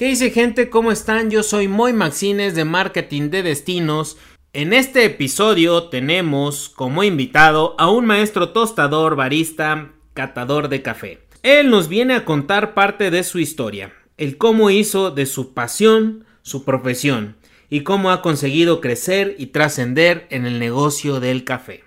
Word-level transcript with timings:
¿Qué 0.00 0.06
dice 0.06 0.30
gente? 0.30 0.70
¿Cómo 0.70 0.92
están? 0.92 1.30
Yo 1.30 1.42
soy 1.42 1.68
Moy 1.68 1.92
Maxines 1.92 2.54
de 2.54 2.64
Marketing 2.64 3.28
de 3.28 3.42
Destinos. 3.42 4.16
En 4.54 4.72
este 4.72 5.04
episodio 5.04 5.90
tenemos 5.90 6.70
como 6.70 7.04
invitado 7.04 7.74
a 7.78 7.90
un 7.90 8.06
maestro 8.06 8.48
tostador, 8.48 9.14
barista, 9.14 9.92
catador 10.14 10.70
de 10.70 10.80
café. 10.80 11.18
Él 11.42 11.68
nos 11.68 11.90
viene 11.90 12.14
a 12.14 12.24
contar 12.24 12.72
parte 12.72 13.10
de 13.10 13.22
su 13.24 13.40
historia, 13.40 13.92
el 14.16 14.38
cómo 14.38 14.70
hizo 14.70 15.10
de 15.10 15.26
su 15.26 15.52
pasión 15.52 16.24
su 16.40 16.64
profesión 16.64 17.36
y 17.68 17.82
cómo 17.82 18.10
ha 18.10 18.22
conseguido 18.22 18.80
crecer 18.80 19.34
y 19.36 19.48
trascender 19.48 20.26
en 20.30 20.46
el 20.46 20.58
negocio 20.58 21.20
del 21.20 21.44
café. 21.44 21.84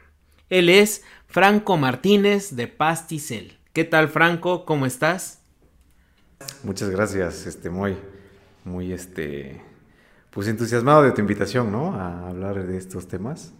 Él 0.51 0.69
es 0.69 1.03
Franco 1.25 1.77
Martínez 1.77 2.55
de 2.55 2.67
Pasticel. 2.67 3.57
¿Qué 3.73 3.85
tal 3.85 4.07
Franco? 4.07 4.65
¿Cómo 4.65 4.85
estás? 4.85 5.42
Muchas 6.63 6.89
gracias, 6.89 7.45
este, 7.45 7.69
muy, 7.69 7.95
muy, 8.63 8.93
este, 8.93 9.61
pues 10.29 10.47
entusiasmado 10.47 11.03
de 11.03 11.11
tu 11.11 11.21
invitación, 11.21 11.71
¿no? 11.71 11.93
A 11.93 12.29
hablar 12.29 12.65
de 12.65 12.77
estos 12.77 13.07
temas 13.07 13.53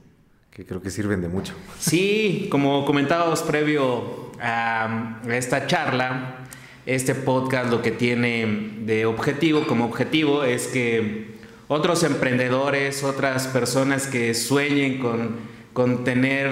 que 0.49 0.65
creo 0.65 0.81
que 0.81 0.91
sirven 0.91 1.21
de 1.21 1.29
mucho. 1.29 1.53
Sí, 1.79 2.47
como 2.51 2.85
comentábamos 2.85 3.41
previo 3.41 4.31
a 4.39 5.19
esta 5.27 5.65
charla, 5.65 6.45
este 6.85 7.15
podcast 7.15 7.71
lo 7.71 7.81
que 7.81 7.91
tiene 7.91 8.75
de 8.81 9.05
objetivo, 9.05 9.65
como 9.65 9.85
objetivo, 9.85 10.43
es 10.43 10.67
que 10.67 11.33
otros 11.67 12.03
emprendedores, 12.03 13.03
otras 13.03 13.47
personas 13.47 14.05
que 14.05 14.35
sueñen 14.35 14.99
con, 14.99 15.37
con 15.73 16.03
tener 16.03 16.51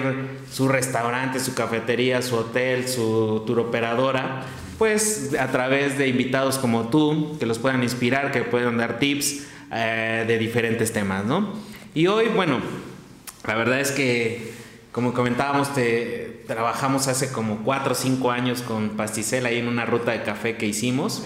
su 0.50 0.66
restaurante, 0.68 1.38
su 1.38 1.54
cafetería, 1.54 2.22
su 2.22 2.36
hotel, 2.36 2.88
su 2.88 3.44
tour 3.46 3.60
operadora, 3.60 4.42
pues 4.78 5.34
a 5.38 5.48
través 5.48 5.98
de 5.98 6.08
invitados 6.08 6.58
como 6.58 6.88
tú, 6.88 7.36
que 7.38 7.46
los 7.46 7.58
puedan 7.58 7.82
inspirar, 7.82 8.32
que 8.32 8.42
puedan 8.42 8.76
dar 8.76 8.98
tips 8.98 9.46
eh, 9.72 10.24
de 10.26 10.38
diferentes 10.38 10.92
temas, 10.92 11.24
¿no? 11.24 11.54
Y 11.94 12.06
hoy, 12.06 12.28
bueno, 12.28 12.60
la 13.46 13.54
verdad 13.54 13.80
es 13.80 13.90
que, 13.90 14.52
como 14.92 15.12
comentábamos, 15.12 15.74
te, 15.74 16.42
trabajamos 16.46 17.08
hace 17.08 17.32
como 17.32 17.62
4 17.64 17.92
o 17.92 17.94
5 17.94 18.30
años 18.30 18.62
con 18.62 18.90
Pasticel 18.90 19.46
ahí 19.46 19.58
en 19.58 19.68
una 19.68 19.86
ruta 19.86 20.12
de 20.12 20.22
café 20.22 20.56
que 20.56 20.66
hicimos. 20.66 21.24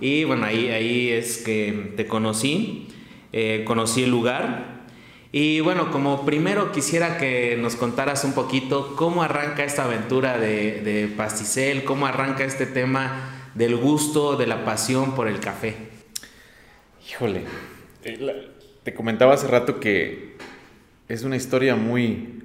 Y 0.00 0.24
bueno, 0.24 0.46
ahí, 0.46 0.68
ahí 0.68 1.08
es 1.08 1.38
que 1.38 1.92
te 1.96 2.06
conocí, 2.06 2.88
eh, 3.32 3.64
conocí 3.66 4.04
el 4.04 4.10
lugar 4.10 4.77
y 5.40 5.60
bueno, 5.60 5.92
como 5.92 6.24
primero 6.26 6.72
quisiera 6.72 7.16
que 7.16 7.56
nos 7.56 7.76
contaras 7.76 8.24
un 8.24 8.32
poquito 8.32 8.96
cómo 8.96 9.22
arranca 9.22 9.62
esta 9.62 9.84
aventura 9.84 10.36
de, 10.36 11.14
Pasticel, 11.16 11.84
cómo 11.84 12.08
arranca 12.08 12.42
este 12.42 12.66
tema 12.66 13.52
del 13.54 13.76
gusto, 13.76 14.36
de 14.36 14.48
la 14.48 14.64
pasión 14.64 15.14
por 15.14 15.28
el 15.28 15.38
café. 15.38 15.76
Híjole, 17.08 17.44
eh, 18.02 18.48
te 18.82 18.92
comentaba 18.94 19.34
hace 19.34 19.46
rato 19.46 19.78
que 19.78 20.34
es 21.06 21.22
una 21.22 21.36
historia 21.36 21.76
muy, 21.76 22.42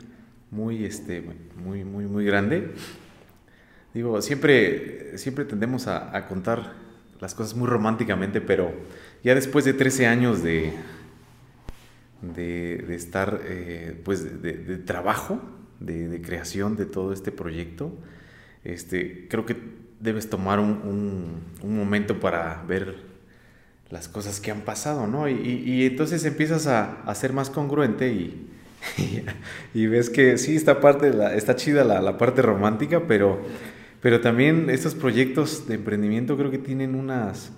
muy, 0.52 0.86
este, 0.86 1.24
muy, 1.56 1.84
muy, 1.84 2.06
muy 2.06 2.26
grande. 2.26 2.74
Digo, 3.96 4.22
siempre, 4.22 5.18
siempre 5.18 5.46
tendemos 5.46 5.88
a, 5.88 6.16
a 6.16 6.28
contar 6.28 6.74
las 7.20 7.34
cosas 7.34 7.56
muy 7.56 7.68
románticamente, 7.68 8.40
pero 8.40 8.72
ya 9.24 9.34
después 9.34 9.66
de 9.66 9.74
13 9.74 10.06
años 10.06 10.44
de, 10.44 10.74
de, 12.24 12.96
estar, 12.96 13.42
eh, 13.44 14.00
pues, 14.04 14.42
de, 14.42 14.78
trabajo, 14.78 15.42
de, 15.80 16.22
creación 16.22 16.76
de 16.76 16.86
todo 16.86 17.12
este 17.14 17.32
proyecto, 17.32 17.92
este, 18.64 19.28
creo 19.30 19.46
que 19.46 19.58
debes 20.00 20.30
tomar 20.30 20.60
un, 20.60 21.42
momento 21.64 22.20
para 22.20 22.64
ver 22.68 22.96
las 23.90 24.08
cosas 24.08 24.40
que 24.40 24.52
han 24.52 24.62
pasado, 24.62 25.06
¿no? 25.08 25.28
Y, 25.28 25.86
entonces 25.86 26.24
empiezas 26.26 26.68
a, 26.68 27.14
ser 27.16 27.34
más 27.34 27.50
congruente 27.50 28.10
y, 28.14 28.50
y, 29.74 29.88
ves 29.88 30.10
que 30.10 30.38
sí, 30.38 30.56
está, 30.56 30.80
parte 30.80 31.12
está 31.36 31.56
chida 31.56 31.84
la, 31.84 32.18
parte 32.18 32.42
romántica, 32.42 33.04
pero, 33.08 33.42
pero 34.02 34.22
también 34.22 34.70
estos 34.70 34.96
proyectos 34.96 35.68
de 35.68 35.76
emprendimiento 35.76 36.38
creo 36.38 36.52
que 36.52 36.58
tienen 36.58 36.96
unas, 36.96 37.52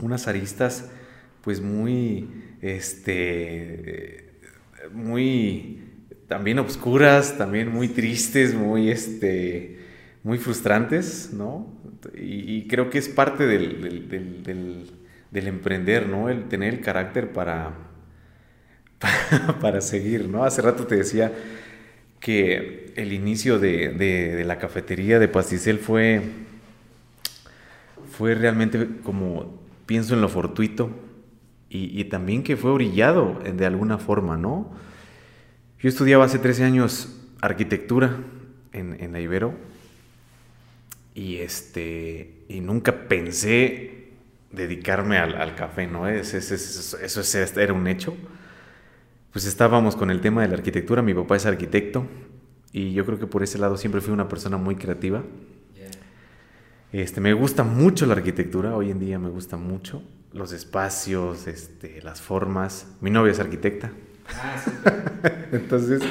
unas 0.00 0.26
aristas 0.26 0.86
pues 1.46 1.60
muy, 1.60 2.28
este, 2.60 4.32
muy, 4.92 5.78
también 6.26 6.58
obscuras, 6.58 7.38
también 7.38 7.68
muy 7.68 7.86
tristes, 7.86 8.52
muy, 8.52 8.90
este, 8.90 9.78
muy 10.24 10.38
frustrantes, 10.38 11.30
¿no? 11.32 11.72
Y, 12.16 12.66
creo 12.66 12.90
que 12.90 12.98
es 12.98 13.08
parte 13.08 13.46
del, 13.46 14.08
del, 15.30 15.46
emprender, 15.46 16.08
¿no? 16.08 16.30
El 16.30 16.48
tener 16.48 16.74
el 16.74 16.80
carácter 16.80 17.30
para, 17.32 17.74
para, 19.60 19.80
seguir, 19.80 20.28
¿no? 20.28 20.42
Hace 20.42 20.62
rato 20.62 20.84
te 20.88 20.96
decía 20.96 21.30
que 22.18 22.92
el 22.96 23.12
inicio 23.12 23.60
de, 23.60 24.42
la 24.44 24.58
cafetería 24.58 25.20
de 25.20 25.28
Pasticel 25.28 25.78
fue, 25.78 26.22
fue 28.10 28.34
realmente 28.34 28.88
como, 29.04 29.60
pienso 29.86 30.14
en 30.14 30.22
lo 30.22 30.28
fortuito, 30.28 31.05
y, 31.68 32.04
también 32.04 32.42
que 32.42 32.56
fue 32.56 32.70
orillado 32.70 33.38
de 33.40 33.66
alguna 33.66 33.98
forma, 33.98 34.36
¿no? 34.36 34.70
Yo 35.80 35.88
estudiaba 35.88 36.24
hace 36.24 36.38
13 36.38 36.64
años 36.64 37.20
arquitectura 37.40 38.16
en, 38.72 38.96
en 38.98 39.12
la 39.12 39.20
Ibero 39.20 39.54
y, 41.14 41.36
este, 41.36 42.44
y 42.48 42.60
nunca 42.60 43.08
pensé 43.08 44.10
dedicarme 44.52 45.18
al, 45.18 45.54
café, 45.54 45.86
¿no? 45.86 46.08
eso, 46.08 46.38
eso 46.38 47.60
era 47.60 47.72
un 47.72 47.86
hecho. 47.86 48.14
Pues 49.32 49.46
estábamos 49.46 49.96
con 49.96 50.10
el 50.10 50.20
tema 50.20 50.42
de 50.42 50.48
la 50.48 50.54
arquitectura, 50.54 51.02
mi 51.02 51.14
papá 51.14 51.36
es 51.36 51.46
arquitecto 51.46 52.06
y 52.72 52.92
yo 52.92 53.04
creo 53.04 53.18
que 53.18 53.26
por 53.26 53.42
ese 53.42 53.58
lado 53.58 53.76
siempre 53.76 54.00
fui 54.00 54.12
una 54.12 54.28
persona 54.28 54.56
muy 54.56 54.76
creativa. 54.76 55.24
Este, 56.92 57.20
me 57.20 57.32
gusta 57.32 57.64
mucho 57.64 58.06
la 58.06 58.14
arquitectura, 58.14 58.76
hoy 58.76 58.90
en 58.90 58.98
día 58.98 59.18
me 59.18 59.28
gusta 59.28 59.56
mucho 59.56 60.02
los 60.36 60.52
espacios, 60.52 61.46
este, 61.46 62.02
las 62.02 62.20
formas. 62.20 62.86
Mi 63.00 63.10
novia 63.10 63.32
es 63.32 63.40
arquitecta. 63.40 63.90
Ah, 64.28 64.62
Entonces, 65.52 66.02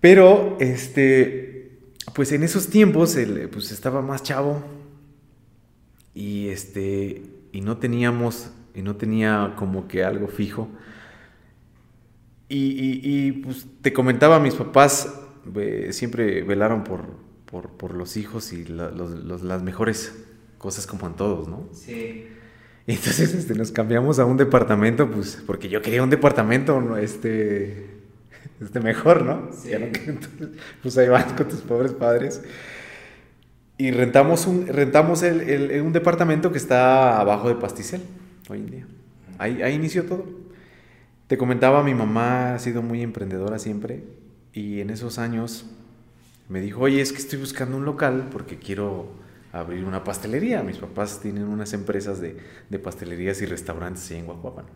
pero 0.00 0.56
este, 0.60 1.78
pues 2.14 2.32
en 2.32 2.42
esos 2.42 2.68
tiempos, 2.68 3.16
pues 3.52 3.70
estaba 3.70 4.02
más 4.02 4.22
chavo 4.22 4.62
y 6.14 6.48
este, 6.48 7.22
y 7.52 7.60
no 7.60 7.78
teníamos, 7.78 8.50
y 8.74 8.82
no 8.82 8.96
tenía 8.96 9.54
como 9.56 9.86
que 9.88 10.04
algo 10.04 10.28
fijo. 10.28 10.68
Y, 12.48 13.32
pues 13.42 13.66
te 13.82 13.92
comentaba, 13.92 14.38
mis 14.38 14.54
papás 14.54 15.12
siempre 15.90 16.42
velaron 16.42 16.84
por, 16.84 17.04
por, 17.44 17.94
los 17.94 18.16
hijos 18.16 18.52
y 18.52 18.64
las 18.64 19.62
mejores 19.62 20.14
cosas 20.58 20.86
como 20.86 21.08
en 21.08 21.14
todos, 21.14 21.48
¿no? 21.48 21.68
Sí. 21.72 22.26
Entonces 22.88 23.34
este, 23.34 23.54
nos 23.54 23.72
cambiamos 23.72 24.18
a 24.20 24.24
un 24.24 24.36
departamento, 24.36 25.10
pues, 25.10 25.42
porque 25.44 25.68
yo 25.68 25.82
quería 25.82 26.04
un 26.04 26.10
departamento, 26.10 26.96
este, 26.96 27.86
este 28.60 28.80
mejor, 28.80 29.24
¿no? 29.24 29.50
Sí. 29.52 29.72
pues 30.82 30.96
ahí 30.96 31.08
vas 31.08 31.32
con 31.32 31.48
tus 31.48 31.60
pobres 31.60 31.92
padres. 31.92 32.42
Y 33.76 33.90
rentamos 33.90 34.46
un, 34.46 34.68
rentamos 34.68 35.22
el, 35.22 35.82
un 35.84 35.92
departamento 35.92 36.52
que 36.52 36.58
está 36.58 37.20
abajo 37.20 37.48
de 37.48 37.56
Pasticel, 37.56 38.02
hoy 38.48 38.58
en 38.58 38.70
día. 38.70 38.86
Ahí, 39.38 39.62
ahí 39.62 39.74
inició 39.74 40.04
todo. 40.04 40.24
Te 41.26 41.36
comentaba, 41.36 41.82
mi 41.82 41.92
mamá 41.92 42.54
ha 42.54 42.58
sido 42.60 42.82
muy 42.82 43.02
emprendedora 43.02 43.58
siempre. 43.58 44.04
Y 44.52 44.80
en 44.80 44.90
esos 44.90 45.18
años 45.18 45.66
me 46.48 46.60
dijo, 46.60 46.82
oye, 46.82 47.00
es 47.00 47.12
que 47.12 47.18
estoy 47.18 47.40
buscando 47.40 47.76
un 47.76 47.84
local 47.84 48.28
porque 48.30 48.56
quiero 48.56 49.08
abrir 49.60 49.84
una 49.84 50.04
pastelería. 50.04 50.62
Mis 50.62 50.78
papás 50.78 51.20
tienen 51.20 51.44
unas 51.44 51.72
empresas 51.72 52.20
de, 52.20 52.36
pastelerías 52.78 53.40
y 53.42 53.46
restaurantes 53.46 54.10
en 54.10 54.26
Guajuapan. 54.26 54.66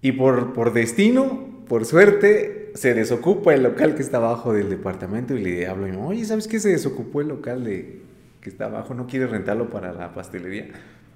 Y 0.00 0.12
por, 0.12 0.52
por 0.52 0.72
destino, 0.72 1.64
por 1.68 1.84
suerte, 1.84 2.72
se 2.74 2.94
desocupa 2.94 3.54
el 3.54 3.62
local 3.62 3.94
que 3.94 4.02
está 4.02 4.16
abajo 4.16 4.52
del 4.52 4.68
departamento 4.68 5.36
y 5.36 5.42
le 5.42 5.66
hablo, 5.66 5.86
y 5.86 5.96
oye, 5.96 6.24
¿sabes 6.24 6.48
qué? 6.48 6.58
Se 6.58 6.70
desocupó 6.70 7.20
el 7.20 7.28
local 7.28 7.64
de, 7.64 8.02
que 8.40 8.50
está 8.50 8.64
abajo, 8.64 8.94
¿no 8.94 9.06
quieres 9.06 9.30
rentarlo 9.30 9.70
para 9.70 9.92
la 9.92 10.12
pastelería? 10.12 10.68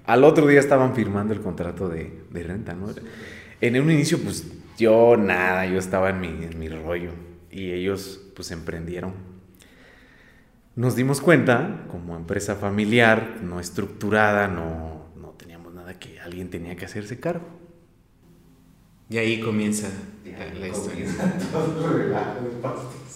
Al 0.05 0.23
otro 0.23 0.47
día 0.47 0.59
estaban 0.59 0.95
firmando 0.95 1.33
el 1.33 1.41
contrato 1.41 1.89
de, 1.89 2.11
renta, 2.31 2.73
¿no? 2.73 2.87
En 3.59 3.81
un 3.81 3.91
inicio, 3.91 4.19
pues 4.19 4.45
yo 4.77 5.17
nada, 5.17 5.65
yo 5.65 5.77
estaba 5.77 6.11
en 6.11 6.21
mi, 6.21 6.27
en 6.27 6.57
mi 6.57 6.69
rollo 6.69 7.11
y 7.51 7.71
ellos 7.71 8.21
pues 8.35 8.51
emprendieron 8.51 9.13
nos 10.77 10.95
dimos 10.95 11.21
cuenta, 11.21 11.85
como 11.89 12.15
empresa 12.15 12.55
familiar, 12.55 13.39
no 13.41 13.59
estructurada, 13.59 14.47
no, 14.47 15.07
no 15.19 15.29
teníamos 15.29 15.73
nada 15.73 15.97
que 15.97 16.19
alguien 16.19 16.51
tenía 16.51 16.75
que 16.75 16.85
hacerse 16.85 17.19
cargo. 17.19 17.47
Y 19.09 19.17
ahí 19.17 19.41
comienza 19.41 19.87
la 20.59 20.67
historia. 20.67 21.07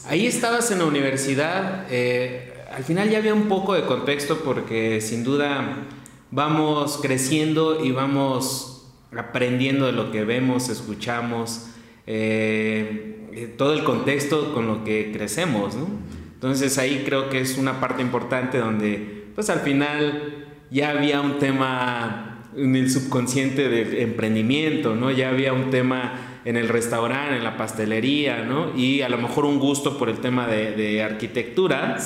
Ahí 0.07 0.25
estabas 0.25 0.71
en 0.71 0.79
la 0.79 0.85
universidad. 0.85 1.85
Eh, 1.91 2.51
al 2.73 2.83
final 2.83 3.11
ya 3.11 3.19
había 3.19 3.35
un 3.35 3.47
poco 3.47 3.75
de 3.75 3.85
contexto 3.85 4.39
porque 4.39 4.99
sin 4.99 5.23
duda 5.23 5.85
vamos 6.31 6.97
creciendo 6.99 7.85
y 7.85 7.91
vamos 7.91 8.91
aprendiendo 9.15 9.85
de 9.85 9.91
lo 9.91 10.11
que 10.11 10.23
vemos, 10.23 10.69
escuchamos, 10.69 11.67
eh, 12.07 13.53
todo 13.57 13.73
el 13.73 13.83
contexto 13.83 14.51
con 14.55 14.65
lo 14.65 14.83
que 14.83 15.11
crecemos, 15.13 15.75
¿no? 15.75 16.20
Entonces 16.41 16.79
ahí 16.79 17.03
creo 17.05 17.29
que 17.29 17.39
es 17.39 17.59
una 17.59 17.79
parte 17.79 18.01
importante 18.01 18.57
donde 18.57 19.25
pues 19.35 19.51
al 19.51 19.59
final 19.59 20.47
ya 20.71 20.89
había 20.89 21.21
un 21.21 21.37
tema 21.37 22.39
en 22.57 22.75
el 22.75 22.89
subconsciente 22.89 23.69
de 23.69 24.01
emprendimiento, 24.01 24.95
¿no? 24.95 25.11
Ya 25.11 25.29
había 25.29 25.53
un 25.53 25.69
tema 25.69 26.39
en 26.43 26.57
el 26.57 26.67
restaurante, 26.67 27.37
en 27.37 27.43
la 27.43 27.57
pastelería, 27.57 28.43
¿no? 28.43 28.75
Y 28.75 29.03
a 29.03 29.09
lo 29.09 29.19
mejor 29.19 29.45
un 29.45 29.59
gusto 29.59 29.99
por 29.99 30.09
el 30.09 30.17
tema 30.17 30.47
de, 30.47 31.03
arquitectura, 31.03 31.99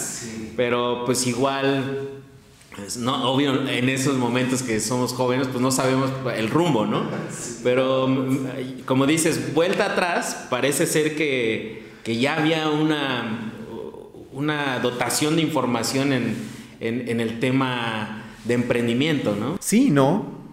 pero 0.57 1.03
pues 1.05 1.25
igual, 1.27 2.09
pues, 2.75 2.97
no, 2.97 3.31
obvio, 3.31 3.65
en 3.69 3.87
esos 3.87 4.17
momentos 4.17 4.63
que 4.63 4.81
somos 4.81 5.13
jóvenes, 5.13 5.47
pues 5.47 5.61
no 5.61 5.71
sabemos 5.71 6.11
el 6.35 6.49
rumbo, 6.49 6.85
¿no? 6.85 7.03
Pero 7.63 8.27
como 8.83 9.07
dices, 9.07 9.53
vuelta 9.53 9.93
atrás, 9.93 10.47
parece 10.49 10.85
ser 10.85 11.15
que, 11.15 11.85
que 12.03 12.17
ya 12.17 12.35
había 12.35 12.69
una, 12.69 13.53
una 14.35 14.79
dotación 14.79 15.35
de 15.35 15.41
información 15.41 16.13
en, 16.13 16.35
en 16.79 17.19
el 17.19 17.39
tema 17.39 18.25
de 18.45 18.53
emprendimiento, 18.53 19.35
¿no? 19.35 19.57
Sí, 19.59 19.89
no. 19.89 20.45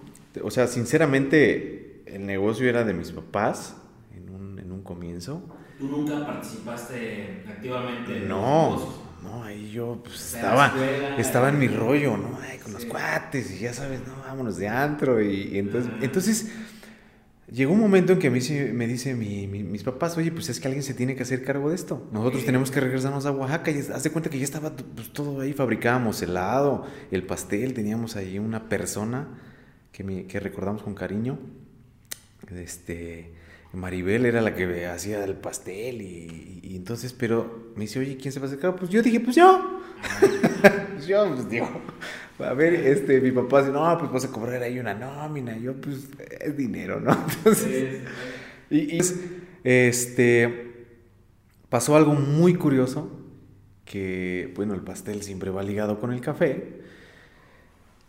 O 0.42 0.50
sea, 0.50 0.66
sinceramente, 0.66 2.02
el 2.06 2.26
negocio 2.26 2.68
era 2.68 2.84
de 2.84 2.94
mis 2.94 3.12
papás 3.12 3.76
en 4.14 4.30
un, 4.30 4.58
en 4.58 4.72
un 4.72 4.82
comienzo. 4.82 5.42
¿Tú 5.78 5.86
nunca 5.86 6.26
participaste 6.26 7.44
activamente? 7.48 8.16
En 8.16 8.28
no, 8.28 8.94
no, 9.22 9.44
ahí 9.44 9.70
yo 9.70 10.00
pues, 10.02 10.34
estaba, 10.34 10.72
estaba 11.18 11.50
en 11.50 11.58
mi 11.58 11.68
rollo, 11.68 12.16
¿no? 12.16 12.38
con 12.62 12.72
los 12.72 12.84
cuates 12.84 13.50
y 13.50 13.58
ya 13.58 13.72
sabes, 13.72 14.00
no, 14.06 14.14
vámonos 14.24 14.56
de 14.56 14.68
antro. 14.68 15.20
Y, 15.20 15.58
entonces, 15.58 15.92
entonces 16.00 16.52
llegó 17.52 17.72
un 17.72 17.80
momento 17.80 18.12
en 18.12 18.18
que 18.18 18.28
a 18.28 18.30
mí 18.30 18.40
me 18.72 18.86
dice 18.86 19.14
mi, 19.14 19.46
mis 19.46 19.82
papás, 19.82 20.16
oye, 20.16 20.32
pues 20.32 20.48
es 20.48 20.60
que 20.60 20.68
alguien 20.68 20.82
se 20.82 20.94
tiene 20.94 21.14
que 21.14 21.22
hacer 21.22 21.44
cargo 21.44 21.68
de 21.70 21.76
esto. 21.76 22.08
Nosotros 22.12 22.44
tenemos 22.44 22.70
que 22.70 22.80
regresarnos 22.80 23.26
a 23.26 23.32
Oaxaca 23.32 23.70
y 23.70 23.78
haz 23.78 24.02
de 24.02 24.10
cuenta 24.10 24.30
que 24.30 24.38
ya 24.38 24.44
estaba 24.44 24.74
pues, 24.74 25.12
todo 25.12 25.40
ahí, 25.40 25.52
fabricábamos 25.52 26.22
helado, 26.22 26.86
el 27.10 27.24
pastel, 27.24 27.74
teníamos 27.74 28.16
ahí 28.16 28.38
una 28.38 28.68
persona 28.68 29.28
que, 29.92 30.04
me, 30.04 30.26
que 30.26 30.40
recordamos 30.40 30.82
con 30.82 30.94
cariño 30.94 31.38
este, 32.50 33.32
Maribel 33.72 34.26
era 34.26 34.40
la 34.40 34.54
que 34.54 34.86
hacía 34.86 35.24
el 35.24 35.34
pastel 35.34 36.02
y, 36.02 36.76
entonces, 36.76 37.12
pero 37.12 37.72
me 37.76 37.82
dice, 37.82 38.00
oye, 38.00 38.16
¿quién 38.16 38.32
se 38.32 38.40
va 38.40 38.46
a 38.46 38.48
acercar? 38.48 38.76
Pues 38.76 38.90
yo 38.90 39.02
dije, 39.02 39.20
pues 39.20 39.36
yo. 39.36 39.80
pues 40.92 41.06
yo, 41.06 41.28
pues 41.28 41.48
digo, 41.48 41.68
a 42.44 42.54
ver, 42.54 42.74
este, 42.74 43.20
mi 43.20 43.30
papá 43.30 43.60
dice, 43.60 43.72
no, 43.72 43.96
pues 43.98 44.10
vas 44.10 44.24
a 44.24 44.32
cobrar 44.32 44.62
ahí 44.62 44.78
una 44.78 44.94
nómina. 44.94 45.56
Yo, 45.58 45.74
pues, 45.74 46.08
es 46.40 46.56
dinero, 46.56 47.00
¿no? 47.00 47.12
Entonces, 47.38 48.00
y, 48.70 48.98
este, 49.64 50.86
pasó 51.68 51.96
algo 51.96 52.14
muy 52.14 52.54
curioso, 52.54 53.10
que, 53.84 54.52
bueno, 54.54 54.74
el 54.74 54.80
pastel 54.80 55.22
siempre 55.22 55.50
va 55.50 55.62
ligado 55.62 56.00
con 56.00 56.12
el 56.12 56.20
café. 56.20 56.80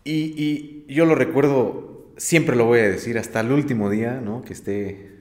Y, 0.03 0.85
y 0.88 0.94
yo 0.94 1.06
lo 1.06 1.15
recuerdo 1.15 1.94
siempre 2.18 2.56
lo 2.56 2.65
voy 2.65 2.80
a 2.80 2.89
decir 2.89 3.18
hasta 3.18 3.39
el 3.39 3.51
último 3.51 3.89
día, 3.89 4.21
¿no? 4.21 4.44
Que 4.44 4.53
esté 4.53 5.12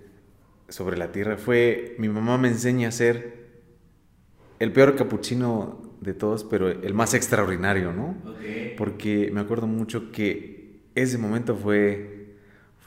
sobre 0.69 0.97
la 0.97 1.13
tierra. 1.13 1.37
Fue, 1.37 1.95
mi 1.99 2.09
mamá 2.09 2.39
me 2.39 2.49
enseña 2.49 2.89
a 2.89 2.93
ser 2.93 3.43
el 4.59 4.73
peor 4.73 4.97
capuchino 4.97 5.92
de 6.03 6.15
todos, 6.15 6.45
pero 6.45 6.69
el 6.69 6.95
más 6.95 7.15
extraordinario, 7.15 7.93
¿no? 7.93 8.17
Porque 8.77 9.31
me 9.33 9.41
acuerdo 9.41 9.67
mucho 9.67 10.11
que 10.11 10.81
ese 10.95 11.17
momento 11.17 11.57
fue, 11.57 12.35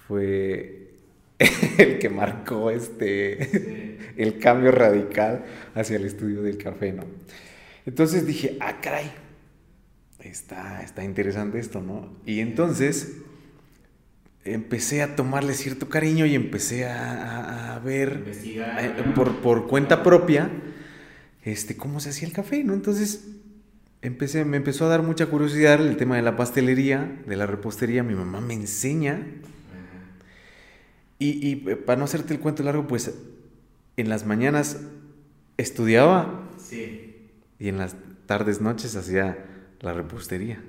fue 0.07 0.91
el 1.77 1.99
que 1.99 2.09
marcó 2.09 2.69
este, 2.69 3.97
el 4.17 4.37
cambio 4.39 4.71
radical 4.71 5.45
hacia 5.73 5.95
el 5.95 6.05
estudio 6.05 6.41
del 6.41 6.57
café, 6.57 6.91
¿no? 6.91 7.05
Entonces 7.85 8.25
dije, 8.25 8.57
ah, 8.59 8.81
caray, 8.81 9.11
está, 10.19 10.81
está 10.81 11.03
interesante 11.03 11.59
esto, 11.59 11.81
¿no? 11.81 12.17
Y 12.25 12.39
entonces 12.39 13.17
empecé 14.43 15.01
a 15.01 15.15
tomarle 15.15 15.53
cierto 15.53 15.87
cariño 15.87 16.25
y 16.25 16.35
empecé 16.35 16.85
a, 16.85 17.79
ver 17.83 18.23
eh, 18.27 19.03
por, 19.13 19.41
por, 19.41 19.67
cuenta 19.67 20.01
propia 20.01 20.49
este, 21.45 21.77
cómo 21.77 21.99
se 21.99 22.09
hacía 22.09 22.27
el 22.27 22.33
café, 22.33 22.63
¿no? 22.63 22.73
Entonces 22.73 23.27
empecé, 24.01 24.43
me 24.45 24.57
empezó 24.57 24.85
a 24.85 24.89
dar 24.89 25.03
mucha 25.03 25.27
curiosidad 25.27 25.79
el 25.79 25.95
tema 25.95 26.15
de 26.15 26.23
la 26.23 26.35
pastelería, 26.35 27.21
de 27.25 27.35
la 27.35 27.45
repostería, 27.45 28.03
mi 28.03 28.15
mamá 28.15 28.41
me 28.41 28.55
enseña. 28.55 29.25
Y, 31.19 31.47
y, 31.47 31.69
eh, 31.69 31.75
para 31.77 31.99
no 31.99 32.05
hacerte 32.05 32.33
el 32.33 32.39
cuento 32.39 32.63
largo, 32.63 32.87
pues 32.87 33.13
en 33.95 34.09
las 34.09 34.25
mañanas 34.25 34.81
estudiaba 35.57 36.49
sí. 36.57 37.29
y 37.59 37.69
en 37.69 37.77
las 37.77 37.95
tardes, 38.25 38.59
noches 38.59 38.95
hacía 38.95 39.45
la 39.81 39.93
repostería. 39.93 40.61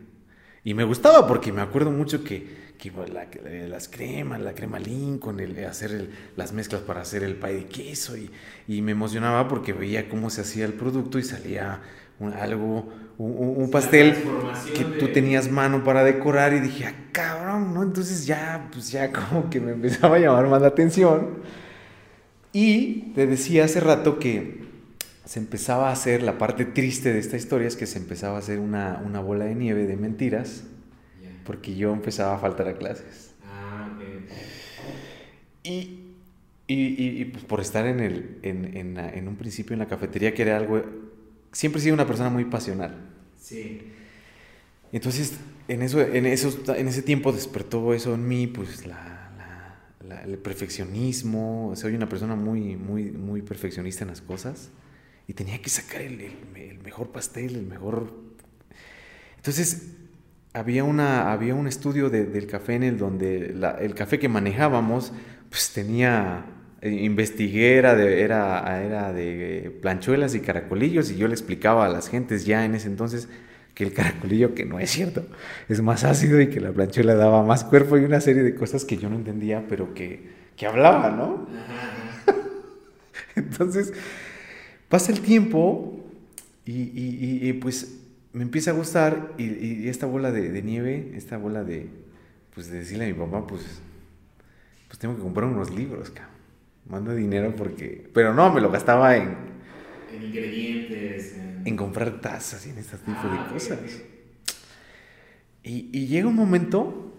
Y 0.62 0.74
me 0.74 0.84
gustaba 0.84 1.26
porque 1.26 1.52
me 1.52 1.62
acuerdo 1.62 1.90
mucho 1.90 2.22
que 2.22 2.65
que 2.78 2.92
la, 3.12 3.26
las 3.68 3.88
cremas, 3.88 4.40
la 4.40 4.54
crema 4.54 4.78
Lincoln, 4.78 5.40
el, 5.40 5.64
hacer 5.64 6.10
las 6.36 6.52
mezclas 6.52 6.82
para 6.82 7.00
hacer 7.00 7.22
el 7.22 7.36
pay 7.36 7.56
de 7.56 7.66
queso 7.66 8.16
y, 8.16 8.30
y, 8.68 8.82
me 8.82 8.92
emocionaba 8.92 9.48
porque 9.48 9.72
veía 9.72 10.08
cómo 10.08 10.30
se 10.30 10.42
hacía 10.42 10.64
el 10.64 10.74
producto 10.74 11.18
y 11.18 11.22
salía 11.22 11.80
algo, 12.40 12.88
un, 13.18 13.70
pastel 13.70 14.14
que 14.74 14.84
tú 14.84 15.08
tenías 15.08 15.50
mano 15.50 15.84
para 15.84 16.02
decorar 16.04 16.52
y 16.54 16.60
dije, 16.60 16.86
ah, 16.86 16.94
cabrón, 17.12 17.74
¿no? 17.74 17.82
Entonces 17.82 18.26
ya, 18.26 18.68
pues 18.72 18.90
ya 18.90 19.12
como 19.30 19.50
que 19.50 19.60
me 19.60 19.72
empezaba 19.72 20.16
a 20.16 20.18
llamar 20.18 20.48
más 20.48 20.62
la 20.62 20.68
atención. 20.68 21.38
Y 22.52 23.12
te 23.14 23.26
decía 23.26 23.64
hace 23.64 23.80
rato 23.80 24.18
que 24.18 24.64
se 25.24 25.40
empezaba 25.40 25.90
a 25.90 25.92
hacer, 25.92 26.22
la 26.22 26.38
parte 26.38 26.64
triste 26.64 27.12
de 27.12 27.18
esta 27.18 27.36
historia 27.36 27.68
es 27.68 27.76
que 27.76 27.86
se 27.86 27.98
empezaba 27.98 28.36
a 28.36 28.38
hacer 28.38 28.60
una, 28.60 29.02
una 29.04 29.20
bola 29.20 29.44
de 29.44 29.54
nieve 29.54 29.86
de 29.86 29.96
mentiras 29.96 30.62
porque 31.46 31.74
yo 31.74 31.92
empezaba 31.92 32.34
a 32.34 32.38
faltar 32.38 32.68
a 32.68 32.76
clases. 32.76 33.34
Ah, 33.44 33.88
Y, 35.62 36.02
y, 36.68 37.20
y, 37.20 37.24
pues 37.26 37.44
por 37.44 37.60
estar 37.60 37.86
en, 37.86 38.00
el, 38.00 38.38
en, 38.42 38.76
en, 38.76 38.98
en, 38.98 39.28
un 39.28 39.36
principio 39.36 39.74
en 39.74 39.78
la 39.78 39.86
cafetería, 39.86 40.34
que 40.34 40.42
era 40.42 40.56
algo... 40.56 40.82
Siempre 41.52 41.80
he 41.80 41.82
sido 41.82 41.94
una 41.94 42.06
persona 42.06 42.28
muy 42.28 42.44
pasional. 42.44 42.94
Sí. 43.40 43.92
Entonces, 44.92 45.38
en, 45.68 45.82
eso, 45.82 46.00
en, 46.00 46.26
eso, 46.26 46.74
en 46.74 46.88
ese 46.88 47.02
tiempo 47.02 47.32
despertó 47.32 47.94
eso 47.94 48.14
en 48.14 48.26
mí, 48.26 48.46
pues 48.48 48.84
la, 48.86 49.30
la, 50.06 50.22
el 50.24 50.38
perfeccionismo. 50.38 51.72
Soy 51.76 51.94
una 51.94 52.08
persona 52.08 52.34
muy, 52.34 52.76
muy, 52.76 53.12
muy 53.12 53.42
perfeccionista 53.42 54.02
en 54.02 54.08
las 54.10 54.20
cosas. 54.20 54.70
Y 55.28 55.34
tenía 55.34 55.60
que 55.62 55.70
sacar 55.70 56.02
el, 56.02 56.20
el, 56.20 56.56
el 56.56 56.78
mejor 56.80 57.10
pastel, 57.10 57.54
el 57.56 57.66
mejor... 57.66 58.12
Entonces, 59.36 59.92
había, 60.56 60.84
una, 60.84 61.32
había 61.32 61.54
un 61.54 61.66
estudio 61.66 62.08
del 62.08 62.46
café 62.46 62.74
en 62.74 62.82
el 62.82 62.98
donde 62.98 63.54
el 63.80 63.94
café 63.94 64.18
que 64.18 64.28
manejábamos 64.28 65.12
pues 65.50 65.70
tenía, 65.72 66.46
eh, 66.80 66.90
investigué, 66.90 67.76
era 67.76 67.94
de, 67.94 68.22
era, 68.22 68.82
era 68.82 69.12
de 69.12 69.78
planchuelas 69.82 70.34
y 70.34 70.40
caracolillos 70.40 71.10
y 71.10 71.16
yo 71.16 71.28
le 71.28 71.34
explicaba 71.34 71.84
a 71.84 71.88
las 71.90 72.08
gentes 72.08 72.46
ya 72.46 72.64
en 72.64 72.74
ese 72.74 72.88
entonces 72.88 73.28
que 73.74 73.84
el 73.84 73.92
caracolillo, 73.92 74.54
que 74.54 74.64
no 74.64 74.80
es 74.80 74.90
cierto, 74.90 75.26
es 75.68 75.82
más 75.82 76.04
ácido 76.04 76.40
y 76.40 76.48
que 76.48 76.60
la 76.60 76.72
planchuela 76.72 77.14
daba 77.14 77.42
más 77.42 77.62
cuerpo 77.62 77.98
y 77.98 78.04
una 78.04 78.22
serie 78.22 78.42
de 78.42 78.54
cosas 78.54 78.86
que 78.86 78.96
yo 78.96 79.10
no 79.10 79.16
entendía, 79.16 79.66
pero 79.68 79.92
que, 79.92 80.30
que 80.56 80.66
hablaba, 80.66 81.10
¿no? 81.10 81.46
Entonces, 83.36 83.92
pasa 84.88 85.12
el 85.12 85.20
tiempo 85.20 86.00
y, 86.64 86.90
y 87.46 87.52
pues 87.52 87.95
me 88.36 88.42
empieza 88.42 88.70
a 88.70 88.74
gustar 88.74 89.32
y, 89.38 89.88
esta 89.88 90.04
bola 90.04 90.30
de, 90.30 90.62
nieve, 90.62 91.12
esta 91.14 91.38
bola 91.38 91.64
de, 91.64 91.88
pues 92.54 92.70
de 92.70 92.80
decirle 92.80 93.06
a 93.06 93.08
mi 93.08 93.14
papá, 93.14 93.46
pues, 93.46 93.62
pues 94.88 94.98
tengo 94.98 95.16
que 95.16 95.22
comprar 95.22 95.48
unos 95.48 95.70
libros, 95.70 96.10
cabrón. 96.10 96.36
Mando 96.86 97.14
dinero 97.14 97.56
porque, 97.56 98.10
pero 98.12 98.34
no, 98.34 98.52
me 98.52 98.60
lo 98.60 98.70
gastaba 98.70 99.16
en... 99.16 99.36
En 100.14 100.22
ingredientes. 100.22 101.34
En, 101.64 101.76
comprar 101.78 102.20
tazas 102.20 102.66
y 102.66 102.70
en 102.70 102.78
este 102.78 102.98
tipo 102.98 103.26
de 103.26 103.38
ah, 103.38 103.48
cosas. 103.50 104.02
Y, 105.62 105.88
y 105.98 106.06
llega 106.06 106.28
un 106.28 106.36
momento, 106.36 107.14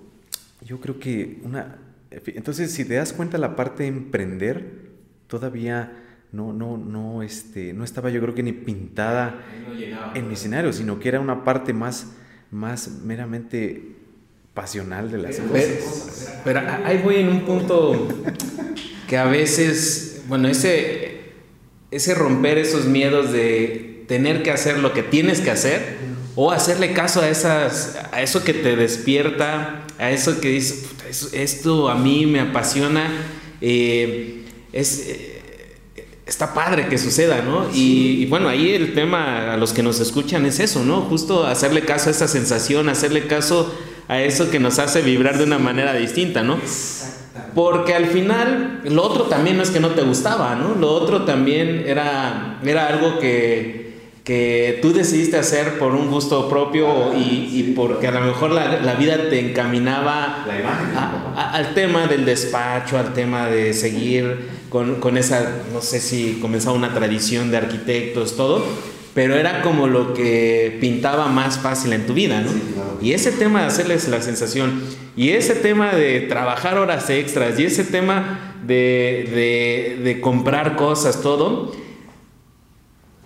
yo 0.61 0.79
creo 0.79 0.99
que 0.99 1.39
una... 1.43 1.79
Entonces, 2.11 2.71
si 2.71 2.85
te 2.85 2.93
das 2.93 3.11
cuenta, 3.11 3.39
la 3.39 3.55
parte 3.55 3.81
de 3.81 3.89
emprender 3.89 4.91
todavía 5.25 5.91
no, 6.37 6.53
no, 6.53 6.77
no, 6.77 7.23
este, 7.23 7.73
no 7.73 7.83
estaba 7.83 8.11
yo 8.11 8.21
creo 8.21 8.35
que 8.35 8.43
ni 8.43 8.51
pintada 8.51 9.41
en 10.13 10.27
mi 10.27 10.35
escenario, 10.35 10.71
sino 10.71 10.99
que 10.99 11.09
era 11.09 11.19
una 11.19 11.43
parte 11.43 11.73
más, 11.73 12.11
más 12.51 12.89
meramente 13.03 13.95
pasional 14.53 15.09
de 15.09 15.17
las 15.17 15.39
cosas. 15.39 16.39
Pero 16.43 16.61
ahí 16.85 17.01
voy 17.03 17.15
en 17.15 17.29
un 17.29 17.41
punto 17.41 18.07
que 19.07 19.17
a 19.17 19.25
veces, 19.25 20.21
bueno, 20.27 20.47
ese, 20.47 21.21
ese 21.89 22.13
romper 22.13 22.59
esos 22.59 22.85
miedos 22.85 23.31
de 23.31 24.05
tener 24.07 24.43
que 24.43 24.51
hacer 24.51 24.77
lo 24.77 24.93
que 24.93 25.01
tienes 25.01 25.41
que 25.41 25.49
hacer, 25.49 25.97
o 26.35 26.51
hacerle 26.51 26.93
caso 26.93 27.21
a 27.21 27.29
esas, 27.29 27.97
a 28.11 28.21
eso 28.21 28.43
que 28.43 28.53
te 28.53 28.75
despierta, 28.75 29.87
a 29.97 30.11
eso 30.11 30.39
que 30.39 30.49
dices, 30.49 31.33
esto 31.33 31.89
a 31.89 31.95
mí 31.95 32.27
me 32.27 32.39
apasiona, 32.39 33.09
eh, 33.59 34.43
es, 34.71 35.07
eh, 35.07 35.36
está 36.27 36.53
padre 36.53 36.87
que 36.87 36.97
suceda, 36.97 37.41
¿no? 37.41 37.67
Y, 37.73 38.21
y, 38.21 38.25
bueno, 38.25 38.49
ahí 38.49 38.71
el 38.71 38.93
tema 38.93 39.53
a 39.53 39.57
los 39.57 39.73
que 39.73 39.81
nos 39.81 39.99
escuchan 39.99 40.45
es 40.45 40.59
eso, 40.59 40.83
¿no? 40.83 41.01
Justo 41.01 41.45
hacerle 41.45 41.81
caso 41.81 42.09
a 42.09 42.11
esa 42.11 42.27
sensación, 42.27 42.89
hacerle 42.89 43.27
caso 43.27 43.73
a 44.07 44.21
eso 44.21 44.51
que 44.51 44.59
nos 44.59 44.79
hace 44.79 45.01
vibrar 45.01 45.37
de 45.37 45.45
una 45.45 45.59
manera 45.59 45.93
distinta, 45.93 46.43
¿no? 46.43 46.59
Porque 47.55 47.93
al 47.93 48.07
final, 48.07 48.81
lo 48.85 49.03
otro 49.03 49.23
también 49.23 49.57
no 49.57 49.63
es 49.63 49.69
que 49.69 49.79
no 49.79 49.89
te 49.91 50.01
gustaba, 50.01 50.55
¿no? 50.55 50.75
Lo 50.75 50.91
otro 50.91 51.23
también 51.23 51.83
era, 51.87 52.59
era 52.63 52.87
algo 52.87 53.19
que, 53.19 53.86
que 54.27 54.79
tú 54.81 54.91
decidiste 54.91 55.37
hacer 55.37 55.79
por 55.79 55.95
un 55.95 56.11
gusto 56.11 56.49
propio 56.49 57.13
y, 57.15 57.49
y 57.53 57.73
porque 57.73 58.07
a 58.07 58.11
lo 58.11 58.19
mejor 58.19 58.51
la, 58.51 58.81
la 58.81 58.95
vida 58.95 59.29
te 59.29 59.39
encaminaba 59.39 60.45
al 61.53 61.73
tema 61.73 62.07
del 62.07 62.25
despacho, 62.25 62.97
al 62.97 63.13
tema 63.13 63.47
de 63.47 63.73
seguir 63.73 64.49
con, 64.67 64.95
con 64.95 65.17
esa, 65.17 65.63
no 65.71 65.79
sé 65.79 66.01
si 66.01 66.39
comenzaba 66.41 66.75
una 66.75 66.93
tradición 66.93 67.51
de 67.51 67.57
arquitectos, 67.57 68.35
todo 68.35 68.65
pero 69.13 69.33
era 69.33 69.63
como 69.63 69.87
lo 69.87 70.13
que 70.13 70.77
pintaba 70.79 71.27
más 71.27 71.57
fácil 71.57 71.91
en 71.93 72.05
tu 72.05 72.13
vida, 72.13 72.41
¿no? 72.41 72.51
Y 73.01 73.13
ese 73.13 73.31
tema 73.31 73.61
de 73.61 73.65
hacerles 73.65 74.07
la 74.09 74.21
sensación, 74.21 74.83
y 75.15 75.29
ese 75.29 75.55
tema 75.55 75.93
de 75.93 76.19
trabajar 76.19 76.77
horas 76.77 77.09
extras, 77.09 77.59
y 77.59 77.65
ese 77.65 77.83
tema 77.83 78.53
de, 78.63 79.97
de, 80.03 80.21
comprar 80.21 80.75
cosas, 80.75 81.23
todo, 81.23 81.71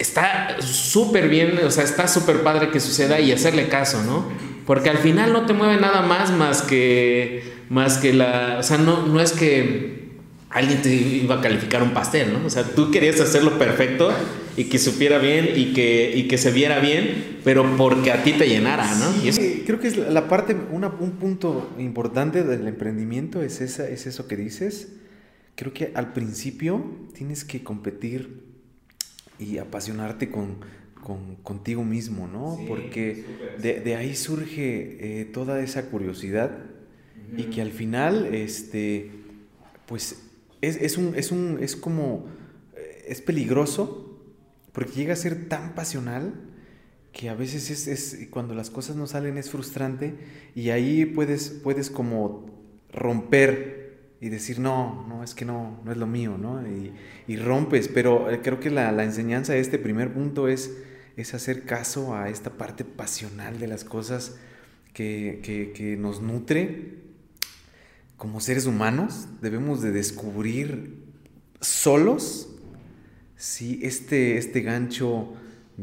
está 0.01 0.57
súper 0.61 1.29
bien, 1.29 1.59
o 1.63 1.71
sea, 1.71 1.83
está 1.83 2.07
súper 2.07 2.41
padre 2.41 2.69
que 2.69 2.79
suceda 2.79 3.19
y 3.19 3.31
hacerle 3.31 3.67
caso, 3.67 4.03
¿no? 4.03 4.25
Porque 4.65 4.89
al 4.89 4.97
final 4.97 5.31
no 5.31 5.45
te 5.45 5.53
mueve 5.53 5.79
nada 5.79 6.01
más 6.01 6.31
más 6.31 6.61
que, 6.61 7.43
más 7.69 7.97
que 7.97 8.13
la, 8.13 8.57
o 8.59 8.63
sea, 8.63 8.77
no, 8.77 9.05
no 9.05 9.21
es 9.21 9.31
que 9.31 10.01
alguien 10.49 10.81
te 10.81 10.93
iba 10.93 11.35
a 11.35 11.41
calificar 11.41 11.83
un 11.83 11.91
pastel, 11.91 12.33
¿no? 12.33 12.45
O 12.45 12.49
sea, 12.49 12.63
tú 12.63 12.91
querías 12.91 13.19
hacerlo 13.19 13.57
perfecto 13.57 14.11
y 14.57 14.65
que 14.65 14.79
supiera 14.79 15.17
bien 15.17 15.49
y 15.55 15.73
que, 15.73 16.11
y 16.15 16.27
que 16.27 16.37
se 16.37 16.51
viera 16.51 16.79
bien, 16.79 17.39
pero 17.43 17.77
porque 17.77 18.11
a 18.11 18.23
ti 18.23 18.33
te 18.33 18.47
llenara, 18.47 18.93
¿no? 18.95 19.11
Sí, 19.31 19.63
creo 19.65 19.79
que 19.79 19.87
es 19.87 19.97
la 19.97 20.27
parte, 20.27 20.55
un 20.71 21.11
punto 21.19 21.71
importante 21.77 22.43
del 22.43 22.67
emprendimiento 22.67 23.41
es, 23.41 23.61
esa, 23.61 23.87
es 23.87 24.07
eso 24.07 24.27
que 24.27 24.35
dices. 24.35 24.89
Creo 25.55 25.73
que 25.73 25.91
al 25.95 26.11
principio 26.13 26.83
tienes 27.13 27.45
que 27.45 27.63
competir 27.63 28.50
y 29.41 29.57
apasionarte 29.57 30.29
con, 30.29 30.57
con 31.03 31.35
contigo 31.37 31.83
mismo, 31.83 32.27
¿no? 32.27 32.59
porque 32.67 33.25
de, 33.59 33.81
de, 33.81 33.95
ahí 33.95 34.15
surge 34.15 35.21
eh, 35.21 35.25
toda 35.25 35.61
esa 35.61 35.87
curiosidad 35.89 36.51
y 37.35 37.45
que 37.45 37.61
al 37.61 37.71
final, 37.71 38.33
este, 38.33 39.11
pues 39.87 40.21
es, 40.61 40.75
es, 40.77 40.97
un, 40.97 41.15
es, 41.15 41.31
un, 41.31 41.57
es 41.59 41.75
como, 41.75 42.27
eh, 42.75 43.05
es 43.07 43.21
peligroso 43.21 44.19
porque 44.73 44.91
llega 44.91 45.13
a 45.13 45.17
ser 45.17 45.49
tan 45.49 45.73
pasional 45.73 46.33
que 47.11 47.29
a 47.29 47.33
veces 47.33 47.69
es, 47.71 47.87
es, 47.87 48.27
cuando 48.29 48.53
las 48.53 48.69
cosas 48.69 48.95
no 48.95 49.07
salen 49.07 49.37
es 49.37 49.49
frustrante 49.49 50.13
y 50.55 50.69
ahí 50.69 51.05
puedes, 51.05 51.49
puedes 51.49 51.89
como 51.89 52.45
romper 52.93 53.80
y 54.21 54.29
decir, 54.29 54.59
no, 54.59 55.05
no, 55.09 55.23
es 55.23 55.33
que 55.33 55.43
no, 55.43 55.81
no 55.83 55.91
es 55.91 55.97
lo 55.97 56.07
mío, 56.07 56.37
¿no? 56.37 56.65
Y, 56.65 56.93
y 57.27 57.37
rompes, 57.37 57.87
pero 57.87 58.29
eh, 58.29 58.39
creo 58.41 58.59
que 58.59 58.69
la, 58.69 58.91
la, 58.91 59.03
enseñanza 59.03 59.53
de 59.53 59.59
este 59.59 59.79
primer 59.79 60.13
punto 60.13 60.47
es, 60.47 60.71
es 61.17 61.33
hacer 61.33 61.63
caso 61.65 62.15
a 62.15 62.29
esta 62.29 62.51
parte 62.51 62.85
pasional 62.85 63.59
de 63.59 63.67
las 63.67 63.83
cosas 63.83 64.37
que, 64.93 65.41
que, 65.43 65.73
que 65.73 65.97
nos 65.97 66.21
nutre 66.21 67.01
como 68.21 68.39
seres 68.39 68.67
humanos 68.67 69.27
debemos 69.41 69.81
de 69.81 69.91
descubrir 69.91 70.95
solos 71.59 72.49
si 73.35 73.79
este, 73.81 74.37
este 74.37 74.61
gancho 74.61 75.33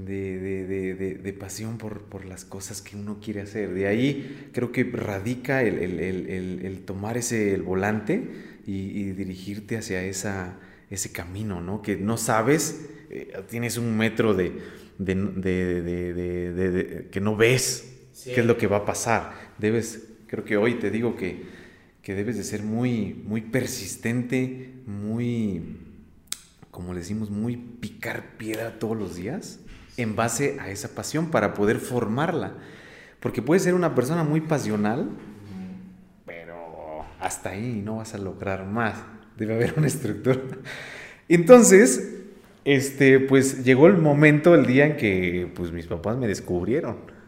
de, 0.04 1.36
pasión 1.38 1.78
por, 1.78 2.24
las 2.24 2.44
cosas 2.44 2.82
que 2.82 2.96
uno 2.96 3.18
quiere 3.22 3.40
hacer. 3.42 3.72
De 3.72 3.86
ahí 3.86 4.50
creo 4.52 4.72
que 4.72 4.84
radica 4.84 5.62
el, 5.62 6.82
tomar 6.84 7.16
ese 7.16 7.54
el 7.54 7.62
volante 7.62 8.22
y, 8.66 9.10
dirigirte 9.12 9.76
hacia 9.76 10.02
esa, 10.02 10.58
ese 10.90 11.12
camino, 11.12 11.60
¿no? 11.60 11.82
Que 11.82 11.96
no 11.96 12.16
sabes, 12.16 12.88
eh, 13.10 13.32
tienes 13.48 13.78
un 13.78 13.96
metro 13.96 14.34
de, 14.34 14.52
que 17.10 17.20
no 17.20 17.36
ves 17.36 17.94
qué 18.24 18.40
es 18.40 18.46
lo 18.46 18.56
que 18.56 18.66
va 18.66 18.78
a 18.78 18.84
pasar. 18.84 19.32
Debes, 19.58 20.08
creo 20.26 20.44
que 20.44 20.56
hoy 20.56 20.74
te 20.74 20.90
digo 20.90 21.16
que 21.16 21.58
que 22.08 22.14
debes 22.14 22.38
de 22.38 22.44
ser 22.44 22.62
muy, 22.62 23.12
muy 23.26 23.42
persistente, 23.42 24.72
muy, 24.86 25.76
como 26.70 26.94
le 26.94 27.00
decimos, 27.00 27.28
muy 27.28 27.58
picar 27.58 28.38
piedra 28.38 28.78
todos 28.78 28.96
los 28.96 29.14
días 29.14 29.60
en 29.98 30.16
base 30.16 30.56
a 30.60 30.70
esa 30.70 30.94
pasión 30.94 31.30
para 31.30 31.54
poder 31.54 31.78
formarla. 31.78 32.54
Porque 33.20 33.42
puedes 33.42 33.62
ser 33.62 33.74
una 33.74 33.94
persona 33.94 34.24
muy 34.24 34.40
pasional, 34.40 35.08
pero 36.24 37.04
hasta 37.20 37.50
ahí 37.50 37.82
no 37.84 37.96
vas 37.96 38.14
a 38.14 38.18
lograr 38.18 38.64
más. 38.64 38.94
Debe 39.36 39.54
haber 39.54 39.74
una 39.76 39.86
estructura. 39.86 40.40
Entonces, 41.28 42.14
este, 42.64 43.20
pues 43.20 43.64
llegó 43.64 43.86
el 43.86 43.98
momento, 43.98 44.54
el 44.54 44.66
día 44.66 44.86
en 44.86 44.96
que 44.96 45.50
pues, 45.54 45.72
mis 45.72 45.86
papás 45.86 46.16
me 46.16 46.26
descubrieron 46.26 47.18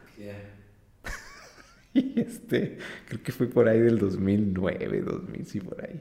Y 1.95 2.21
este, 2.21 2.79
creo 3.09 3.23
que 3.23 3.33
fue 3.33 3.49
por 3.49 3.69
ahí 3.69 3.81
del 3.81 3.99
2009, 3.99 5.01
2000, 5.01 5.47
sí, 5.47 5.61
por 5.61 5.85
ahí. 5.85 6.01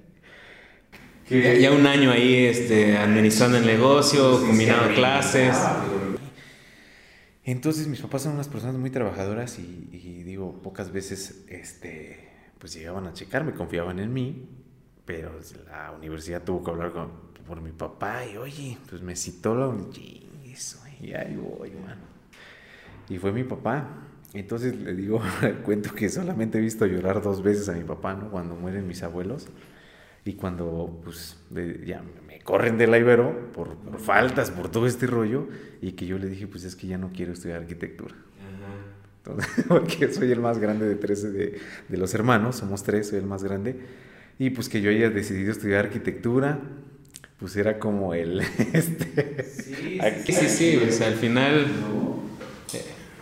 Ya, 1.62 1.72
un 1.72 1.86
año 1.86 2.12
ahí 2.12 2.46
este, 2.46 2.98
administrando 2.98 3.58
el 3.58 3.66
negocio, 3.66 4.40
combinando 4.42 4.94
clases. 4.96 5.56
Entonces 7.52 7.88
mis 7.88 8.00
papás 8.00 8.22
son 8.22 8.34
unas 8.34 8.48
personas 8.48 8.76
muy 8.76 8.92
trabajadoras 8.92 9.58
y, 9.58 10.24
digo, 10.24 10.62
pocas 10.62 10.92
veces 10.92 11.46
este, 11.48 12.30
pues 12.60 12.74
llegaban 12.76 13.08
a 13.08 13.14
checar, 13.14 13.52
confiaban 13.56 13.98
en 13.98 14.14
mí, 14.14 14.48
pero 15.04 15.32
la 15.66 15.92
universidad 15.92 16.44
tuvo 16.44 16.64
que 16.64 16.70
hablar 16.70 16.92
con, 16.92 17.10
por 17.48 17.60
mi 17.60 17.72
papá 17.72 18.24
y 18.24 18.38
oye, 18.38 18.78
pues 18.88 19.02
me 19.02 19.16
citó 19.16 19.56
la 19.56 19.76
y 21.02 21.14
ahí 21.14 21.38
voy, 21.38 21.72
mano. 21.72 22.02
Y 23.10 23.18
fue 23.18 23.32
mi 23.32 23.44
papá. 23.44 23.98
Entonces 24.36 24.76
le 24.76 24.94
digo, 24.94 25.20
cuento 25.66 25.96
que 25.96 26.08
solamente 26.08 26.60
he 26.60 26.62
visto 26.62 26.86
llorar 26.86 27.20
dos 27.20 27.42
veces 27.42 27.68
a 27.68 27.74
mi 27.74 27.84
papá, 27.84 28.14
¿no? 28.14 28.30
Cuando 28.30 28.54
mueren 28.54 28.88
mis 28.88 29.02
abuelos 29.02 29.48
y 30.24 30.34
cuando, 30.34 31.02
pues, 31.04 31.40
ya 31.84 32.04
corren 32.50 32.80
de 32.80 32.88
la 32.88 32.98
Ibero 32.98 33.52
por, 33.54 33.78
faltas, 34.00 34.50
por 34.50 34.70
todo 34.70 34.88
este 34.88 35.06
rollo, 35.06 35.48
y 35.84 35.92
que 35.92 36.08
yo 36.08 36.18
le 36.18 36.26
dije, 36.26 36.48
pues 36.48 36.64
es 36.64 36.76
que 36.76 36.88
ya 36.88 36.98
no 36.98 37.12
quiero 37.14 37.32
estudiar 37.32 37.62
arquitectura. 37.62 38.16
Entonces, 39.20 39.66
porque 39.68 40.12
soy 40.12 40.32
el 40.32 40.40
más 40.40 40.58
grande 40.58 40.88
de 40.88 40.96
tres 40.96 41.22
de, 41.22 41.60
de, 41.88 41.98
los 41.98 42.16
hermanos, 42.16 42.56
somos 42.56 42.82
tres, 42.82 43.10
soy 43.10 43.20
el 43.20 43.28
más 43.28 43.44
grande, 43.44 43.80
y 44.40 44.50
pues 44.50 44.68
que 44.68 44.82
yo 44.82 44.90
haya 44.90 45.12
decidido 45.12 45.52
estudiar 45.52 45.86
arquitectura, 45.86 46.58
pues 47.38 47.56
era 47.56 47.78
como 47.78 48.16
el... 48.16 48.42
Este, 48.74 49.44
sí, 49.44 50.34
sí, 50.34 50.50
sí, 50.50 50.78
o 50.78 50.92
sea, 50.92 51.10
al 51.10 51.18
final 51.18 51.68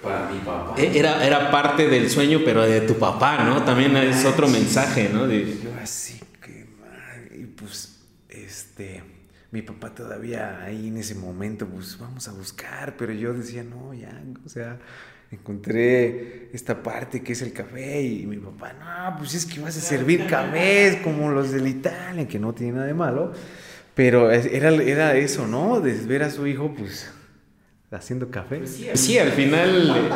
para 0.01 0.29
mi 0.29 0.39
papá. 0.39 0.73
E, 0.77 0.97
era, 0.97 1.25
era 1.27 1.51
parte 1.51 1.89
del 1.89 2.09
sueño, 2.09 2.43
pero 2.45 2.61
de 2.61 2.79
tu 2.79 2.93
papá, 2.97 3.43
¿no? 3.43 3.63
También 3.65 3.97
es 3.97 4.23
otro 4.23 4.47
mensaje, 4.47 5.09
¿no? 5.11 5.29
Yo 5.29 5.71
así 5.83 6.17
que, 6.41 6.65
y 7.35 7.43
pues, 7.43 7.97
este, 8.29 9.03
mi 9.57 9.63
papá 9.63 9.89
todavía 9.89 10.61
ahí 10.63 10.89
en 10.89 10.97
ese 10.97 11.15
momento, 11.15 11.65
pues 11.65 11.97
vamos 11.97 12.27
a 12.27 12.31
buscar, 12.31 12.95
pero 12.95 13.11
yo 13.11 13.33
decía, 13.33 13.63
no, 13.63 13.91
ya, 13.91 14.21
o 14.45 14.49
sea, 14.49 14.77
encontré 15.31 16.51
esta 16.53 16.83
parte 16.83 17.23
que 17.23 17.33
es 17.33 17.41
el 17.41 17.53
café 17.53 18.03
y 18.03 18.27
mi 18.27 18.37
papá, 18.37 18.73
no, 18.73 19.17
pues 19.17 19.33
es 19.33 19.47
que 19.47 19.59
vas 19.59 19.75
a 19.75 19.81
servir 19.81 20.27
cafés 20.27 20.97
como 20.97 21.31
los 21.31 21.51
del 21.51 21.67
Italia, 21.67 22.27
que 22.27 22.37
no 22.37 22.53
tiene 22.53 22.73
nada 22.73 22.85
de 22.85 22.93
malo, 22.93 23.33
pero 23.95 24.29
era, 24.29 24.69
era 24.69 25.15
eso, 25.15 25.47
¿no? 25.47 25.81
De 25.81 25.93
ver 26.05 26.21
a 26.21 26.29
su 26.29 26.45
hijo, 26.45 26.75
pues 26.77 27.11
haciendo 27.89 28.29
café. 28.29 28.61
Sí, 28.67 29.17
al 29.17 29.31
final, 29.31 29.89
eh, 29.89 30.09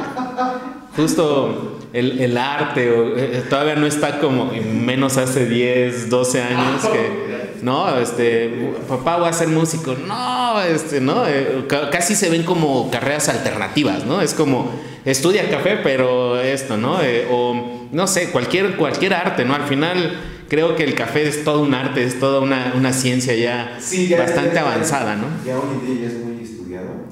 justo 0.96 1.80
el, 1.94 2.22
el 2.22 2.38
arte 2.38 2.92
eh, 3.16 3.44
todavía 3.50 3.76
no 3.76 3.88
está 3.88 4.20
como, 4.20 4.52
menos 4.52 5.18
hace 5.18 5.48
10, 5.48 6.12
12 6.12 6.42
años 6.44 6.86
que... 6.86 7.31
No, 7.62 7.98
este, 8.00 8.74
papá 8.88 9.18
voy 9.18 9.30
a 9.30 9.34
ser 9.34 9.48
músico. 9.48 9.96
No, 9.96 10.62
este, 10.62 11.00
no, 11.00 11.28
eh, 11.28 11.66
casi 11.92 12.16
se 12.16 12.30
ven 12.30 12.44
como 12.44 12.90
carreras 12.90 13.30
alternativas, 13.30 14.06
¿no? 14.06 14.22
Es 14.22 14.34
como 14.34 14.72
estudia 15.06 15.50
café, 15.50 15.78
pero 15.84 16.40
esto, 16.40 16.78
¿no? 16.78 17.00
o 17.30 17.88
no 17.92 18.08
sé, 18.08 18.30
cualquier, 18.32 18.76
cualquier 18.78 19.14
arte, 19.14 19.46
¿no? 19.46 19.54
Al 19.54 19.68
final 19.68 20.20
creo 20.50 20.76
que 20.76 20.84
el 20.84 20.96
café 20.96 21.28
es 21.28 21.44
todo 21.44 21.62
un 21.62 21.74
arte, 21.74 22.04
es 22.04 22.20
toda 22.20 22.40
una, 22.40 22.74
una 22.76 22.94
ciencia 22.94 23.36
ya, 23.36 23.78
bastante 24.18 24.60
avanzada, 24.60 25.16
¿no? 25.16 25.28
Ya 25.46 25.58
hoy 25.58 25.76
en 25.80 25.86
día 25.86 26.08
ya 26.08 26.16
es 26.16 26.26
muy 26.26 26.32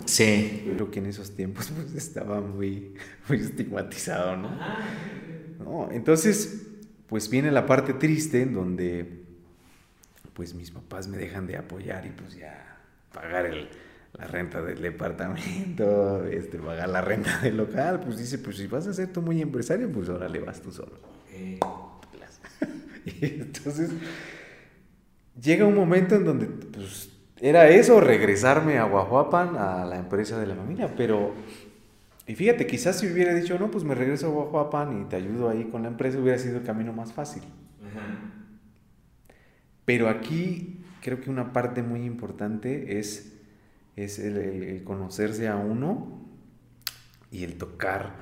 Sí. 0.10 0.64
Creo 0.76 0.90
que 0.90 1.00
en 1.00 1.06
esos 1.06 1.36
tiempos 1.36 1.72
pues 1.76 1.94
estaba 1.94 2.42
muy, 2.42 2.94
muy 3.28 3.38
estigmatizado, 3.38 4.36
¿no? 4.38 4.50
¿no? 5.60 5.90
Entonces, 5.92 6.64
pues 7.08 7.30
viene 7.30 7.52
la 7.52 7.66
parte 7.66 7.94
triste 7.94 8.42
en 8.42 8.54
donde 8.54 9.19
pues 10.40 10.54
mis 10.54 10.72
papás 10.72 11.10
me 11.10 11.18
dejan 11.18 11.48
de 11.48 11.58
apoyar 11.58 12.06
y 12.06 12.12
pues 12.12 12.34
ya 12.38 12.78
pagar 13.12 13.46
el, 13.46 13.68
la 14.18 14.26
renta 14.26 14.62
del 14.62 14.82
departamento, 14.82 16.24
este, 16.32 16.58
pagar 16.60 16.88
la 16.88 17.02
renta 17.02 17.40
del 17.40 17.58
local, 17.58 18.00
pues 18.00 18.20
dice, 18.20 18.38
pues 18.38 18.56
si 18.56 18.68
vas 18.68 18.88
a 18.88 18.94
ser 18.94 19.12
tú 19.12 19.22
muy 19.22 19.42
empresario, 19.42 19.92
pues 19.92 20.08
ahora 20.08 20.30
le 20.30 20.40
vas 20.40 20.62
tú 20.62 20.72
solo. 20.72 20.94
y 23.06 23.26
entonces 23.26 23.92
llega 25.42 25.66
un 25.66 25.76
momento 25.76 26.16
en 26.16 26.24
donde 26.24 26.46
pues 26.46 27.10
era 27.42 27.68
eso, 27.68 28.00
regresarme 28.00 28.78
a 28.78 28.86
Guajuapan, 28.86 29.58
a 29.58 29.84
la 29.84 29.98
empresa 29.98 30.40
de 30.40 30.48
la 30.48 30.56
familia, 30.56 30.90
pero... 30.96 31.34
Y 32.28 32.36
fíjate, 32.36 32.66
quizás 32.66 32.98
si 32.98 33.12
hubiera 33.12 33.34
dicho, 33.34 33.60
no, 33.60 33.70
pues 33.70 33.84
me 33.84 33.94
regreso 33.94 34.28
a 34.28 34.30
Guajuapan 34.30 35.02
y 35.02 35.06
te 35.10 35.18
ayudo 35.18 35.50
ahí 35.50 35.66
con 35.66 35.82
la 35.82 35.90
empresa, 35.90 36.18
hubiera 36.18 36.38
sido 36.38 36.60
el 36.60 36.64
camino 36.64 36.94
más 36.94 37.12
fácil. 37.12 37.44
Pero 39.90 40.08
aquí 40.08 40.78
creo 41.02 41.20
que 41.20 41.32
una 41.32 41.52
parte 41.52 41.82
muy 41.82 42.06
importante 42.06 43.00
es, 43.00 43.34
es 43.96 44.20
el, 44.20 44.84
conocerse 44.84 45.48
a 45.48 45.56
uno 45.56 46.28
y 47.32 47.44
el 47.44 47.56
tocar 47.56 48.14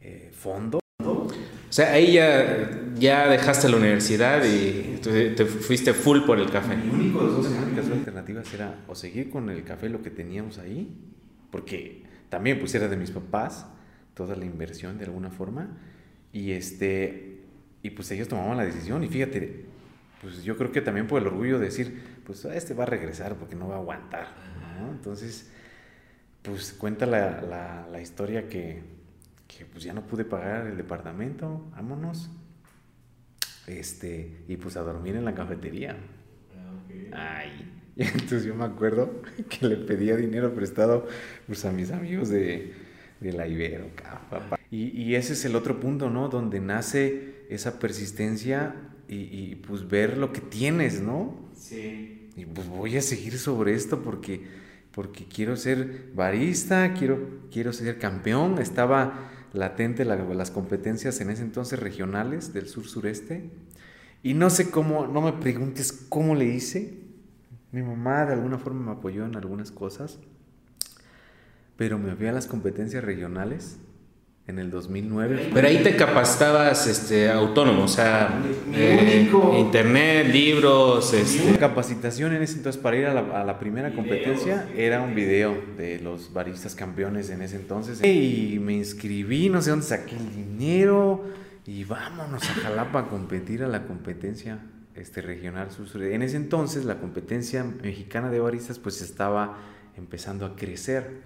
eh, 0.00 0.30
fondo. 0.32 0.78
O 1.00 1.28
sea, 1.70 1.94
ahí 1.94 2.12
ya, 2.12 2.92
ya 2.94 3.26
dejaste 3.26 3.68
la 3.68 3.78
universidad 3.78 4.44
y 4.44 5.00
te, 5.02 5.44
fuiste 5.44 5.92
full 5.92 6.20
por 6.20 6.38
el 6.38 6.48
café. 6.48 6.76
Mi 6.76 6.88
único 6.88 7.24
dos 7.24 7.48
únicas 7.48 7.90
alternativas 7.90 8.54
era 8.54 8.84
o 8.86 8.94
seguir 8.94 9.28
con 9.28 9.50
el 9.50 9.64
café 9.64 9.88
lo 9.88 10.02
que 10.02 10.10
teníamos 10.10 10.58
ahí, 10.58 10.88
porque 11.50 12.04
también 12.28 12.60
pues 12.60 12.76
era 12.76 12.86
de 12.86 12.96
mis 12.96 13.10
papás 13.10 13.66
toda 14.14 14.36
la 14.36 14.44
inversión 14.44 14.98
de 14.98 15.06
alguna 15.06 15.32
forma 15.32 15.76
y 16.32 16.52
este 16.52 17.40
y 17.82 17.90
pues 17.90 18.08
ellos 18.12 18.28
tomaban 18.28 18.56
la 18.56 18.64
decisión 18.64 19.02
y 19.02 19.08
fíjate, 19.08 19.71
pues 20.22 20.42
yo 20.42 20.56
creo 20.56 20.72
que 20.72 20.80
también 20.80 21.06
por 21.06 21.20
el 21.20 21.26
orgullo 21.26 21.58
de 21.58 21.66
decir, 21.66 22.02
pues 22.24 22.44
este 22.46 22.72
va 22.72 22.84
a 22.84 22.86
regresar 22.86 23.34
porque 23.34 23.56
no 23.56 23.68
va 23.68 23.74
a 23.74 23.78
aguantar, 23.78 24.28
Entonces, 24.90 25.50
pues 26.40 26.72
cuenta 26.72 27.04
la, 27.04 27.42
la, 27.42 27.86
la 27.90 28.00
historia 28.00 28.48
que 28.48 28.82
que 29.56 29.64
pues 29.66 29.84
ya 29.84 29.92
no 29.92 30.02
pude 30.06 30.24
pagar 30.24 30.66
el 30.66 30.76
departamento, 30.76 31.66
vámonos. 31.72 32.30
Este, 33.66 34.44
y 34.48 34.56
pues 34.56 34.76
a 34.76 34.80
dormir 34.80 35.16
en 35.16 35.24
la 35.24 35.34
cafetería. 35.34 35.96
Ah, 37.12 37.38
Ay. 37.40 37.70
Y 37.94 38.02
entonces 38.02 38.44
yo 38.44 38.54
me 38.54 38.64
acuerdo 38.64 39.22
que 39.48 39.66
le 39.66 39.76
pedía 39.76 40.16
dinero 40.16 40.54
prestado 40.54 41.06
pues 41.46 41.64
a 41.64 41.72
mis 41.72 41.90
amigos 41.90 42.28
de, 42.28 42.72
de 43.20 43.32
la 43.32 43.46
Ibero. 43.46 43.86
Y, 44.70 44.88
y, 45.02 45.16
ese 45.16 45.34
es 45.34 45.44
el 45.44 45.54
otro 45.54 45.80
punto, 45.80 46.08
¿no? 46.08 46.28
Donde 46.28 46.58
nace 46.60 47.44
esa 47.50 47.78
persistencia 47.78 48.74
y, 49.12 49.52
y, 49.52 49.54
pues 49.56 49.88
ver 49.88 50.16
lo 50.16 50.32
que 50.32 50.40
tienes, 50.40 51.02
¿no? 51.02 51.34
Sí. 51.54 52.30
Y 52.34 52.46
pues 52.46 52.66
voy 52.68 52.96
a 52.96 53.02
seguir 53.02 53.38
sobre 53.38 53.74
esto 53.74 54.02
porque, 54.02 54.42
porque 54.92 55.26
quiero 55.26 55.56
ser 55.56 56.10
barista, 56.14 56.94
quiero, 56.94 57.18
quiero 57.50 57.72
ser 57.72 57.98
campeón. 57.98 58.58
Estaba 58.58 59.30
latente 59.52 60.04
las 60.04 60.50
competencias 60.50 61.20
en 61.20 61.30
ese 61.30 61.42
entonces 61.42 61.78
regionales 61.78 62.54
del 62.54 62.68
sur-sureste. 62.68 63.50
Y 64.22 64.34
no 64.34 64.48
sé 64.50 64.70
cómo, 64.70 65.06
no 65.06 65.20
me 65.20 65.32
preguntes 65.32 65.92
cómo 66.08 66.34
le 66.34 66.46
hice. 66.46 66.94
Mi 67.70 67.82
mamá 67.82 68.24
de 68.24 68.34
alguna 68.34 68.58
forma 68.58 68.92
me 68.92 68.98
apoyó 68.98 69.26
en 69.26 69.36
algunas 69.36 69.70
cosas, 69.70 70.18
pero 71.76 71.98
me 71.98 72.14
fui 72.14 72.26
a 72.26 72.32
las 72.32 72.46
competencias 72.46 73.02
regionales 73.02 73.78
en 74.46 74.58
el 74.58 74.70
2009. 74.70 75.50
Pero 75.54 75.68
ahí 75.68 75.82
te 75.82 75.94
capacitabas 75.96 76.86
este, 76.86 77.30
autónomo, 77.30 77.84
o 77.84 77.88
sea, 77.88 78.42
eh, 78.74 79.30
internet, 79.58 80.26
libros. 80.32 81.12
Este. 81.14 81.56
Capacitación 81.58 82.34
en 82.34 82.42
ese 82.42 82.56
entonces 82.56 82.80
para 82.80 82.96
ir 82.96 83.06
a 83.06 83.44
la, 83.44 83.58
primera 83.58 83.92
competencia 83.92 84.68
era 84.76 85.00
un 85.00 85.14
video 85.14 85.56
de 85.76 86.00
los 86.00 86.32
baristas 86.32 86.74
campeones 86.74 87.30
en 87.30 87.42
ese 87.42 87.56
entonces. 87.56 88.02
Y 88.02 88.58
me 88.60 88.74
inscribí, 88.74 89.48
no 89.48 89.62
sé 89.62 89.70
dónde 89.70 89.86
saqué 89.86 90.16
el 90.16 90.34
dinero 90.34 91.24
y 91.64 91.84
vámonos 91.84 92.42
a 92.42 92.54
Jalapa 92.54 93.00
a 93.00 93.08
competir 93.08 93.62
a 93.62 93.68
la 93.68 93.86
competencia 93.86 94.58
este, 94.96 95.22
regional 95.22 95.70
sur. 95.70 95.86
En 96.02 96.22
ese 96.22 96.36
entonces 96.36 96.84
la 96.84 96.98
competencia 96.98 97.62
mexicana 97.62 98.30
de 98.30 98.40
baristas 98.40 98.80
pues 98.80 99.00
estaba 99.00 99.58
empezando 99.96 100.46
a 100.46 100.56
crecer. 100.56 101.22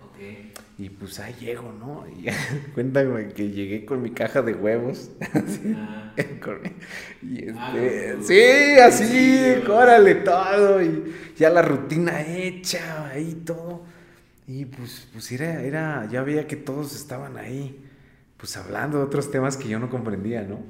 Y 0.79 0.91
pues 0.91 1.19
ahí 1.21 1.35
llego, 1.41 1.73
¿no? 1.73 2.05
Y 2.09 2.27
cuéntame 2.75 3.29
que 3.29 3.51
llegué 3.51 3.85
con 3.85 4.03
mi 4.03 4.11
caja 4.11 4.43
de 4.43 4.55
huevos. 4.55 5.11
Ah. 5.75 6.13
y 7.23 7.45
este, 7.45 7.59
ah, 7.59 8.17
sí, 8.23 9.05
así, 9.05 9.55
órale 9.69 10.17
todo. 10.17 10.83
Y 10.83 11.15
ya 11.37 11.51
la 11.51 11.63
rutina 11.63 12.21
hecha, 12.23 13.09
ahí 13.09 13.43
todo. 13.45 13.85
Y 14.47 14.65
pues, 14.67 15.09
pues 15.13 15.33
era, 15.33 15.63
era, 15.63 16.09
ya 16.11 16.23
veía 16.23 16.47
que 16.47 16.57
todos 16.57 16.95
estaban 16.95 17.37
ahí, 17.37 17.81
pues 18.37 18.57
hablando 18.57 18.99
de 18.99 19.05
otros 19.05 19.31
temas 19.31 19.57
que 19.57 19.69
yo 19.69 19.79
no 19.79 19.91
comprendía, 19.91 20.43
¿no? 20.43 20.61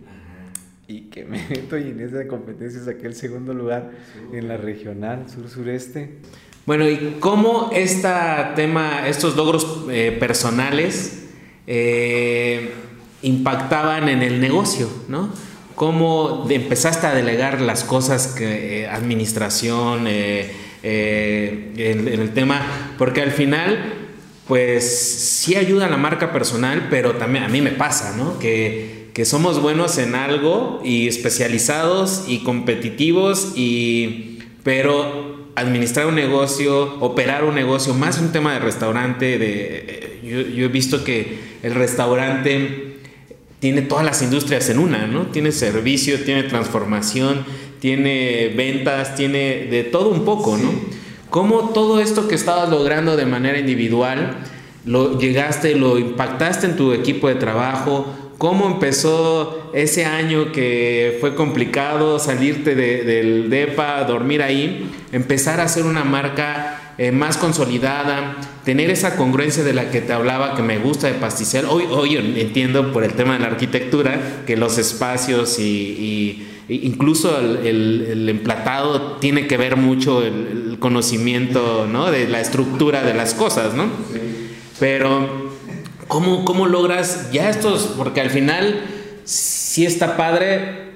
Y 0.89 1.03
que 1.11 1.25
me 1.25 1.47
meto 1.51 1.77
y 1.77 1.91
en 1.91 2.01
esa 2.01 2.27
competencia 2.27 2.83
saqué 2.83 3.07
el 3.07 3.15
segundo 3.15 3.53
lugar 3.53 3.91
en 4.33 4.49
la 4.49 4.57
regional 4.57 5.29
sur-sureste. 5.29 6.19
Bueno, 6.67 6.89
¿y 6.91 7.19
cómo 7.21 7.71
este 7.73 8.09
tema, 8.57 9.07
estos 9.07 9.37
logros 9.37 9.85
eh, 9.89 10.17
personales 10.19 11.27
eh, 11.69 12.73
impactaban 13.23 14.09
en 14.09 14.23
el 14.23 14.41
negocio, 14.41 14.91
¿no? 15.07 15.31
¿Cómo 15.77 16.45
empezaste 16.51 17.07
a 17.07 17.15
delegar 17.15 17.61
las 17.61 17.85
cosas 17.85 18.27
que 18.27 18.83
eh, 18.83 18.89
administración 18.89 20.09
en, 20.09 20.51
el 20.83 22.33
tema? 22.35 22.95
Porque 22.99 23.23
al 23.23 23.31
final, 23.31 23.95
pues 24.49 25.21
sí 25.21 25.55
ayuda 25.55 25.87
a 25.87 25.89
la 25.89 25.99
marca 25.99 26.33
personal, 26.33 26.89
pero 26.91 27.13
también 27.13 27.45
a 27.45 27.49
mí 27.49 27.63
me 27.63 27.71
pasa, 27.71 28.17
¿no? 28.17 28.41
Que, 28.41 29.11
que 29.15 29.25
somos 29.25 29.63
buenos 29.63 29.99
en 29.99 30.17
algo 30.17 30.81
y 30.85 31.07
especializados 31.07 32.25
y 32.27 32.41
competitivos 32.41 33.53
y 33.55 34.41
pero 34.65 35.36
administrar 35.57 36.07
un 36.07 36.15
negocio, 36.15 36.99
operar 37.01 37.45
un 37.45 37.55
negocio, 37.55 37.95
más 37.95 38.19
un 38.19 38.31
tema 38.31 38.53
de 38.53 38.61
restaurante, 38.61 39.39
de, 39.39 40.21
yo, 40.23 40.65
he 40.65 40.69
visto 40.69 41.03
que 41.03 41.39
el 41.63 41.75
restaurante 41.75 42.99
tiene 43.59 43.83
todas 43.83 44.05
las 44.05 44.23
industrias 44.23 44.69
en 44.69 44.79
una, 44.79 45.07
¿no? 45.07 45.27
Tiene 45.29 45.53
servicio, 45.53 46.23
tiene 46.25 46.43
transformación, 46.43 47.45
tiene 47.81 48.53
ventas, 48.55 49.15
tiene 49.15 49.67
de 49.71 49.83
todo 49.85 50.11
un 50.11 50.27
poco, 50.27 50.59
¿no? 50.59 50.71
¿Cómo 51.31 51.71
todo 51.71 52.01
esto 52.01 52.29
que 52.29 52.35
estabas 52.35 52.69
logrando 52.69 53.17
de 53.17 53.25
manera 53.25 53.59
individual, 53.59 54.37
lo 54.85 55.19
llegaste, 55.19 55.75
lo 55.75 55.99
impactaste 55.99 56.67
en 56.67 56.77
tu 56.77 56.93
equipo 56.93 57.29
de 57.29 57.35
trabajo? 57.37 58.26
¿Cómo 58.39 58.67
empezó 58.67 59.71
ese 59.73 60.05
año 60.05 60.53
que 60.53 61.17
fue 61.21 61.35
complicado 61.35 62.19
salirte 62.19 62.75
del 62.75 63.49
DEPA, 63.49 64.05
dormir 64.05 64.43
ahí, 64.43 64.91
empezar 65.13 65.59
a 65.59 65.63
hacer 65.65 65.85
una 65.85 66.05
marca 66.05 66.95
eh, 66.99 67.13
más 67.13 67.39
consolidada, 67.39 68.37
tener 68.63 68.91
esa 68.91 69.17
congruencia 69.17 69.65
de 69.65 69.73
la 69.73 69.91
que 69.91 70.03
te 70.03 70.13
hablaba 70.13 70.55
que 70.55 70.61
me 70.61 70.77
gusta 70.77 71.07
de 71.07 71.15
Pasticel? 71.15 71.65
Hoy, 71.65 71.85
hoy 71.91 72.17
entiendo 72.17 72.93
por 72.93 73.05
el 73.05 73.15
tema 73.15 73.35
de 73.35 73.39
la 73.39 73.47
arquitectura 73.47 74.43
que 74.47 74.59
los 74.59 74.77
espacios 74.77 75.59
y, 75.59 76.47
incluso 76.69 77.39
el, 77.39 78.29
emplatado 78.29 79.13
tiene 79.13 79.47
que 79.47 79.57
ver 79.57 79.77
mucho 79.77 80.23
el, 80.23 80.77
conocimiento 80.79 81.87
¿no? 81.91 82.11
de 82.11 82.29
la 82.29 82.43
estructura 82.43 83.03
de 83.03 83.15
las 83.15 83.33
cosas, 83.33 83.73
¿no? 83.73 83.87
Pero 84.79 85.46
¿Cómo, 86.09 86.67
logras 86.67 87.31
ya 87.33 87.51
estos? 87.51 87.95
Porque 87.97 88.21
al 88.21 88.31
final 88.31 88.81
sí 89.25 89.85
está 89.85 90.17
padre 90.17 90.87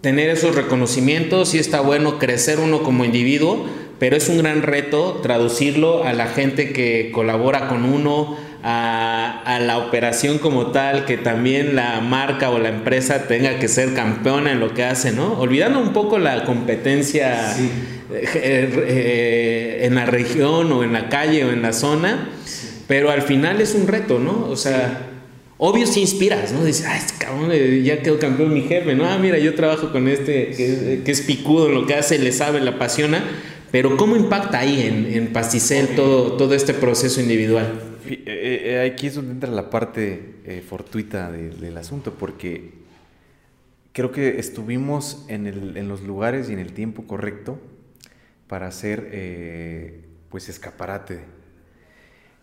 tener 0.00 0.30
esos 0.30 0.54
reconocimientos, 0.54 1.50
sí 1.50 1.58
está 1.58 1.80
bueno 1.80 2.18
crecer 2.18 2.60
uno 2.60 2.82
como 2.82 3.04
individuo, 3.04 3.66
pero 3.98 4.16
es 4.16 4.28
un 4.28 4.38
gran 4.38 4.62
reto 4.62 5.20
traducirlo 5.22 6.04
a 6.04 6.12
la 6.12 6.26
gente 6.26 6.72
que 6.72 7.10
colabora 7.12 7.68
con 7.68 7.84
uno, 7.84 8.36
a, 8.62 9.58
la 9.60 9.78
operación 9.78 10.38
como 10.38 10.68
tal, 10.68 11.04
que 11.04 11.16
también 11.18 11.74
la 11.74 12.00
marca 12.00 12.50
o 12.50 12.58
la 12.58 12.68
empresa 12.68 13.26
tenga 13.26 13.58
que 13.58 13.68
ser 13.68 13.94
campeona 13.94 14.52
en 14.52 14.60
lo 14.60 14.72
que 14.72 14.84
hace, 14.84 15.12
¿no? 15.12 15.38
Olvidando 15.38 15.80
un 15.80 15.92
poco 15.92 16.18
la 16.18 16.44
competencia 16.44 17.56
eh, 17.58 17.78
eh, 18.12 19.80
en 19.82 19.94
la 19.96 20.06
región 20.06 20.72
o 20.72 20.84
en 20.84 20.92
la 20.92 21.08
calle 21.08 21.44
o 21.44 21.50
en 21.50 21.62
la 21.62 21.72
zona 21.72 22.28
pero 22.90 23.12
al 23.12 23.22
final 23.22 23.60
es 23.60 23.76
un 23.76 23.86
reto, 23.86 24.18
¿no? 24.18 24.48
O 24.48 24.56
sea, 24.56 25.06
obvio 25.58 25.86
si 25.86 26.00
inspiras, 26.00 26.52
¿no? 26.52 26.64
Dices, 26.64 26.86
ay, 26.86 26.98
este 26.98 27.24
cabrón, 27.24 27.50
eh, 27.52 27.82
ya 27.84 28.02
quedó 28.02 28.18
campeón 28.18 28.52
mi 28.52 28.62
jefe, 28.62 28.96
¿no? 28.96 29.04
Ah, 29.04 29.16
mira, 29.16 29.38
yo 29.38 29.54
trabajo 29.54 29.92
con 29.92 30.08
este 30.08 30.50
que, 30.50 31.02
es 31.06 31.20
picudo 31.20 31.68
en 31.68 31.74
lo 31.74 31.86
que 31.86 31.94
hace, 31.94 32.18
le 32.18 32.32
sabe, 32.32 32.60
le 32.60 32.70
apasiona. 32.70 33.22
Pero 33.70 33.96
¿cómo 33.96 34.16
impacta 34.16 34.58
ahí 34.58 34.82
en, 34.82 35.06
en 35.06 35.32
Pasticel 35.32 35.94
todo, 35.94 36.32
todo 36.32 36.52
este 36.52 36.74
proceso 36.74 37.20
individual? 37.20 37.80
Eh, 38.08 38.24
eh, 38.26 38.92
aquí 38.92 39.06
es 39.06 39.14
donde 39.14 39.34
entra 39.34 39.52
la 39.52 39.70
parte 39.70 40.62
fortuita 40.68 41.30
del 41.30 41.76
asunto, 41.76 42.14
porque 42.18 42.72
creo 43.92 44.10
que 44.10 44.40
estuvimos 44.40 45.26
en, 45.28 45.46
el, 45.46 45.76
en, 45.76 45.86
los 45.86 46.02
lugares 46.02 46.50
y 46.50 46.54
en 46.54 46.58
el 46.58 46.72
tiempo 46.72 47.04
correcto 47.06 47.60
para 48.48 48.66
hacer 48.66 50.02
pues 50.28 50.48
escaparate 50.48 51.20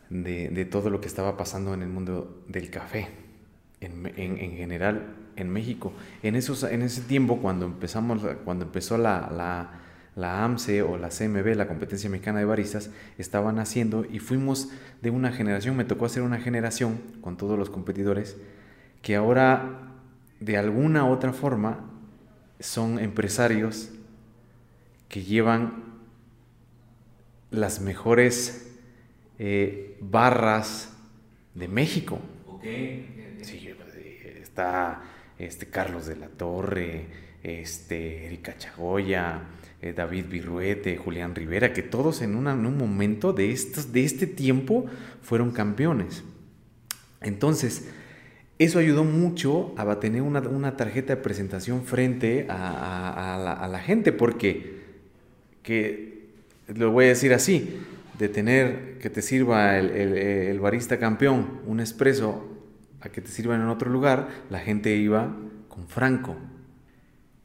de, 0.10 0.50
de, 0.50 0.66
todo 0.66 0.90
lo 0.90 1.02
que 1.02 1.08
estaba 1.08 1.38
pasando 1.38 1.74
en 1.74 1.82
el 1.82 1.90
mundo 1.90 2.44
del 2.48 2.70
café, 2.70 3.10
en, 3.82 4.12
en, 4.16 4.38
en 4.38 4.52
general 4.58 5.16
en 5.38 5.50
México. 5.50 5.94
En, 6.24 6.36
esos, 6.36 6.64
en 6.64 6.82
ese 6.82 7.02
tiempo, 7.02 7.38
cuando, 7.38 7.66
empezamos, 7.66 8.22
cuando 8.44 8.66
empezó 8.66 8.98
la, 8.98 9.32
la, 9.32 9.82
la 10.16 10.44
AMSE 10.44 10.82
o 10.82 10.98
la 10.98 11.10
CMB, 11.10 11.56
la 11.56 11.68
Competencia 11.68 12.10
Mexicana 12.10 12.40
de 12.40 12.46
Baristas, 12.46 12.90
estaban 13.18 13.60
haciendo 13.60 14.06
y 14.06 14.20
fuimos 14.20 14.70
de 15.02 15.12
una 15.12 15.32
generación, 15.32 15.78
me 15.78 15.86
tocó 15.86 16.06
hacer 16.06 16.24
una 16.24 16.40
generación 16.40 17.00
con 17.22 17.38
todos 17.38 17.58
los 17.58 17.70
competidores, 17.70 18.36
que 19.02 19.16
ahora 19.16 19.94
de 20.40 20.58
alguna 20.58 21.06
u 21.06 21.12
otra 21.12 21.34
forma 21.34 21.90
son 22.60 23.00
empresarios 23.00 23.92
que 25.08 25.24
llevan 25.24 25.84
las 27.52 27.80
mejores 27.80 28.67
eh, 29.40 29.98
barras 30.02 30.94
de 31.54 31.68
México. 31.68 32.20
Sí, 32.62 33.06
está 34.42 35.04
este, 35.38 35.68
Carlos 35.68 36.08
de 36.08 36.16
la 36.16 36.28
Torre, 36.28 37.06
este, 37.44 38.26
Erika 38.26 38.58
Chagoya, 38.58 39.42
eh, 39.82 39.94
David 39.94 40.26
Virruete, 40.30 40.98
Julián 40.98 41.36
Rivera, 41.36 41.74
que 41.74 41.84
todos 41.84 42.22
en, 42.22 42.36
en 42.36 42.66
un 42.66 42.78
momento 42.78 43.34
de, 43.34 43.52
estos, 43.52 43.94
de 43.94 44.04
este 44.04 44.26
tiempo 44.26 44.86
fueron 45.22 45.52
campeones. 45.52 46.24
Entonces, 47.22 47.88
eso 48.60 48.80
ayudó 48.80 49.04
mucho 49.04 49.74
a 49.78 50.00
tener 50.00 50.24
una, 50.24 50.78
tarjeta 50.78 51.16
de 51.16 51.22
presentación 51.22 51.84
frente 51.84 52.48
a, 52.50 53.68
la, 53.72 53.80
gente, 53.80 54.12
porque, 54.12 54.82
que, 55.62 56.26
lo 56.68 56.92
voy 56.92 57.06
a 57.06 57.10
decir 57.10 57.34
así, 57.34 57.80
de 58.20 58.30
tener 58.30 58.98
que 59.00 59.10
te 59.10 59.22
sirva 59.22 59.78
el, 59.78 60.60
barista 60.60 61.00
campeón 61.00 61.62
un 61.66 61.80
expreso 61.80 62.48
a 63.02 63.10
que 63.10 63.22
te 63.22 63.30
sirvan 63.30 63.62
en 63.62 63.68
otro 63.68 63.90
lugar, 63.90 64.28
la 64.50 64.60
gente 64.60 64.96
iba 64.96 65.36
con 65.68 65.88
Franco. 65.88 66.36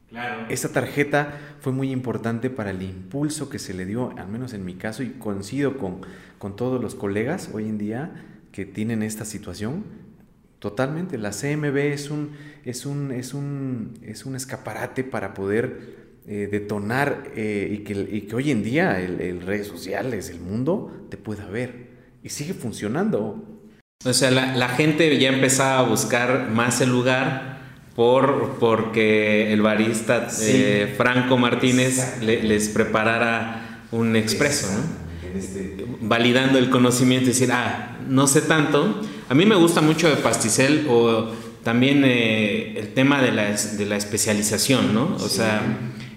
Claro. 0.09 0.45
Esa 0.49 0.71
tarjeta 0.71 1.39
fue 1.59 1.71
muy 1.71 1.91
importante 1.91 2.49
para 2.49 2.71
el 2.71 2.81
impulso 2.81 3.49
que 3.49 3.59
se 3.59 3.73
le 3.73 3.85
dio, 3.85 4.13
al 4.17 4.27
menos 4.27 4.53
en 4.53 4.65
mi 4.65 4.75
caso, 4.75 5.03
y 5.03 5.09
coincido 5.11 5.77
con, 5.77 6.01
con 6.37 6.55
todos 6.55 6.81
los 6.81 6.95
colegas 6.95 7.49
hoy 7.53 7.67
en 7.67 7.77
día 7.77 8.11
que 8.51 8.65
tienen 8.65 9.01
esta 9.01 9.25
situación, 9.25 9.83
Totalmente, 10.63 11.17
la 11.17 11.31
CMB 11.31 11.75
es 11.75 12.09
un, 12.09 12.37
es 12.63 12.85
un, 12.85 13.11
es 13.11 13.33
un, 13.33 13.99
es 14.01 14.25
un 14.25 14.33
escaparate 14.37 15.03
para 15.03 15.33
poder 15.33 16.02
eh, 16.27 16.47
detonar 16.49 17.31
eh, 17.35 17.69
y, 17.71 17.77
que, 17.79 18.27
que, 18.27 18.35
hoy 18.35 18.51
en 18.51 18.63
día 18.63 18.99
el, 18.99 19.41
redes 19.41 19.67
sociales, 19.67 20.29
el 20.29 20.39
mundo, 20.39 21.07
te 21.09 21.17
pueda 21.17 21.45
ver. 21.47 21.89
Y 22.23 22.29
sigue 22.29 22.53
funcionando. 22.53 23.43
O 24.05 24.13
sea, 24.13 24.31
la, 24.31 24.69
gente 24.69 25.17
ya 25.17 25.29
empezaba 25.29 25.79
a 25.79 25.83
buscar 25.83 26.49
más 26.49 26.81
el 26.81 26.89
lugar 26.89 27.59
por, 27.95 28.57
porque 28.59 29.53
el 29.53 29.61
barista 29.61 30.27
eh, 30.41 30.93
Franco 30.97 31.37
Martínez 31.37 32.21
les 32.21 32.69
preparara 32.69 33.83
un 33.91 34.15
expreso, 34.15 34.67
¿no? 34.71 35.37
Este 35.37 35.85
Validando 36.01 36.59
el 36.59 36.69
conocimiento 36.69 37.25
y 37.25 37.33
decir, 37.33 37.51
ah, 37.51 37.97
no 38.07 38.27
sé 38.27 38.41
tanto, 38.41 39.01
a 39.29 39.33
mí 39.33 39.45
me 39.45 39.55
gusta 39.55 39.81
mucho 39.81 40.09
de 40.09 40.17
pasticel 40.17 40.85
o 40.89 41.31
también 41.63 42.03
eh, 42.05 42.77
el 42.77 42.93
tema 42.93 43.21
de 43.21 43.31
la, 43.31 43.51
de 43.51 43.85
la, 43.85 43.95
especialización, 43.95 44.93
¿no? 44.93 45.15
O 45.15 45.29
sea, 45.29 45.61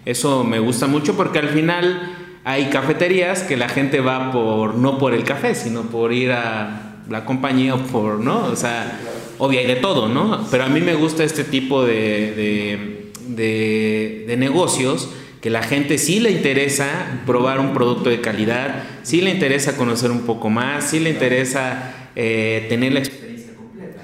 eso 0.07 0.45
me 0.45 0.61
gusta 0.61 0.87
mucho 0.87 1.17
porque 1.17 1.41
al 1.41 1.49
final 1.49 2.17
hay 2.45 2.67
cafeterías 2.67 3.43
que 3.43 3.57
la 3.57 3.69
gente 3.69 4.01
va 4.01 4.31
por, 4.31 4.77
no 4.77 4.99
por 4.99 5.13
el 5.13 5.25
café, 5.25 5.55
sino 5.55 5.83
por 5.83 6.13
ir 6.13 6.31
a 6.31 7.03
la 7.11 7.25
compañía 7.25 7.75
o 7.75 7.79
por, 7.79 8.21
¿no? 8.21 8.47
O 8.47 8.57
sea, 8.57 8.99
obvio 9.39 9.59
hay 9.59 9.67
de 9.67 9.77
todo, 9.77 10.09
¿no? 10.09 10.47
Pero 10.51 10.65
a 10.65 10.69
mí 10.69 10.81
me 10.81 10.95
gusta 10.95 11.25
este 11.25 11.45
tipo 11.45 11.85
de, 11.85 13.11
de, 13.27 14.25
de 14.27 14.37
negocios 14.37 15.11
que 15.41 15.51
la 15.51 15.63
gente 15.63 15.99
sí 15.99 16.21
le 16.21 16.31
interesa 16.31 17.21
probar 17.27 17.61
un 17.61 17.73
producto 17.75 18.09
de 18.11 18.21
calidad, 18.21 18.85
sí 19.03 19.21
le 19.21 19.31
interesa 19.31 19.77
conocer 19.77 20.11
un 20.11 20.21
poco 20.21 20.49
más, 20.49 20.91
sí 20.91 21.01
le 21.01 21.11
interesa 21.11 22.11
eh, 22.17 22.67
tener 22.69 22.93
la 22.93 23.01
experiencia 23.01 23.55
completa. 23.55 24.03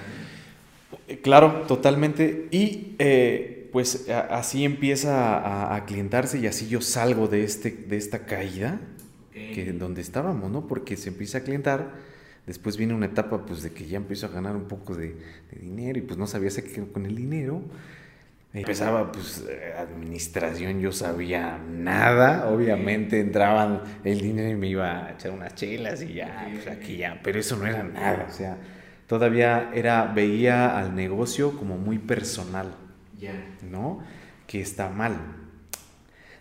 Claro, 1.22 1.64
totalmente. 1.66 2.48
Y 2.50 2.94
eh, 2.98 3.61
pues 3.72 4.08
así 4.08 4.64
empieza 4.64 5.74
a, 5.74 5.84
clientarse 5.86 6.38
y 6.38 6.46
así 6.46 6.68
yo 6.68 6.80
salgo 6.80 7.26
de, 7.26 7.44
este, 7.44 7.70
de 7.70 7.96
esta 7.96 8.26
caída 8.26 8.78
que 9.32 9.72
donde 9.72 10.00
estábamos, 10.02 10.50
¿no? 10.50 10.66
Porque 10.66 10.96
se 10.96 11.08
empieza 11.08 11.38
a 11.38 11.40
clientar. 11.40 11.90
Después 12.46 12.76
viene 12.76 12.92
una 12.92 13.06
etapa 13.06 13.46
pues 13.46 13.62
de 13.62 13.70
que 13.70 13.86
ya 13.86 13.96
empiezo 13.96 14.26
a 14.26 14.28
ganar 14.30 14.56
un 14.56 14.64
poco 14.64 14.94
de, 14.94 15.16
dinero 15.60 15.98
y 15.98 16.02
pues 16.02 16.18
no 16.18 16.26
sabía 16.26 16.50
qué 16.50 16.86
con 16.92 17.06
el 17.06 17.16
dinero. 17.16 17.62
Empezaba 18.52 19.10
pues 19.10 19.42
administración, 19.78 20.80
yo 20.80 20.92
sabía 20.92 21.58
nada, 21.58 22.50
obviamente 22.50 23.18
entraban 23.18 23.80
el 24.04 24.20
dinero 24.20 24.50
y 24.50 24.56
me 24.56 24.68
iba 24.68 25.06
a 25.06 25.12
echar 25.12 25.30
unas 25.30 25.54
chelas 25.54 26.02
y 26.02 26.14
ya, 26.14 26.50
pues 26.52 26.66
aquí 26.66 26.98
ya, 26.98 27.18
pero 27.22 27.40
eso 27.40 27.56
no 27.56 27.66
era 27.66 27.82
nada, 27.82 28.26
o 28.28 28.32
sea, 28.32 28.58
todavía 29.06 29.70
era, 29.72 30.04
veía 30.04 30.78
al 30.78 30.94
negocio 30.94 31.56
como 31.56 31.78
muy 31.78 31.98
personal, 31.98 32.74
¿no? 33.70 34.00
Que 34.46 34.60
está 34.60 34.88
mal. 34.88 35.16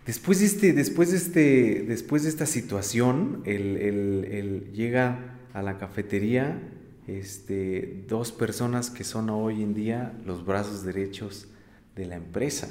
Después 0.06 0.39
de, 0.39 0.46
este, 0.48 0.74
después 0.74 1.12
de, 1.12 1.17
este, 1.17 1.84
después 1.88 2.24
de 2.24 2.30
esta 2.30 2.46
situación, 2.46 3.44
el, 3.46 4.72
llega 4.74 5.38
a 5.54 5.62
la 5.62 5.78
cafetería 5.78 6.60
este, 7.08 8.04
dos 8.08 8.32
personas 8.32 8.89
que 8.89 9.04
son 9.04 9.30
hoy 9.30 9.62
en 9.62 9.74
día 9.74 10.13
los 10.26 10.46
brazos 10.46 10.84
derechos 10.84 11.48
de 11.96 12.06
la 12.06 12.15
empresa, 12.15 12.67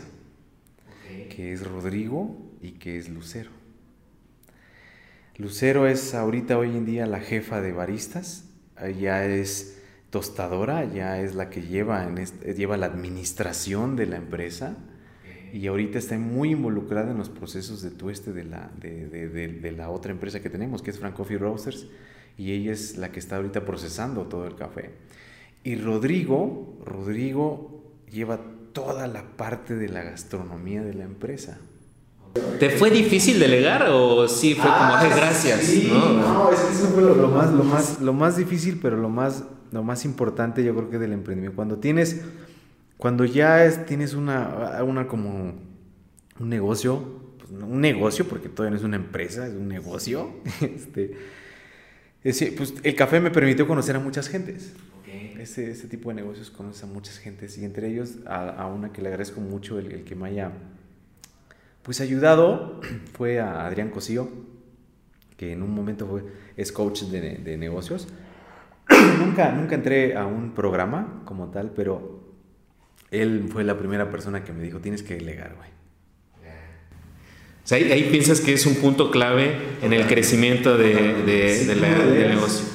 que 1.35 1.53
es 1.53 1.67
Rodrigo 1.67 2.37
y 2.61 2.73
que 2.73 2.99
es 2.99 3.09
Lucero. 3.09 3.51
Lucero 5.37 5.87
es 5.87 6.15
ahorita 6.15 6.59
hoy 6.59 6.77
en 6.77 6.85
día 6.85 7.07
la 7.07 7.21
jefa 7.21 7.61
de 7.61 7.73
baristas, 7.73 8.45
ya 8.99 9.25
es 9.25 9.80
tostadora, 10.11 10.85
ya 10.85 11.21
es 11.21 11.35
la 11.35 11.51
que 11.51 11.63
lleva, 11.63 12.05
en 12.05 12.17
lleva 12.57 12.77
la 12.77 12.87
administración 12.87 13.97
de 13.97 14.07
la 14.07 14.17
empresa 14.17 14.77
y 15.53 15.67
ahorita 15.67 15.99
está 15.99 16.19
muy 16.19 16.51
involucrada 16.51 17.11
en 17.11 17.19
los 17.19 17.29
procesos 17.29 17.83
de 17.83 17.91
tueste 17.91 18.33
de 18.33 18.45
la, 18.45 18.71
de, 18.79 19.09
de, 19.09 19.73
la 19.73 19.91
otra 19.91 20.13
empresa 20.13 20.41
que 20.41 20.51
tenemos, 20.51 20.83
que 20.83 20.91
es 20.91 20.99
Frank 20.99 21.15
Coffee 21.15 21.39
Roasters, 21.39 21.87
y 22.37 22.53
ella 22.53 22.73
es 22.73 22.97
la 22.97 23.11
que 23.11 23.19
está 23.19 23.37
ahorita 23.37 23.65
procesando 23.65 24.25
todo 24.27 24.47
el 24.47 24.55
café. 24.55 24.91
Y 25.65 25.77
Rodrigo, 25.77 26.79
Rodrigo 26.85 27.83
lleva 28.11 28.41
toda 28.73 29.07
la 29.09 29.37
parte 29.37 29.75
de 29.75 29.89
la 29.89 30.03
gastronomía 30.03 30.83
de 30.83 30.95
la 30.95 31.05
empresa. 31.05 31.59
¿Te 32.61 32.71
fue 32.71 32.91
difícil 32.91 33.41
delegar 33.41 33.89
o 33.91 34.29
sí 34.29 34.55
fue 34.55 34.65
como, 34.71 34.77
ah, 34.77 35.05
gracias? 35.15 35.61
Sí, 35.63 35.91
no, 35.91 36.51
eso 36.53 36.87
fue 36.95 37.03
lo, 37.03 37.29
más, 37.29 37.53
lo, 37.53 37.65
más, 37.65 38.01
lo 38.01 38.13
más 38.13 38.37
difícil, 38.37 38.79
pero 38.81 38.97
lo 38.97 39.09
más, 39.09 39.43
lo 39.73 39.83
más 39.83 40.05
importante 40.05 40.65
yo 40.65 40.75
creo 40.75 40.91
que 40.91 40.99
del 40.99 41.13
emprendimiento. 41.13 41.57
Cuando 41.57 41.79
tienes, 41.79 42.23
cuando 42.97 43.25
ya 43.25 43.65
es, 43.65 43.87
tienes 43.87 44.15
una, 44.15 44.83
una 44.85 45.07
como 45.07 45.55
un 46.39 46.49
negocio, 46.49 47.35
pues, 47.39 47.51
un 47.51 47.81
negocio, 47.81 48.27
porque 48.27 48.49
todavía 48.49 48.73
no 48.73 48.77
es 48.77 48.85
una 48.85 48.97
empresa, 48.97 49.47
es 49.47 49.55
un 49.55 49.69
negocio, 49.69 50.35
este, 52.23 52.53
pues 52.53 52.75
el 52.83 52.95
café 52.95 53.21
me 53.21 53.31
permitió 53.31 53.67
conocer 53.67 53.97
a 53.97 54.01
muchas 54.01 54.29
gentes 54.29 54.75
ese, 55.41 55.71
ese, 55.71 55.89
tipo 55.89 56.11
de 56.11 56.17
negocios 56.17 56.51
conoce 56.51 56.85
a 56.85 56.89
muchas 56.89 57.19
gentes 57.19 57.57
y 57.59 57.65
entre 57.65 57.89
ellos 57.89 58.17
a, 58.27 58.67
una 58.67 58.93
que 58.93 59.03
le 59.03 59.09
agradezco 59.09 59.41
mucho 59.41 59.79
el, 59.79 60.05
que 60.05 60.15
me 60.15 60.29
haya 60.29 60.53
pues 61.83 62.01
ayudado 62.01 62.81
fue 63.13 63.41
a 63.41 63.67
Adrián 63.67 63.91
Cosío, 63.91 64.29
que 65.37 65.53
en 65.53 65.63
un 65.63 65.75
momento 65.75 66.07
fue, 66.07 66.25
es 66.57 66.73
coach 66.73 67.05
de, 67.05 67.39
de 67.39 67.57
negocios. 67.57 68.09
Nunca, 69.21 69.53
nunca 69.53 69.75
entré 69.75 70.17
a 70.17 70.27
un 70.27 70.53
programa 70.53 71.23
como 71.25 71.49
tal, 71.51 71.71
pero 71.71 72.21
él 73.11 73.49
fue 73.53 73.65
la 73.65 73.77
primera 73.79 74.11
persona 74.11 74.45
que 74.45 74.53
me 74.53 74.63
dijo, 74.63 74.79
tienes 74.79 75.03
que 75.03 75.15
delegar, 75.15 75.55
güey. 75.57 75.71
O 77.63 77.69
sea, 77.71 77.79
ahí, 77.79 78.09
piensas 78.11 78.41
que 78.41 78.55
es 78.55 78.67
un 78.67 78.77
punto 78.77 79.11
clave 79.11 79.55
en 79.83 79.93
el 79.93 80.07
crecimiento 80.07 80.77
de, 80.77 81.23
de, 81.23 81.67
del 81.67 81.81
negocio. 82.31 82.67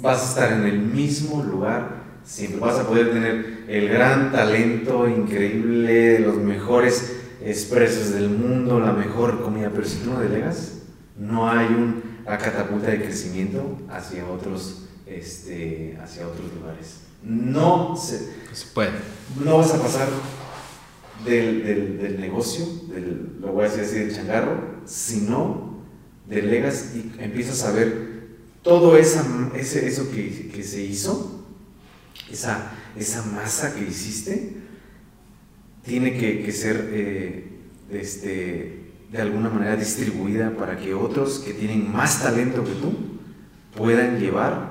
Vas 0.00 0.22
a 0.22 0.28
estar 0.28 0.52
en 0.52 0.66
el 0.66 0.78
mismo 0.78 1.42
lugar, 1.42 2.02
siempre. 2.24 2.60
Vas 2.60 2.78
a 2.78 2.86
poder 2.86 3.12
tener 3.12 3.64
el 3.68 3.88
gran 3.88 4.32
talento 4.32 5.08
increíble, 5.08 6.18
los 6.18 6.36
mejores 6.36 7.20
expresos 7.42 8.12
del 8.12 8.28
mundo, 8.28 8.80
la 8.80 8.92
mejor 8.92 9.40
comida, 9.42 9.70
pero 9.72 9.86
si 9.86 9.98
tú 9.98 10.10
no 10.10 10.20
delegas, 10.20 10.82
no 11.16 11.48
hay 11.48 11.66
una 11.66 12.38
catapulta 12.38 12.90
de 12.90 13.00
crecimiento 13.02 13.78
hacia 13.88 14.26
otros, 14.26 14.89
este, 15.10 15.98
hacia 16.02 16.26
otros 16.26 16.52
lugares. 16.54 17.00
No 17.22 17.96
se, 17.96 18.30
puede. 18.74 18.92
No 19.44 19.58
vas 19.58 19.74
a 19.74 19.82
pasar 19.82 20.08
del, 21.24 21.98
del, 21.98 22.20
negocio, 22.20 22.64
del, 22.88 23.38
lo 23.40 23.52
voy 23.52 23.66
a 23.66 23.68
decir 23.68 23.84
así, 23.84 23.94
del 23.96 24.14
changarro, 24.14 24.80
si 24.86 25.22
no 25.22 25.80
delegas 26.26 26.92
y 26.94 27.12
empiezas 27.22 27.64
a 27.64 27.72
ver 27.72 28.10
todo 28.62 28.96
esa, 28.96 29.24
ese, 29.54 29.86
eso 29.86 30.10
que, 30.10 30.48
que 30.48 30.62
se 30.62 30.82
hizo, 30.82 31.44
esa, 32.30 32.72
esa 32.96 33.22
masa 33.24 33.74
que 33.74 33.82
hiciste, 33.82 34.56
tiene 35.84 36.16
que, 36.16 36.52
ser 36.52 36.88
eh, 36.92 37.48
este, 37.90 38.92
de 39.10 39.18
alguna 39.20 39.48
manera 39.48 39.76
distribuida 39.76 40.56
para 40.56 40.78
que 40.78 40.94
otros 40.94 41.40
que 41.40 41.52
tienen 41.52 41.90
más 41.90 42.22
talento 42.22 42.64
que 42.64 42.72
tú 42.72 42.94
puedan 43.76 44.18
llevar 44.20 44.69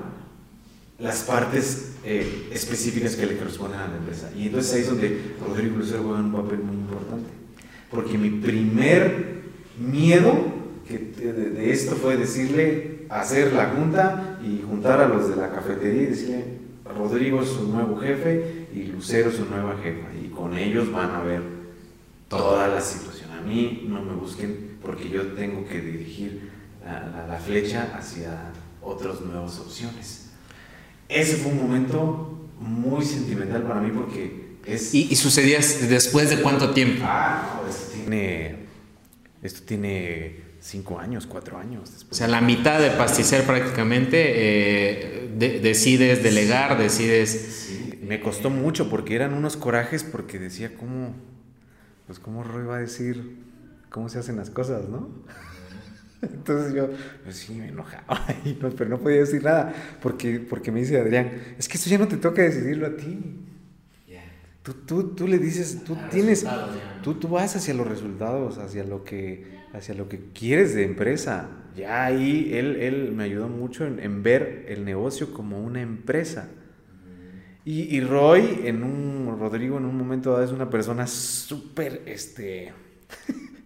las 1.00 1.22
partes 1.22 1.92
eh, 2.04 2.48
específicas 2.52 3.16
que 3.16 3.26
le 3.26 3.36
corresponden 3.36 3.80
a 3.80 3.88
la 3.88 3.96
empresa. 3.96 4.30
Y 4.36 4.46
entonces 4.46 4.74
ahí 4.74 4.80
es 4.82 4.88
donde 4.88 5.34
Rodrigo 5.46 5.78
Lucero 5.78 6.02
juega 6.02 6.20
un 6.20 6.32
papel 6.32 6.58
muy 6.58 6.76
importante. 6.76 7.30
Porque 7.90 8.18
mi 8.18 8.30
primer 8.30 9.40
miedo 9.78 10.60
que 10.86 10.98
de, 10.98 11.72
esto 11.72 11.96
fue 11.96 12.16
decirle, 12.16 13.06
hacer 13.08 13.52
la 13.52 13.70
junta 13.70 14.38
y 14.44 14.62
juntar 14.62 15.00
a 15.00 15.08
los 15.08 15.30
de 15.30 15.36
la 15.36 15.50
cafetería 15.50 16.02
y 16.02 16.06
decirle, 16.06 16.44
Rodrigo 16.84 17.42
es 17.42 17.48
su 17.48 17.68
nuevo 17.68 17.96
jefe 17.98 18.66
y 18.74 18.84
Lucero 18.84 19.30
su 19.30 19.46
nueva 19.46 19.76
jefa. 19.82 20.08
Y 20.22 20.28
con 20.28 20.56
ellos 20.56 20.90
van 20.92 21.10
a 21.10 21.22
ver 21.22 21.42
toda 22.28 22.68
la 22.68 22.80
situación. 22.80 23.30
A 23.30 23.40
mí 23.40 23.86
no 23.88 24.02
me 24.02 24.14
busquen 24.14 24.78
porque 24.82 25.08
yo 25.08 25.28
tengo 25.28 25.66
que 25.66 25.80
dirigir 25.80 26.50
la, 26.84 27.26
la, 27.28 27.38
flecha 27.38 27.94
hacia 27.96 28.50
otras 28.82 29.20
nuevas 29.20 29.58
opciones. 29.60 30.29
Ese 31.10 31.36
fue 31.36 31.52
un 31.52 31.58
momento 31.58 32.48
muy 32.60 33.04
sentimental 33.04 33.64
para 33.64 33.80
mí 33.80 33.90
porque 33.90 34.56
es... 34.64 34.94
¿Y, 34.94 35.14
sucedía 35.16 35.58
después 35.88 36.30
de 36.30 36.40
cuánto 36.40 36.70
tiempo? 36.70 37.02
Ah, 37.04 37.62
esto 37.68 37.92
tiene, 37.94 38.56
esto 39.42 39.62
tiene 39.66 40.36
cinco 40.60 40.98
años, 40.98 41.26
cuatro 41.26 41.58
años. 41.58 41.90
Después. 41.92 42.12
O 42.12 42.14
sea, 42.14 42.28
la 42.28 42.40
mitad 42.40 42.80
de 42.80 42.90
pasticer 42.90 43.44
prácticamente 43.44 44.18
eh, 44.36 45.60
decides 45.62 46.22
delegar, 46.22 46.78
decides 46.78 47.70
me 48.10 48.20
costó 48.20 48.50
mucho 48.50 48.90
porque 48.90 49.14
eran 49.14 49.34
unos 49.34 49.56
corajes 49.56 50.02
porque 50.02 50.40
decía, 50.40 50.74
¿cómo, 50.76 51.14
pues 52.08 52.18
cómo 52.18 52.42
Roy 52.42 52.64
va 52.64 52.78
a 52.78 52.80
decir 52.80 53.38
cómo 53.88 54.08
se 54.08 54.18
hacen 54.18 54.36
las 54.36 54.50
cosas, 54.50 54.88
no? 54.88 55.10
Entonces 56.22 56.74
yo, 56.74 56.90
pues 57.24 57.36
sí, 57.36 57.54
me 57.54 57.68
enojaba, 57.68 58.26
pero 58.76 58.90
no 58.90 58.98
podía 58.98 59.20
decir 59.20 59.42
nada 59.42 59.72
porque, 60.02 60.38
porque 60.38 60.70
me 60.70 60.80
dice 60.80 61.00
Adrián, 61.00 61.30
es 61.58 61.68
que 61.68 61.78
eso 61.78 61.88
ya 61.88 61.98
no 61.98 62.08
te 62.08 62.16
toca 62.16 62.42
decidirlo 62.42 62.86
a 62.86 62.96
ti. 62.96 63.18
Tú, 64.62 64.74
tú, 64.74 65.14
tú, 65.14 65.26
le 65.26 65.38
dices, 65.38 65.84
tú 65.84 65.96
tienes, 66.10 66.46
tú, 67.02 67.14
tú 67.14 67.28
vas 67.28 67.56
hacia 67.56 67.72
los 67.72 67.86
resultados, 67.86 68.58
hacia 68.58 68.84
lo 68.84 69.04
que, 69.04 69.46
hacia 69.72 69.94
lo 69.94 70.06
que 70.06 70.20
quieres 70.34 70.74
de 70.74 70.84
empresa. 70.84 71.48
Ya 71.74 72.04
ahí 72.04 72.50
él, 72.52 72.76
él 72.76 73.12
me 73.12 73.24
ayudó 73.24 73.48
mucho 73.48 73.86
en, 73.86 73.98
en 74.00 74.22
ver 74.22 74.66
el 74.68 74.84
negocio 74.84 75.32
como 75.32 75.58
una 75.58 75.80
empresa 75.80 76.50
y, 77.64 78.00
Roy, 78.00 78.62
en 78.64 78.82
un, 78.82 79.36
Rodrigo 79.38 79.76
en 79.76 79.84
un 79.84 79.96
momento 79.96 80.32
dado 80.32 80.42
es 80.42 80.50
una 80.50 80.70
persona 80.70 81.06
súper, 81.06 82.02
este, 82.06 82.72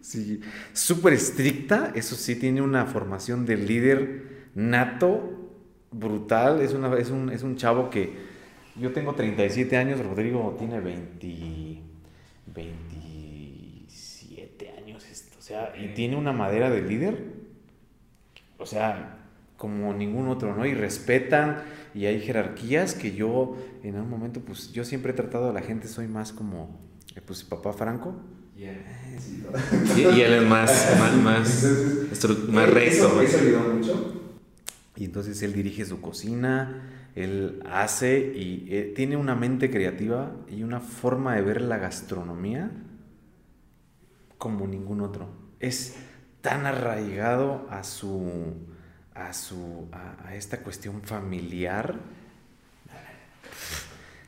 sí, 0.05 0.41
súper 0.73 1.15
estricta, 1.15 1.93
eso 1.95 2.15
sí, 2.15 2.37
tiene 2.37 2.61
una 2.61 2.87
formación 2.87 3.47
de 3.47 3.57
líder 3.57 4.51
nato, 4.55 5.51
brutal, 5.91 6.61
es, 6.61 6.75
una, 6.75 6.95
es, 6.97 7.11
un, 7.11 7.31
es 7.31 7.43
un 7.43 7.57
chavo 7.57 7.89
que, 7.89 8.35
yo 8.77 8.93
tengo 8.93 9.15
37 9.15 9.77
años, 9.77 10.05
Rodrigo 10.05 10.57
tiene 10.59 10.81
20, 10.81 11.81
27 12.47 14.75
años, 14.79 15.05
o 15.39 15.43
sea, 15.43 15.73
y 15.77 15.95
tiene 15.95 16.17
una 16.17 16.33
madera 16.33 16.71
de 16.71 16.83
líder, 16.83 17.25
o 18.59 18.67
sea, 18.67 19.19
como 19.57 19.95
ningún 19.95 20.29
otro, 20.29 20.55
¿no? 20.55 20.67
Y 20.67 20.75
respetan 20.75 21.63
y 21.95 22.07
hay 22.07 22.21
jerarquías 22.21 22.95
que 22.95 23.15
yo 23.15 23.57
en 23.83 23.99
un 23.99 24.11
momento, 24.11 24.41
pues 24.41 24.73
yo 24.73 24.85
siempre 24.85 25.13
he 25.13 25.15
tratado 25.15 25.51
a 25.51 25.53
la 25.53 25.63
gente, 25.63 25.89
soy 25.89 26.09
más 26.09 26.33
como, 26.33 26.81
eh, 27.15 27.21
pues 27.25 27.45
papá 27.45 27.73
Franco. 27.73 28.17
Y, 28.57 28.65
él 30.21 30.35
es 30.35 30.43
más, 30.43 30.97
más, 31.23 31.23
más, 32.49 32.71
recto. 32.71 33.11
mucho. 33.75 34.23
Y 34.97 35.05
entonces 35.07 35.43
él 35.43 35.53
dirige 35.53 35.85
su 35.85 36.01
cocina, 36.01 37.11
él 37.15 37.61
hace 37.69 38.19
y 38.19 38.67
eh, 38.71 38.93
tiene 38.95 39.17
una 39.17 39.35
mente 39.35 39.71
creativa 39.71 40.33
y 40.49 40.63
una 40.63 40.81
forma 40.81 41.35
de 41.35 41.43
ver 41.43 41.61
la 41.63 41.79
gastronomía 41.79 42.71
como 44.39 44.67
ningún 44.67 45.01
otro. 45.01 45.29
Es 45.59 45.97
tan 46.41 46.67
arraigado 46.67 47.67
a 47.71 47.83
su 47.83 48.55
a, 49.15 49.33
su, 49.33 49.89
a, 49.93 50.35
esta 50.35 50.59
cuestión 50.59 51.03
familiar, 51.03 52.01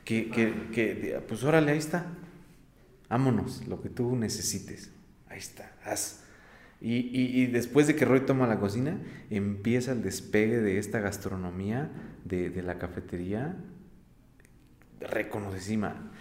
que, 0.05 0.29
que, 0.29 0.69
que, 0.71 1.21
pues 1.27 1.43
órale, 1.43 1.73
ahí 1.73 1.77
está, 1.77 2.05
vámonos, 3.09 3.67
lo 3.67 3.81
que 3.81 3.89
tú 3.89 4.15
necesites, 4.15 4.91
ahí 5.29 5.39
está, 5.39 5.71
haz. 5.85 6.23
Y, 6.79 6.95
y, 6.95 7.41
y, 7.41 7.45
después 7.47 7.87
de 7.87 7.95
que 7.95 8.05
Roy 8.05 8.21
toma 8.21 8.45
la 8.45 8.59
cocina, 8.59 8.99
empieza 9.31 9.93
el 9.93 10.03
despegue 10.03 10.59
de 10.59 10.77
esta 10.77 10.99
gastronomía 10.99 11.89
de, 12.23 12.51
de 12.51 12.61
la 12.61 12.77
cafetería 12.77 13.55
reconocísima. 14.99 16.11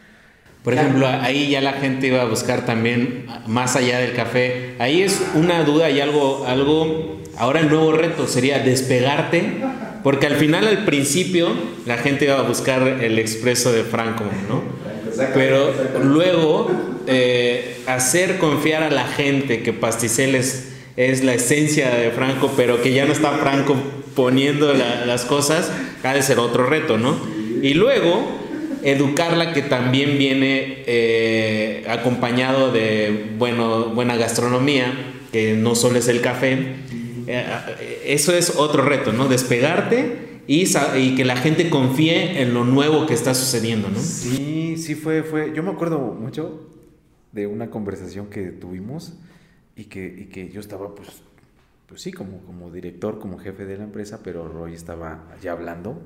Por 0.64 0.72
ejemplo, 0.72 1.07
ahí 1.07 1.51
ya 1.51 1.61
la 1.61 1.75
gente 1.75 2.09
iba 2.09 2.22
a 2.22 2.25
buscar 2.25 2.64
también 2.64 3.27
más 3.46 3.77
allá 3.77 3.99
del 3.99 4.14
café. 4.16 4.75
Ahí 4.79 5.03
es 5.03 5.25
una 5.35 5.62
duda 5.62 5.90
y 5.90 6.01
algo, 6.01 6.46
algo 6.46 7.16
Ahora 7.38 7.61
el 7.61 7.68
nuevo 7.68 7.92
reto 7.92 8.27
sería 8.27 8.61
despegarte, 8.61 9.42
porque 10.03 10.27
al 10.27 10.37
final, 10.37 10.66
al 10.66 10.85
principio, 10.87 11.49
la 11.85 11.99
gente 11.99 12.25
iba 12.25 12.38
a 12.38 12.42
buscar 12.42 12.83
el 12.83 13.18
expreso 13.18 13.72
de 13.72 13.85
Franco, 13.85 14.25
¿no? 14.49 14.62
Pero 15.35 15.72
luego, 16.02 16.70
eh, 17.07 17.79
hacer 17.87 18.38
confiar 18.38 18.83
a 18.83 18.90
la 18.90 19.07
gente 19.07 19.62
que 19.62 19.72
Pasticeles 19.72 20.72
es 20.96 21.22
la 21.22 21.35
esencia 21.35 21.90
de 21.90 22.11
Franco, 22.11 22.52
pero 22.57 22.83
que 22.83 22.92
ya 22.92 23.05
no 23.05 23.12
está 23.12 23.33
Franco 23.33 23.76
poniendo 24.14 24.72
las 24.72 25.24
cosas, 25.24 25.70
ha 26.02 26.14
de 26.14 26.22
ser 26.22 26.38
otro 26.38 26.64
reto, 26.66 26.96
¿no? 26.96 27.16
Y 27.62 27.74
luego, 27.74 28.26
educarla 28.83 29.52
que 29.52 29.62
también 29.62 30.18
viene 30.18 30.85
eh, 30.87 31.85
acompañado 31.88 32.72
de 32.72 33.26
bueno, 33.38 33.87
buena 33.87 34.16
gastronomía, 34.16 34.92
que 35.33 35.52
no 35.55 35.74
solo 35.74 35.98
es 35.98 36.09
el 36.09 36.22
café, 36.22 36.59
eh, 37.26 38.02
eso 38.07 38.35
es 38.35 38.55
otro 38.57 38.83
reto, 38.83 39.12
¿no? 39.12 39.29
Despegarte 39.29 40.25
y, 40.46 40.64
y, 40.96 41.14
que 41.14 41.24
la 41.24 41.37
gente 41.37 41.70
confíe 41.70 42.42
en 42.42 42.54
lo 42.54 42.64
nuevo 42.64 43.06
que 43.06 43.14
está 43.14 43.35
sucediendo, 43.35 43.88
¿no? 43.88 43.98
Sí, 43.98 44.76
sí 44.76 44.94
fue, 44.94 45.22
fue. 45.22 45.52
Yo 45.54 45.62
me 45.62 45.70
acuerdo 45.70 45.98
mucho 45.98 46.68
de 47.32 47.46
una 47.46 47.70
conversación 47.70 48.28
que 48.28 48.50
tuvimos 48.50 49.14
y 49.76 49.85
que, 49.85 50.06
y 50.06 50.26
que 50.26 50.48
yo 50.48 50.61
estaba, 50.61 50.94
pues, 50.94 51.22
pues 51.87 52.00
sí, 52.00 52.12
como, 52.12 52.40
como 52.40 52.70
director, 52.70 53.18
como 53.18 53.38
jefe 53.38 53.66
de 53.66 53.76
la 53.76 53.85
empresa, 53.85 54.20
pero 54.22 54.48
Roy 54.48 54.74
estaba 54.74 55.26
allá 55.37 55.52
hablando 55.52 56.00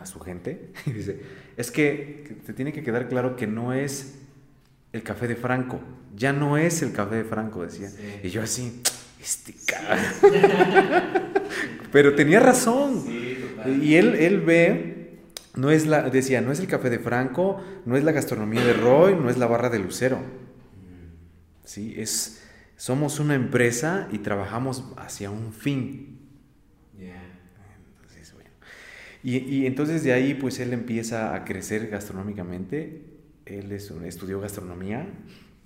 a 0.00 0.06
su 0.06 0.20
gente 0.20 0.70
y 0.86 0.92
dice, 0.92 1.20
es 1.56 1.70
que 1.70 2.38
te 2.44 2.52
tiene 2.52 2.72
que 2.72 2.82
quedar 2.82 3.08
claro 3.08 3.36
que 3.36 3.46
no 3.46 3.72
es 3.72 4.18
el 4.92 5.02
café 5.02 5.28
de 5.28 5.36
Franco, 5.36 5.80
ya 6.16 6.32
no 6.32 6.56
es 6.56 6.82
el 6.82 6.92
café 6.92 7.16
de 7.16 7.24
Franco, 7.24 7.62
decía. 7.62 7.90
Y 8.22 8.30
yo 8.30 8.42
así, 8.42 8.82
este 9.20 9.52
Pero 11.92 12.14
tenía 12.14 12.40
razón. 12.40 13.04
Y 13.68 13.96
él, 13.96 14.14
él 14.14 14.40
ve, 14.40 15.18
no 15.54 15.70
es 15.70 15.86
la, 15.86 16.08
decía, 16.10 16.40
no 16.40 16.52
es 16.52 16.60
el 16.60 16.66
café 16.66 16.90
de 16.90 16.98
Franco, 16.98 17.62
no 17.84 17.96
es 17.96 18.04
la 18.04 18.12
gastronomía 18.12 18.64
de 18.64 18.72
Roy, 18.72 19.14
no 19.14 19.30
es 19.30 19.38
la 19.38 19.46
barra 19.46 19.70
de 19.70 19.78
Lucero. 19.78 20.18
Sí, 21.64 21.94
es, 21.96 22.42
somos 22.76 23.20
una 23.20 23.34
empresa 23.34 24.08
y 24.12 24.18
trabajamos 24.18 24.84
hacia 24.96 25.30
un 25.30 25.52
fin. 25.52 26.14
y, 29.22 29.36
y, 29.36 29.66
entonces 29.66 30.04
de 30.04 30.12
ahí 30.12 30.34
pues 30.34 30.60
él 30.60 30.72
empieza 30.72 31.34
a 31.34 31.44
crecer 31.44 31.88
gastronómicamente. 31.88 33.02
Él 33.44 33.72
es, 33.72 33.90
estudió 33.90 34.40
gastronomía 34.40 35.06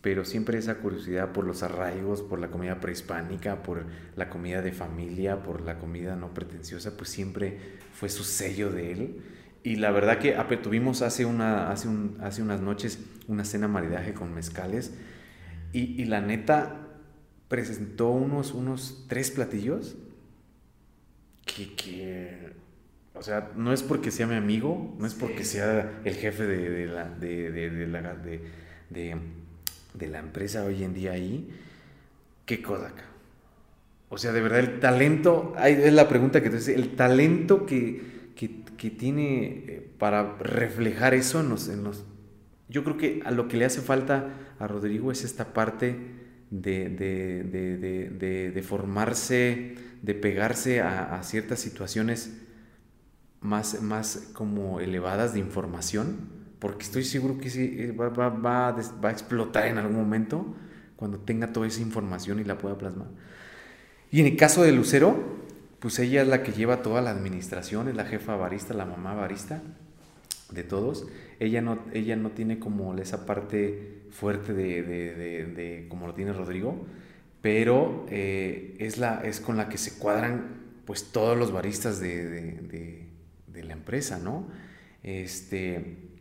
pero 0.03 0.25
siempre 0.25 0.59
esa 0.59 0.79
curiosidad 0.79 1.33
por 1.33 1.47
los 1.47 1.63
arraigos, 1.63 2.23
por 2.23 2.41
la 2.41 2.49
comida 2.49 2.81
prehispánica, 2.81 3.63
por 3.63 3.87
la 4.17 4.29
comida 4.29 4.61
de 4.61 4.73
familia, 4.73 5.45
por 5.45 5.61
la 5.63 5.79
comida 5.79 6.17
no 6.17 6.35
pretenciosa, 6.35 6.97
pues 6.97 7.09
siempre 7.09 7.59
fue 7.95 8.09
su 8.09 8.25
sello 8.25 8.71
de 8.73 8.93
él. 8.93 9.23
Y 9.63 9.77
la 9.77 9.93
verdad 9.93 10.19
que 10.19 10.35
tuvimos 10.57 11.03
hace, 11.03 11.25
una, 11.25 11.71
hace, 11.71 11.87
un, 11.87 12.19
hace 12.21 12.43
unas 12.43 12.61
noches 12.61 12.99
una 13.29 13.45
cena 13.45 13.69
maridaje 13.69 14.13
con 14.13 14.35
mezcales 14.35 14.93
Y, 15.73 16.05
la 16.05 16.21
neta 16.21 16.89
presentó 17.49 18.11
unos, 18.11 18.53
unos 18.53 19.07
tres 19.09 19.31
platillos 19.31 19.97
que, 21.47 22.55
o 23.15 23.23
sea, 23.23 23.53
no 23.57 23.73
es 23.73 23.83
porque 23.83 24.11
sea 24.11 24.27
mi 24.27 24.37
amigo, 24.37 24.95
no 24.99 25.07
es 25.07 25.15
porque 25.15 25.45
sea 25.45 26.01
el 26.05 26.15
jefe 26.15 26.47
de, 26.47 26.87
la, 26.87 27.09
de, 27.09 27.87
la, 27.89 28.15
de, 28.15 29.17
la 30.01 30.19
empresa 30.19 30.65
hoy 30.65 30.83
en 30.85 30.95
día 30.95 31.13
ahí. 31.13 31.49
¿Qué 32.47 32.63
cosa 32.63 32.89
acá? 32.89 33.05
O 34.09 34.19
sea, 34.19 34.33
de 34.33 34.43
verdad, 34.43 34.59
el 34.59 34.79
talento, 34.79 35.55
es 35.65 35.93
la 35.93 36.07
pregunta 36.07 36.43
que 36.43 36.51
te 36.51 36.75
el 36.75 36.97
talento 36.97 37.65
que, 37.65 38.13
tiene 38.99 39.45
eh, 39.45 39.91
para 39.97 40.37
reflejar 40.39 41.15
eso 41.15 41.41
en 41.41 41.49
los, 41.49 41.71
Yo 42.69 42.85
creo 42.85 42.99
que 42.99 43.23
a 43.25 43.31
lo 43.31 43.49
que 43.49 43.57
le 43.57 43.65
hace 43.65 43.81
falta 43.81 44.35
a 44.59 44.67
Rodrigo 44.67 45.13
es 45.13 45.25
esta 45.25 45.55
parte 45.55 45.97
de, 46.51 46.91
de, 48.53 48.63
formarse, 48.63 49.77
de 50.03 50.15
pegarse 50.15 50.83
a, 50.83 51.23
ciertas 51.23 51.61
situaciones 51.61 52.37
más, 53.41 53.81
más 53.81 54.29
como 54.35 54.81
elevadas 54.81 55.33
de 55.33 55.39
información, 55.41 56.42
porque 56.63 56.85
estoy 56.85 57.03
seguro 57.03 57.39
que 57.39 57.51
sí, 57.51 57.75
eh, 57.77 57.91
va, 57.91 58.09
va, 58.09 58.29
va, 58.29 58.71
va 58.71 59.09
a 59.09 59.11
explotar 59.11 59.67
en 59.67 59.79
algún 59.79 59.97
momento 59.97 60.47
cuando 60.95 61.19
tenga 61.19 61.53
toda 61.53 61.67
esa 61.67 61.81
información 61.81 62.39
y 62.39 62.45
la 62.45 62.57
pueda 62.57 62.79
plasmar. 62.79 63.09
Y 64.13 64.21
en 64.21 64.27
el 64.27 64.37
caso 64.37 64.63
de 64.63 64.71
Lucero, 64.71 65.41
pues 65.81 65.99
ella 65.99 66.23
es 66.23 66.29
la 66.29 66.45
que 66.45 66.53
lleva 66.53 66.81
toda 66.81 67.03
la 67.03 67.11
administración, 67.11 67.89
es 67.89 67.97
la 67.97 68.05
jefa 68.05 68.37
barista, 68.37 68.75
la 68.75 68.87
mamá 68.87 69.13
barista 69.13 69.61
de 70.53 70.63
todos. 70.63 71.09
Ella 71.41 71.63
no, 71.63 71.81
ella 71.93 72.15
no 72.15 72.31
tiene 72.31 72.61
como 72.61 72.97
esa 72.97 73.27
parte 73.27 74.05
fuerte 74.13 74.55
de, 74.55 74.85
de, 74.85 75.87
como 75.89 76.07
lo 76.07 76.15
tiene 76.15 76.33
Rodrigo, 76.33 76.87
pero 77.41 78.07
eh, 78.09 78.77
es, 78.79 78.99
la, 78.99 79.23
es 79.25 79.41
con 79.41 79.57
la 79.57 79.69
que 79.69 79.79
se 79.79 79.99
cuadran 79.99 80.63
pues 80.85 81.11
todos 81.11 81.37
los 81.37 81.51
baristas 81.51 81.99
de, 81.99 83.09
la 83.53 83.73
empresa, 83.73 84.21
¿no? 84.21 84.47
Este, 85.03 86.12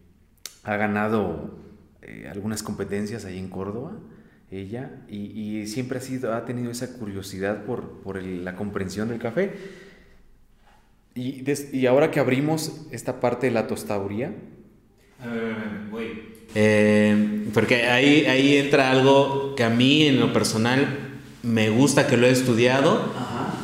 ha 0.63 0.75
ganado 0.77 1.59
eh, 2.01 2.27
algunas 2.31 2.63
competencias 2.63 3.25
ahí 3.25 3.37
en 3.37 3.49
Córdoba 3.49 3.97
ella, 4.51 4.91
y, 5.09 5.65
siempre 5.67 5.99
ha, 5.99 6.01
sido, 6.01 6.33
ha 6.33 6.43
tenido 6.43 6.71
esa 6.71 6.93
curiosidad 6.97 7.63
por, 7.63 8.01
por 8.01 8.21
la 8.21 8.55
comprensión 8.57 9.07
del 9.07 9.17
café. 9.17 9.53
Y, 11.15 11.45
y, 11.71 11.85
ahora 11.85 12.11
que 12.11 12.19
abrimos 12.19 12.85
esta 12.91 13.21
parte 13.21 13.47
de 13.47 13.53
la 13.53 13.67
tostaduría. 13.67 14.33
Eh, 16.53 17.45
porque 17.53 17.85
ahí, 17.85 18.25
ahí 18.25 18.57
entra 18.57 18.91
algo 18.91 19.55
que 19.55 19.63
a 19.63 19.69
mí 19.69 20.03
en 20.03 20.19
lo 20.19 20.33
personal 20.33 20.85
me 21.43 21.69
gusta 21.69 22.07
que 22.07 22.17
lo 22.17 22.27
he 22.27 22.31
estudiado, 22.31 23.13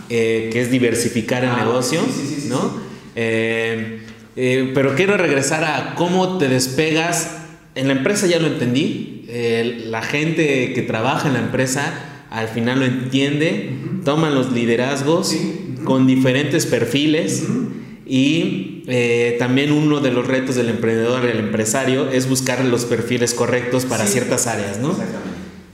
eh, 0.08 0.50
que 0.54 0.62
es 0.62 0.72
diversificar 0.72 1.44
el 1.44 1.50
ah, 1.50 1.66
negocio, 1.66 2.00
¿no? 2.48 2.80
Eh, 3.14 4.04
pero 4.74 4.96
quiero 4.96 5.18
regresar 5.18 5.64
a 5.64 5.96
cómo 5.96 6.38
te 6.38 6.48
despegas. 6.48 7.38
En 7.76 7.88
la 7.88 7.94
empresa 7.94 8.28
ya 8.28 8.40
lo 8.40 8.48
entendí, 8.48 9.26
la 9.86 10.02
gente 10.02 10.74
que 10.74 10.82
trabaja 10.84 11.28
en 11.28 11.34
la 11.34 11.40
empresa 11.40 11.92
al 12.30 12.48
final 12.48 12.80
lo 12.80 12.86
entiende, 12.86 13.72
toman 14.04 14.36
los 14.36 14.52
liderazgos 14.52 15.36
con 15.84 16.08
diferentes 16.08 16.66
perfiles 16.66 17.44
y 18.06 18.84
eh, 18.88 19.36
también 19.40 19.72
uno 19.72 20.00
de 20.00 20.12
los 20.12 20.28
retos 20.28 20.56
del 20.56 20.70
emprendedor, 20.70 21.26
el 21.26 21.40
empresario, 21.40 22.10
es 22.10 22.30
buscar 22.30 22.64
los 22.64 22.86
perfiles 22.86 23.34
correctos 23.34 23.86
para 23.86 24.06
ciertas 24.06 24.48
áreas, 24.48 24.80
¿no? 24.80 24.96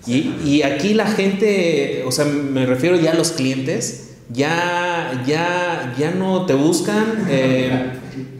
Y, 0.05 0.63
aquí 0.63 0.93
la 0.93 1.07
gente, 1.07 2.03
o 2.05 2.11
sea, 2.11 2.25
me 2.25 2.65
refiero 2.65 2.99
ya 2.99 3.11
a 3.11 3.15
los 3.15 3.31
clientes, 3.31 4.15
ya, 4.29 5.23
ya, 5.25 5.93
ya 5.97 6.11
no 6.11 6.45
te 6.45 6.53
buscan, 6.55 7.25
eh, 7.29 7.91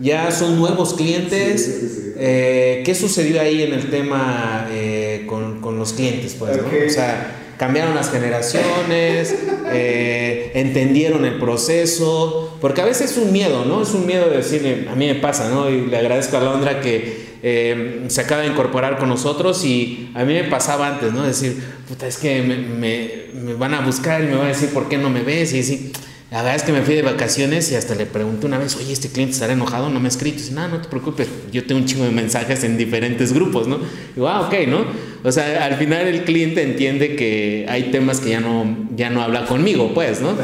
ya 0.02 0.32
son 0.32 0.58
nuevos 0.58 0.94
clientes. 0.94 2.14
Eh, 2.18 2.84
¿Qué 2.86 2.96
sucedió 2.96 3.42
ahí 3.42 3.64
en 3.64 3.74
el 3.74 3.90
tema 3.90 4.68
con, 5.28 5.78
los 5.78 5.94
clientes, 5.94 6.36
pues, 6.38 6.58
¿no? 6.58 6.64
O 6.64 6.90
sea, 6.90 7.44
cambiaron 7.58 7.96
las 7.96 8.12
generaciones, 8.12 9.36
eh, 9.72 10.52
entendieron 10.56 11.26
el 11.26 11.40
proceso, 11.40 12.58
porque 12.60 12.82
a 12.82 12.86
veces 12.86 13.12
es 13.12 13.18
un 13.18 13.32
miedo, 13.32 13.66
¿no? 13.66 13.82
Es 13.82 13.94
un 13.94 14.06
miedo 14.06 14.30
de 14.30 14.38
decirle, 14.38 14.88
a 14.90 14.96
mí 14.96 15.08
me 15.08 15.16
pasa, 15.16 15.50
¿no? 15.50 15.70
Y 15.70 15.86
le 15.86 15.98
agradezco 15.98 16.38
a 16.38 16.42
Londra 16.42 16.82
que 16.82 17.34
eh, 17.42 18.06
se 18.08 18.22
acaba 18.22 18.42
de 18.42 18.48
incorporar 18.48 18.98
con 18.98 19.10
nosotros 19.10 19.64
y 19.66 20.12
a 20.14 20.24
mí 20.24 20.34
me 20.34 20.46
pasaba 20.46 20.88
antes, 20.88 21.14
¿no? 21.14 21.24
Decir, 21.24 21.62
puta, 21.88 22.08
es 22.08 22.18
que 22.18 22.42
me, 22.42 22.58
me, 22.58 23.54
van 23.54 23.74
a 23.74 23.82
buscar 23.82 24.22
y 24.22 24.28
me 24.28 24.36
van 24.36 24.46
a 24.46 24.50
decir, 24.50 24.70
¿por 24.70 24.90
qué 24.90 24.98
no 24.98 25.10
me 25.10 25.24
ves? 25.24 25.54
Y 25.54 25.58
decir, 25.58 25.92
la 26.34 26.42
verdad 26.42 26.56
es 26.56 26.64
que 26.64 26.72
me 26.72 26.82
fui 26.82 26.96
de 26.96 27.04
vacaciones 27.04 27.72
y 27.72 27.76
hasta 27.76 27.94
le 27.94 28.08
pregunté 28.08 28.48
una 28.48 28.58
vez, 28.58 28.76
oye, 28.78 28.92
¿este 28.92 29.08
cliente 29.08 29.34
estará 29.34 29.54
enojado? 29.54 29.92
No 29.92 30.00
me 30.00 30.08
ha 30.08 30.10
escrito. 30.10 30.38
Y 30.38 30.42
dice, 30.42 30.54
no, 30.56 30.68
no 30.68 30.82
te 30.82 30.90
preocupes, 30.90 31.28
yo 31.52 31.64
tengo 31.68 31.80
un 31.80 31.86
chingo 31.86 32.06
de 32.06 32.10
mensajes 32.10 32.64
en 32.64 32.76
diferentes 32.76 33.34
grupos, 33.34 33.68
¿no? 33.68 33.76
Y 33.76 34.16
digo, 34.16 34.28
ah, 34.28 34.42
ok, 34.48 34.68
¿no? 34.68 34.84
O 35.24 35.32
sea, 35.32 35.64
al 35.64 35.76
final 35.76 36.08
el 36.08 36.24
cliente 36.24 36.64
entiende 36.64 37.16
que 37.16 37.68
hay 37.70 37.92
temas 37.92 38.20
que 38.20 38.32
ya 38.32 38.40
no, 38.40 38.88
ya 38.96 39.12
no 39.12 39.22
habla 39.22 39.46
conmigo, 39.46 39.94
pues, 39.94 40.22
¿no? 40.22 40.36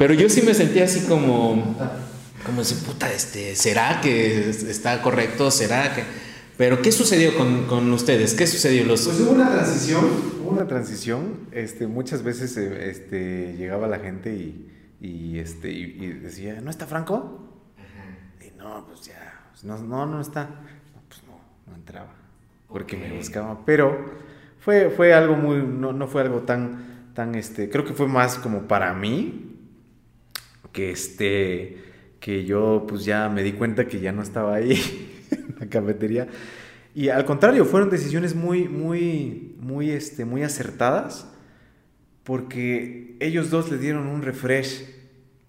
Pero 0.00 0.14
yo 0.14 0.28
sí 0.28 0.42
me 0.42 0.52
sentía 0.52 0.82
así 0.82 1.02
como, 1.02 1.76
como 2.44 2.64
si, 2.64 2.74
puta, 2.74 3.12
este, 3.12 3.54
¿será 3.54 4.00
que 4.00 4.50
está 4.50 5.00
correcto? 5.00 5.52
¿Será 5.52 5.94
que...? 5.94 6.02
Pero, 6.56 6.82
¿qué 6.82 6.90
sucedió 6.90 7.36
con, 7.36 7.66
con 7.66 7.92
ustedes? 7.92 8.34
¿Qué 8.34 8.48
sucedió? 8.48 8.84
Los... 8.84 9.02
Pues 9.02 9.20
hubo 9.20 9.30
una 9.30 9.52
transición, 9.52 10.04
hubo 10.42 10.50
una 10.50 10.66
transición. 10.66 11.36
Este, 11.52 11.86
muchas 11.86 12.24
veces 12.24 12.56
eh, 12.56 12.90
este, 12.90 13.54
llegaba 13.56 13.86
la 13.86 14.00
gente 14.00 14.30
y 14.30 14.66
y, 15.00 15.38
este, 15.38 15.70
y, 15.70 16.12
decía, 16.14 16.60
¿no 16.60 16.70
está 16.70 16.86
Franco? 16.86 17.40
Y 18.40 18.56
no, 18.56 18.86
pues 18.86 19.02
ya, 19.02 19.48
pues 19.50 19.64
no, 19.64 19.78
no, 19.78 20.06
no 20.06 20.20
está. 20.20 20.44
No, 20.44 21.00
pues 21.08 21.22
no, 21.26 21.38
no 21.66 21.76
entraba, 21.76 22.14
porque 22.68 22.96
me 22.96 23.16
buscaba. 23.16 23.64
Pero 23.64 24.10
fue, 24.58 24.90
fue 24.90 25.12
algo 25.12 25.36
muy, 25.36 25.58
no, 25.58 25.92
no 25.92 26.06
fue 26.06 26.22
algo 26.22 26.40
tan, 26.40 27.12
tan, 27.14 27.34
este, 27.34 27.68
creo 27.68 27.84
que 27.84 27.92
fue 27.92 28.08
más 28.08 28.38
como 28.38 28.62
para 28.62 28.94
mí, 28.94 29.58
que 30.72 30.90
este, 30.90 31.84
que 32.20 32.44
yo 32.44 32.86
pues 32.88 33.04
ya 33.04 33.28
me 33.28 33.42
di 33.42 33.52
cuenta 33.52 33.86
que 33.86 34.00
ya 34.00 34.12
no 34.12 34.22
estaba 34.22 34.56
ahí 34.56 35.18
en 35.30 35.56
la 35.60 35.66
cafetería. 35.68 36.26
Y 36.94 37.10
al 37.10 37.26
contrario, 37.26 37.66
fueron 37.66 37.90
decisiones 37.90 38.34
muy, 38.34 38.68
muy, 38.68 39.54
muy, 39.60 39.90
este, 39.90 40.24
muy 40.24 40.42
acertadas 40.42 41.30
porque 42.26 43.16
ellos 43.20 43.50
dos 43.50 43.70
le 43.70 43.78
dieron 43.78 44.08
un 44.08 44.20
refresh 44.20 44.84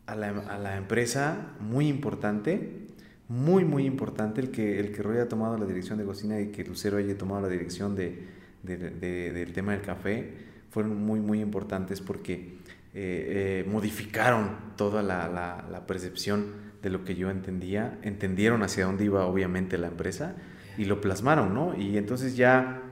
a 0.06 0.16
la, 0.16 0.78
empresa 0.78 1.56
muy 1.60 1.88
importante, 1.88 2.86
muy, 3.28 3.66
muy 3.66 3.86
importante, 3.86 4.40
el 4.40 4.52
que, 4.52 4.80
el 4.80 4.92
que 4.92 5.02
Roy 5.02 5.16
haya 5.16 5.28
tomado 5.28 5.58
la 5.58 5.66
dirección 5.66 5.98
de 5.98 6.06
cocina 6.06 6.40
y 6.40 6.52
que 6.52 6.64
Lucero 6.64 6.98
haya 6.98 7.18
tomado 7.18 7.42
la 7.42 7.50
dirección 7.50 7.96
de, 7.96 8.28
del 8.62 9.54
tema 9.54 9.72
del 9.72 9.82
café, 9.82 10.32
fueron 10.70 11.04
muy, 11.04 11.20
muy 11.20 11.42
importantes 11.42 12.00
porque 12.00 12.34
eh, 12.94 13.64
eh, 13.64 13.66
modificaron 13.68 14.52
toda 14.78 15.02
la, 15.02 15.28
la, 15.28 15.88
percepción 15.88 16.54
de 16.84 16.92
lo 16.92 17.04
que 17.04 17.16
yo 17.16 17.32
entendía, 17.32 17.98
entendieron 18.04 18.62
hacia 18.62 18.86
dónde 18.86 19.04
iba 19.06 19.26
obviamente 19.26 19.80
la 19.80 19.88
empresa 19.88 20.36
y 20.78 20.86
lo 20.86 21.02
plasmaron, 21.02 21.56
¿no? 21.56 21.76
Y 21.76 21.98
entonces 21.98 22.38
ya 22.38 22.84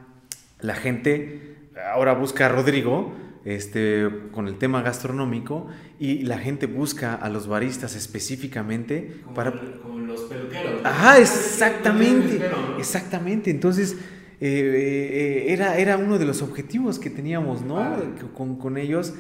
la 0.60 0.74
gente 0.74 1.56
ahora 1.94 2.14
busca 2.14 2.48
a 2.48 2.50
Rodrigo 2.50 3.14
este, 3.46 4.10
con 4.32 4.48
el 4.48 4.58
tema 4.58 4.82
gastronómico 4.82 5.68
y 6.00 6.24
la 6.24 6.40
gente 6.40 6.66
busca 6.66 7.16
a 7.16 7.30
los 7.30 7.48
baristas 7.48 7.96
específicamente 7.96 9.22
para... 9.34 9.54
como 9.82 10.00
los 10.00 10.22
peluqueros. 10.22 10.82
Ajá, 10.84 11.20
exactamente, 11.20 12.42
exactamente. 12.78 13.52
Entonces, 13.52 13.94
eh, 14.42 15.46
eh, 15.48 15.54
era, 15.54 15.78
era 15.78 15.98
uno 15.98 16.18
de 16.18 16.26
los 16.26 16.42
objetivos 16.42 17.00
que 17.00 17.10
teníamos, 17.10 17.62
¿no? 17.62 17.96
Con, 18.34 18.58
con 18.58 18.78
ellos 18.78 19.14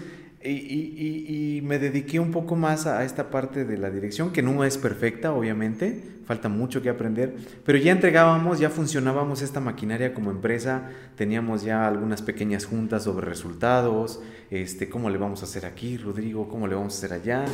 y, 0.47 1.61
me 1.63 1.79
dediqué 1.79 2.19
un 2.19 2.31
poco 2.31 2.55
más 2.55 2.85
a 2.85 3.03
esta 3.03 3.29
parte 3.29 3.65
de 3.65 3.77
la 3.77 3.89
dirección, 3.89 4.31
que 4.31 4.41
no 4.41 4.63
es 4.63 4.77
perfecta, 4.77 5.33
obviamente, 5.33 6.01
falta 6.25 6.49
mucho 6.49 6.81
que 6.81 6.89
aprender, 6.89 7.35
pero 7.65 7.77
ya 7.77 7.91
entregábamos, 7.91 8.59
ya 8.59 8.69
funcionábamos 8.69 9.41
esta 9.41 9.59
maquinaria 9.59 10.13
como 10.13 10.31
empresa, 10.31 10.89
teníamos 11.15 11.63
ya 11.63 11.87
algunas 11.87 12.21
pequeñas 12.21 12.65
juntas 12.65 13.03
sobre 13.03 13.27
resultados, 13.27 14.19
este, 14.49 14.89
cómo 14.89 15.09
le 15.09 15.17
vamos 15.17 15.41
a 15.41 15.45
hacer 15.45 15.65
aquí, 15.65 15.97
Rodrigo, 15.97 16.49
cómo 16.49 16.67
le 16.67 16.75
vamos 16.75 16.93
a 16.95 16.97
hacer 16.97 17.13
allá. 17.13 17.45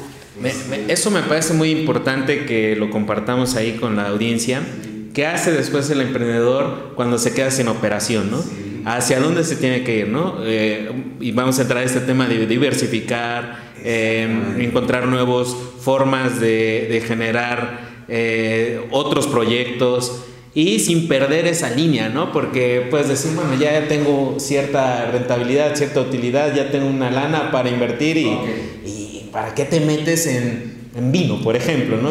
eso 0.87 1.11
me 1.11 1.21
parece 1.21 1.53
muy 1.53 1.71
importante 1.71 2.45
que 2.45 2.75
lo 2.75 2.89
compartamos 2.89 3.55
ahí 3.55 3.77
con 3.77 3.95
la 3.95 4.07
audiencia. 4.07 4.61
¿Qué 5.13 5.27
hace 5.27 5.51
después 5.51 5.89
el 5.89 5.99
emprendedor 5.99 6.93
cuando 6.95 7.17
se 7.17 7.33
queda 7.33 7.51
sin 7.51 7.67
operación, 7.67 8.31
no? 8.31 8.41
hacia 8.85 9.19
dónde 9.19 9.43
se 9.43 9.55
tiene 9.55 9.83
que 9.83 9.99
ir, 9.99 10.07
¿no? 10.07 10.37
Eh, 10.43 10.89
y 11.19 11.31
vamos 11.31 11.59
a 11.59 11.63
entrar 11.63 11.81
a 11.81 11.83
este 11.83 11.99
tema 12.01 12.27
de 12.27 12.45
diversificar, 12.47 13.71
eh, 13.83 14.27
encontrar 14.59 15.07
nuevas 15.07 15.55
formas 15.79 16.39
de, 16.39 17.03
generar 17.05 17.90
eh, 18.11 18.81
otros 18.91 19.25
proyectos. 19.27 20.23
y 20.53 20.79
sin 20.79 21.07
perder 21.07 21.47
esa 21.47 21.69
línea, 21.69 22.09
¿no? 22.09 22.33
Porque 22.33 22.85
pues 22.91 23.07
decir, 23.07 23.31
bueno, 23.35 23.55
ya 23.57 23.87
tengo 23.87 24.35
cierta 24.37 25.09
rentabilidad, 25.09 25.77
cierta 25.77 26.01
utilidad, 26.01 26.53
ya 26.53 26.69
tengo 26.69 26.87
una 26.87 27.09
lana 27.09 27.51
para 27.51 27.69
invertir 27.69 28.17
y, 28.17 28.27
y 28.85 29.29
¿para 29.31 29.55
qué 29.55 29.63
te 29.63 29.79
metes 29.79 30.27
en, 30.27 30.89
en 30.93 31.11
vino, 31.13 31.41
por 31.41 31.55
ejemplo, 31.55 31.95
¿no? 32.01 32.09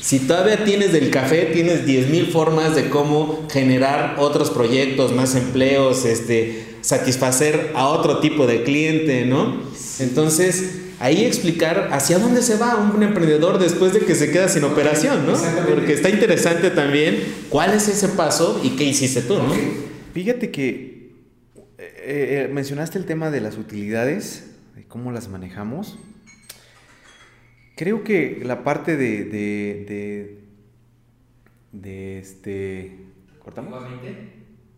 Si 0.00 0.20
todavía 0.20 0.64
tienes 0.64 0.92
del 0.92 1.10
café, 1.10 1.46
tienes 1.52 1.86
10.000 1.86 2.30
formas 2.30 2.74
de 2.74 2.88
cómo 2.88 3.46
generar 3.50 4.16
otros 4.18 4.50
proyectos, 4.50 5.12
más 5.12 5.34
empleos, 5.34 6.04
este, 6.04 6.76
satisfacer 6.80 7.70
a 7.74 7.86
otro 7.86 8.18
tipo 8.18 8.46
de 8.46 8.64
cliente, 8.64 9.26
¿no? 9.26 9.62
Entonces, 10.00 10.81
ahí 11.02 11.24
explicar 11.24 11.88
hacia 11.90 12.20
dónde 12.20 12.42
se 12.42 12.56
va 12.56 12.76
un 12.76 13.02
emprendedor 13.02 13.58
después 13.58 13.92
de 13.92 14.00
que 14.00 14.14
se 14.14 14.30
queda 14.30 14.46
sin 14.46 14.62
operación, 14.62 15.26
¿no? 15.26 15.34
Porque 15.68 15.94
está 15.94 16.08
interesante 16.08 16.70
también 16.70 17.20
cuál 17.48 17.74
es 17.74 17.88
ese 17.88 18.08
paso 18.10 18.60
y 18.62 18.76
qué 18.76 18.84
hiciste 18.84 19.20
tú, 19.22 19.34
¿no? 19.34 19.52
Fíjate 20.14 20.52
que 20.52 21.10
eh, 21.76 22.46
eh, 22.46 22.50
mencionaste 22.52 22.98
el 22.98 23.04
tema 23.04 23.32
de 23.32 23.40
las 23.40 23.58
utilidades, 23.58 24.52
de 24.76 24.84
cómo 24.84 25.10
las 25.10 25.28
manejamos. 25.28 25.98
Creo 27.74 28.04
que 28.04 28.40
la 28.44 28.62
parte 28.62 28.96
de, 28.96 29.24
de, 29.24 30.38
de, 31.72 32.18
este... 32.20 32.96
¿Cortamos? 33.40 33.82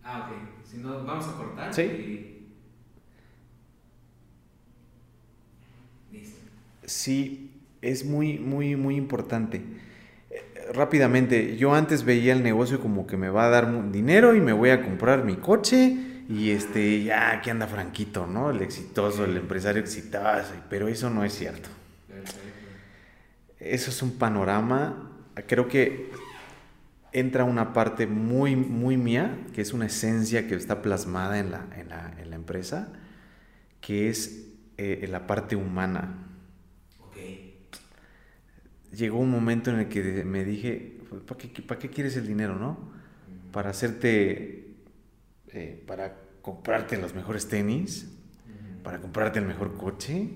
Ah, 0.02 0.30
ok. 0.30 0.66
Si 0.70 0.78
no, 0.78 1.04
vamos 1.04 1.26
a 1.28 1.36
cortar. 1.36 1.74
Sí. 1.74 2.33
Sí, 6.86 7.50
es 7.82 8.04
muy, 8.04 8.38
muy, 8.38 8.76
muy 8.76 8.96
importante. 8.96 9.62
Rápidamente, 10.72 11.56
yo 11.56 11.74
antes 11.74 12.04
veía 12.04 12.32
el 12.32 12.42
negocio 12.42 12.80
como 12.80 13.06
que 13.06 13.16
me 13.16 13.28
va 13.28 13.46
a 13.46 13.50
dar 13.50 13.92
dinero 13.92 14.34
y 14.34 14.40
me 14.40 14.52
voy 14.52 14.70
a 14.70 14.82
comprar 14.82 15.24
mi 15.24 15.36
coche 15.36 15.96
y 16.28 16.50
este, 16.50 17.04
ya 17.04 17.32
aquí 17.32 17.50
anda 17.50 17.66
Franquito, 17.66 18.26
¿no? 18.26 18.50
El 18.50 18.62
exitoso, 18.62 19.24
el 19.24 19.36
empresario 19.36 19.82
exitoso, 19.82 20.54
pero 20.70 20.88
eso 20.88 21.10
no 21.10 21.24
es 21.24 21.34
cierto. 21.34 21.68
Eso 23.60 23.90
es 23.90 24.02
un 24.02 24.12
panorama, 24.18 25.10
creo 25.46 25.68
que 25.68 26.10
entra 27.12 27.44
una 27.44 27.72
parte 27.72 28.06
muy, 28.06 28.56
muy 28.56 28.96
mía, 28.96 29.38
que 29.54 29.60
es 29.62 29.72
una 29.72 29.86
esencia 29.86 30.48
que 30.48 30.54
está 30.54 30.82
plasmada 30.82 31.38
en 31.38 31.50
la, 31.50 31.66
en 31.76 31.88
la, 31.88 32.12
en 32.18 32.30
la 32.30 32.36
empresa, 32.36 32.92
que 33.80 34.08
es 34.08 34.48
eh, 34.76 35.06
la 35.08 35.26
parte 35.26 35.56
humana 35.56 36.23
llegó 38.94 39.18
un 39.18 39.30
momento 39.30 39.70
en 39.70 39.80
el 39.80 39.88
que 39.88 40.24
me 40.24 40.44
dije, 40.44 40.98
pues, 41.08 41.22
¿para 41.22 41.38
qué, 41.38 41.62
para 41.62 41.78
qué 41.78 41.90
quieres 41.90 42.16
el 42.16 42.26
dinero, 42.26 42.56
no? 42.56 42.78
Para 43.52 43.70
hacerte, 43.70 44.74
eh, 45.48 45.82
para 45.86 46.16
comprarte 46.42 46.96
los 46.98 47.14
mejores 47.14 47.48
tenis, 47.48 48.10
para 48.82 49.00
comprarte 49.00 49.38
el 49.38 49.46
mejor 49.46 49.76
coche. 49.76 50.28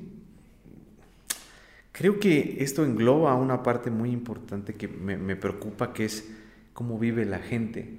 Creo 1.92 2.20
que 2.20 2.58
esto 2.60 2.84
engloba 2.84 3.34
una 3.34 3.62
parte 3.62 3.90
muy 3.90 4.10
importante 4.10 4.74
que 4.74 4.88
me, 4.88 5.36
preocupa, 5.36 5.92
que 5.92 6.04
es 6.04 6.30
cómo 6.72 6.98
vive 6.98 7.24
la 7.24 7.38
gente. 7.40 7.98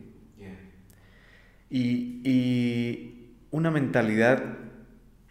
Y, 1.72 2.22
y 2.28 3.36
una 3.51 3.70
mentalidad 3.70 4.57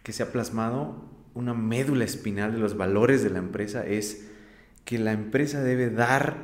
que 0.03 0.13
se 0.13 0.23
ha 0.23 0.31
plasmado, 0.31 1.03
una 1.33 1.53
médula 1.53 2.05
espinal 2.05 2.53
de 2.53 2.59
los 2.59 2.77
valores 2.77 3.23
de 3.23 3.29
la 3.29 3.39
empresa 3.39 3.85
es 3.85 4.29
que 4.89 4.97
la 4.97 5.11
empresa 5.11 5.61
debe 5.61 5.91
dar 5.91 6.35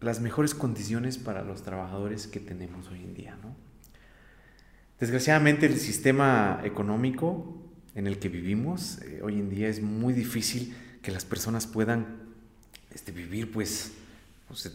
las 0.00 0.18
mejores 0.18 0.52
condiciones 0.52 1.16
para 1.16 1.44
los 1.44 1.62
trabajadores 1.62 2.26
que 2.26 2.40
tenemos 2.40 2.88
hoy 2.88 2.98
en 3.04 3.14
día. 3.14 3.38
¿no? 3.40 3.54
Desgraciadamente 4.98 5.66
el 5.66 5.78
sistema 5.78 6.60
económico 6.64 7.56
en 7.94 8.08
el 8.08 8.18
que 8.18 8.30
vivimos 8.30 9.00
eh, 9.02 9.20
hoy 9.22 9.34
en 9.34 9.48
día 9.48 9.68
es 9.68 9.80
muy 9.80 10.12
difícil 10.12 10.74
que 11.02 11.12
las 11.12 11.24
personas 11.24 11.68
puedan 11.68 12.16
este, 12.92 13.12
vivir 13.12 13.52
pues 13.52 13.92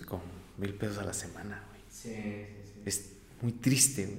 con 0.05 0.21
mil 0.57 0.73
pesos 0.73 0.97
a 0.99 1.03
la 1.03 1.13
semana. 1.13 1.61
Es 2.85 3.11
muy 3.41 3.51
triste. 3.51 4.17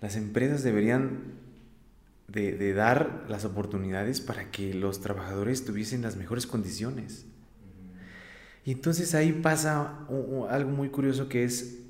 Las 0.00 0.14
empresas 0.14 0.62
deberían 0.62 1.18
de, 2.28 2.52
de, 2.52 2.74
dar 2.74 3.26
las 3.28 3.44
oportunidades 3.44 4.20
para 4.20 4.52
que 4.52 4.72
los 4.72 5.00
trabajadores 5.00 5.64
tuviesen 5.64 6.02
las 6.02 6.14
mejores 6.14 6.46
condiciones. 6.46 7.26
Y 8.64 8.72
entonces 8.72 9.14
ahí 9.14 9.32
pasa 9.32 10.06
algo 10.50 10.70
muy 10.70 10.88
curioso 10.88 11.28
que 11.28 11.44
es, 11.44 11.80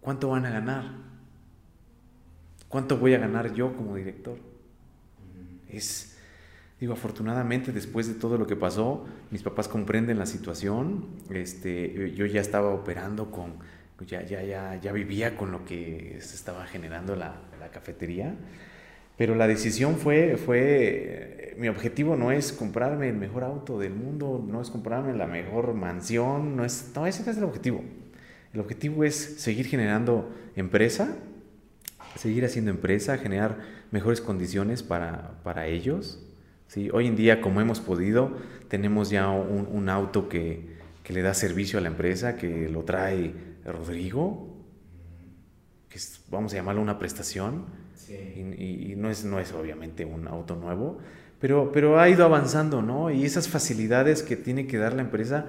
¿cuánto 0.00 0.30
van 0.30 0.46
a 0.46 0.50
ganar? 0.50 0.84
¿Cuánto 2.68 2.98
voy 2.98 3.14
a 3.14 3.18
ganar 3.18 3.54
yo 3.54 3.76
como 3.76 3.94
director? 3.96 4.38
Es, 5.68 6.16
digo, 6.80 6.94
afortunadamente 6.94 7.72
después 7.72 8.08
de 8.08 8.14
todo 8.14 8.36
lo 8.36 8.46
que 8.46 8.56
pasó, 8.56 9.06
mis 9.30 9.42
papás 9.42 9.68
comprenden 9.68 10.18
la 10.18 10.26
situación, 10.26 11.06
este, 11.30 12.12
yo 12.14 12.26
ya 12.26 12.40
estaba 12.40 12.70
operando 12.70 13.30
con, 13.30 13.54
ya, 14.06 14.22
ya, 14.24 14.42
ya, 14.42 14.74
ya 14.80 14.92
vivía 14.92 15.36
con 15.36 15.52
lo 15.52 15.64
que 15.64 16.18
se 16.20 16.34
estaba 16.34 16.66
generando 16.66 17.14
la, 17.14 17.36
la 17.60 17.70
cafetería. 17.70 18.34
Pero 19.18 19.34
la 19.34 19.48
decisión 19.48 19.96
fue, 19.96 20.36
fue, 20.36 21.56
mi 21.58 21.66
objetivo 21.68 22.14
no 22.14 22.30
es 22.30 22.52
comprarme 22.52 23.08
el 23.08 23.16
mejor 23.16 23.42
auto 23.42 23.76
del 23.80 23.92
mundo, 23.92 24.42
no 24.48 24.62
es 24.62 24.70
comprarme 24.70 25.12
la 25.12 25.26
mejor 25.26 25.74
mansión, 25.74 26.56
no 26.56 26.64
es, 26.64 26.92
no, 26.94 27.04
ese 27.04 27.24
no 27.24 27.32
es 27.32 27.36
el 27.36 27.42
objetivo. 27.42 27.82
El 28.54 28.60
objetivo 28.60 29.02
es 29.02 29.16
seguir 29.16 29.66
generando 29.66 30.32
empresa, 30.54 31.16
seguir 32.14 32.44
haciendo 32.44 32.70
empresa, 32.70 33.18
generar 33.18 33.58
mejores 33.90 34.20
condiciones 34.20 34.84
para, 34.84 35.40
para 35.42 35.66
ellos. 35.66 36.24
¿sí? 36.68 36.88
Hoy 36.92 37.08
en 37.08 37.16
día, 37.16 37.40
como 37.40 37.60
hemos 37.60 37.80
podido, 37.80 38.36
tenemos 38.68 39.10
ya 39.10 39.28
un, 39.30 39.66
un 39.68 39.88
auto 39.88 40.28
que, 40.28 40.76
que, 41.02 41.12
le 41.12 41.22
da 41.22 41.34
servicio 41.34 41.80
a 41.80 41.82
la 41.82 41.88
empresa, 41.88 42.36
que 42.36 42.68
lo 42.68 42.84
trae 42.84 43.34
Rodrigo, 43.64 44.56
que 45.88 45.98
vamos 46.30 46.52
a 46.52 46.56
llamarlo 46.56 46.80
una 46.80 47.00
prestación 47.00 47.77
y, 48.10 48.94
no, 48.96 49.10
es, 49.10 49.24
no 49.24 49.38
es 49.38 49.52
obviamente 49.52 50.04
un 50.04 50.26
auto 50.28 50.56
nuevo, 50.56 50.98
pero, 51.40 51.70
pero 51.72 52.00
ha 52.00 52.08
ido 52.08 52.24
avanzando, 52.24 52.82
¿no? 52.82 53.10
Y 53.10 53.24
esas 53.24 53.48
facilidades 53.48 54.22
que 54.22 54.36
tiene 54.36 54.66
que 54.66 54.78
dar 54.78 54.94
la 54.94 55.02
empresa, 55.02 55.46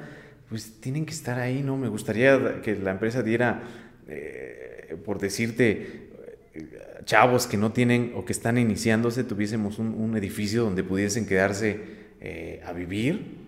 pues 0.49 0.79
tienen 0.79 1.05
que 1.05 1.13
estar 1.13 1.39
ahí, 1.39 1.63
¿no? 1.63 1.77
Me 1.77 1.87
gustaría 1.87 2.61
que 2.61 2.75
la 2.75 2.91
empresa 2.91 3.23
diera, 3.23 3.63
eh, 4.07 4.97
por 5.05 5.19
decirte, 5.19 6.09
chavos 7.05 7.47
que 7.47 7.57
no 7.57 7.71
tienen 7.71 8.13
o 8.15 8.25
que 8.25 8.33
están 8.33 8.57
iniciándose, 8.57 9.23
tuviésemos 9.23 9.79
un, 9.79 10.15
edificio 10.15 10.63
donde 10.63 10.83
pudiesen 10.83 11.25
quedarse 11.25 11.79
eh, 12.21 12.61
a 12.65 12.73
vivir 12.73 13.38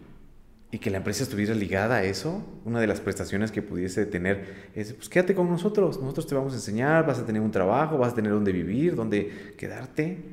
y 0.72 0.80
que 0.80 0.90
la 0.90 0.98
empresa 0.98 1.24
estuviera 1.24 1.54
ligada 1.54 1.98
a 1.98 2.04
eso, 2.04 2.44
una 2.64 2.80
de 2.80 2.88
las 2.88 3.02
prestaciones 3.02 3.52
que 3.52 3.62
pudiese 3.62 4.06
tener 4.06 4.70
es, 4.74 4.94
pues 4.94 5.10
quédate 5.10 5.36
con 5.36 5.50
nosotros, 5.50 6.00
nosotros 6.00 6.28
te 6.28 6.36
vamos 6.36 6.54
a 6.54 6.56
enseñar, 6.56 7.06
vas 7.06 7.20
a 7.20 7.26
tener 7.26 7.42
un 7.42 7.52
trabajo, 7.52 7.98
vas 7.98 8.14
a 8.14 8.16
tener 8.16 8.32
donde 8.32 8.54
vivir, 8.54 8.96
donde 8.96 9.54
quedarte, 9.58 10.24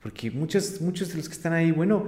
porque 0.00 0.30
muchos, 0.30 0.80
muchos 0.80 1.08
de 1.08 1.16
los 1.16 1.28
que 1.28 1.34
están 1.34 1.52
ahí, 1.52 1.72
bueno, 1.72 2.06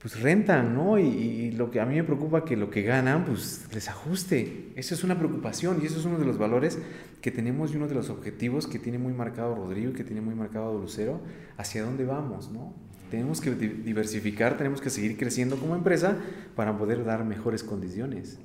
pues 0.00 0.18
rentan, 0.18 0.74
¿no? 0.74 0.98
Y, 0.98 1.50
lo 1.52 1.70
que 1.70 1.78
a 1.78 1.84
mí 1.84 1.94
me 1.96 2.04
preocupa 2.04 2.42
que 2.42 2.56
lo 2.56 2.70
que 2.70 2.82
ganan, 2.82 3.26
pues 3.26 3.66
les 3.74 3.88
ajuste. 3.90 4.72
Eso 4.74 4.94
es 4.94 5.04
una 5.04 5.18
preocupación 5.18 5.78
y 5.82 5.86
eso 5.86 5.98
es 5.98 6.06
uno 6.06 6.18
de 6.18 6.24
los 6.24 6.38
valores 6.38 6.78
que 7.20 7.30
tenemos 7.30 7.72
y 7.72 7.76
uno 7.76 7.86
de 7.86 7.94
los 7.94 8.08
objetivos 8.08 8.66
que 8.66 8.78
tiene 8.78 8.96
muy 8.96 9.12
marcado 9.12 9.54
Rodrigo 9.54 9.90
y 9.90 9.92
que 9.92 10.04
tiene 10.04 10.22
muy 10.22 10.34
marcado 10.34 10.78
Lucero, 10.78 11.20
hacia 11.58 11.84
dónde 11.84 12.06
vamos, 12.06 12.50
¿no? 12.50 12.72
Tenemos 13.10 13.40
que 13.40 13.50
diversificar, 13.54 14.56
tenemos 14.56 14.80
que 14.80 14.90
seguir 14.90 15.16
creciendo 15.16 15.56
como 15.56 15.74
empresa 15.74 16.16
para 16.56 16.78
poder 16.78 17.04
dar 17.04 17.24
mejores 17.24 17.62
condiciones 17.62 18.38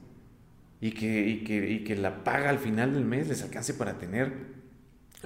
y 0.81 0.91
que, 0.91 1.27
y 1.27 1.43
que, 1.43 1.69
y 1.69 1.83
que 1.83 1.95
la 1.95 2.23
paga 2.23 2.49
al 2.49 2.59
final 2.59 2.93
del 2.93 3.05
mes 3.05 3.27
les 3.27 3.41
alcance 3.43 3.73
para 3.73 3.97
tener 3.97 4.55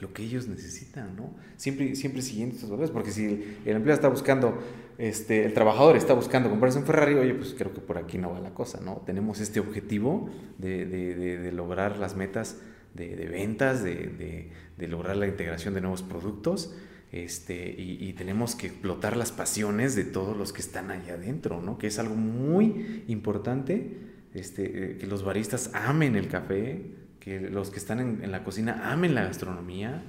lo 0.01 0.13
que 0.13 0.23
ellos 0.23 0.47
necesitan, 0.47 1.15
¿no? 1.15 1.33
Siempre, 1.57 1.95
siempre 1.95 2.21
siguiendo 2.21 2.55
estos 2.55 2.69
valores, 2.69 2.91
porque 2.91 3.11
si 3.11 3.25
el, 3.65 3.75
empleado 3.75 3.95
está 3.95 4.07
buscando, 4.07 4.59
este, 4.97 5.45
el 5.45 5.53
trabajador 5.53 5.97
está 5.97 6.13
buscando 6.13 6.49
comprarse 6.49 6.79
un 6.79 6.85
Ferrari, 6.85 7.15
oye, 7.15 7.33
pues 7.33 7.53
creo 7.57 7.73
que 7.73 7.81
por 7.81 7.97
aquí 7.97 8.17
no 8.17 8.31
va 8.31 8.39
la 8.39 8.53
cosa, 8.53 8.79
¿no? 8.79 9.01
Tenemos 9.05 9.41
este 9.41 9.59
objetivo 9.59 10.29
de, 10.57 10.85
de, 10.85 11.39
de, 11.39 11.51
lograr 11.51 11.97
las 11.97 12.15
metas 12.15 12.57
de, 12.93 13.15
ventas, 13.27 13.83
de, 13.83 14.51
lograr 14.77 15.17
la 15.17 15.27
integración 15.27 15.73
de 15.73 15.81
nuevos 15.81 16.01
productos 16.01 16.73
este, 17.11 17.73
y, 17.77 18.13
tenemos 18.13 18.55
que 18.55 18.67
explotar 18.67 19.17
las 19.17 19.31
pasiones 19.31 19.95
de 19.95 20.03
todos 20.03 20.37
los 20.37 20.53
que 20.53 20.61
están 20.61 20.91
allá 20.91 21.15
adentro, 21.15 21.59
¿no? 21.59 21.79
Que 21.79 21.87
es 21.87 21.97
algo 21.97 22.15
muy 22.15 23.03
importante, 23.07 23.97
este, 24.35 24.91
eh, 24.91 24.97
que 24.97 25.07
los 25.07 25.23
baristas 25.23 25.71
amen 25.73 26.15
el 26.15 26.27
café, 26.27 26.85
que 27.19 27.39
los 27.39 27.71
que 27.71 27.79
están 27.79 27.99
en, 27.99 28.31
la 28.31 28.43
cocina 28.43 28.91
amen 28.91 29.15
la 29.15 29.23
gastronomía, 29.23 30.03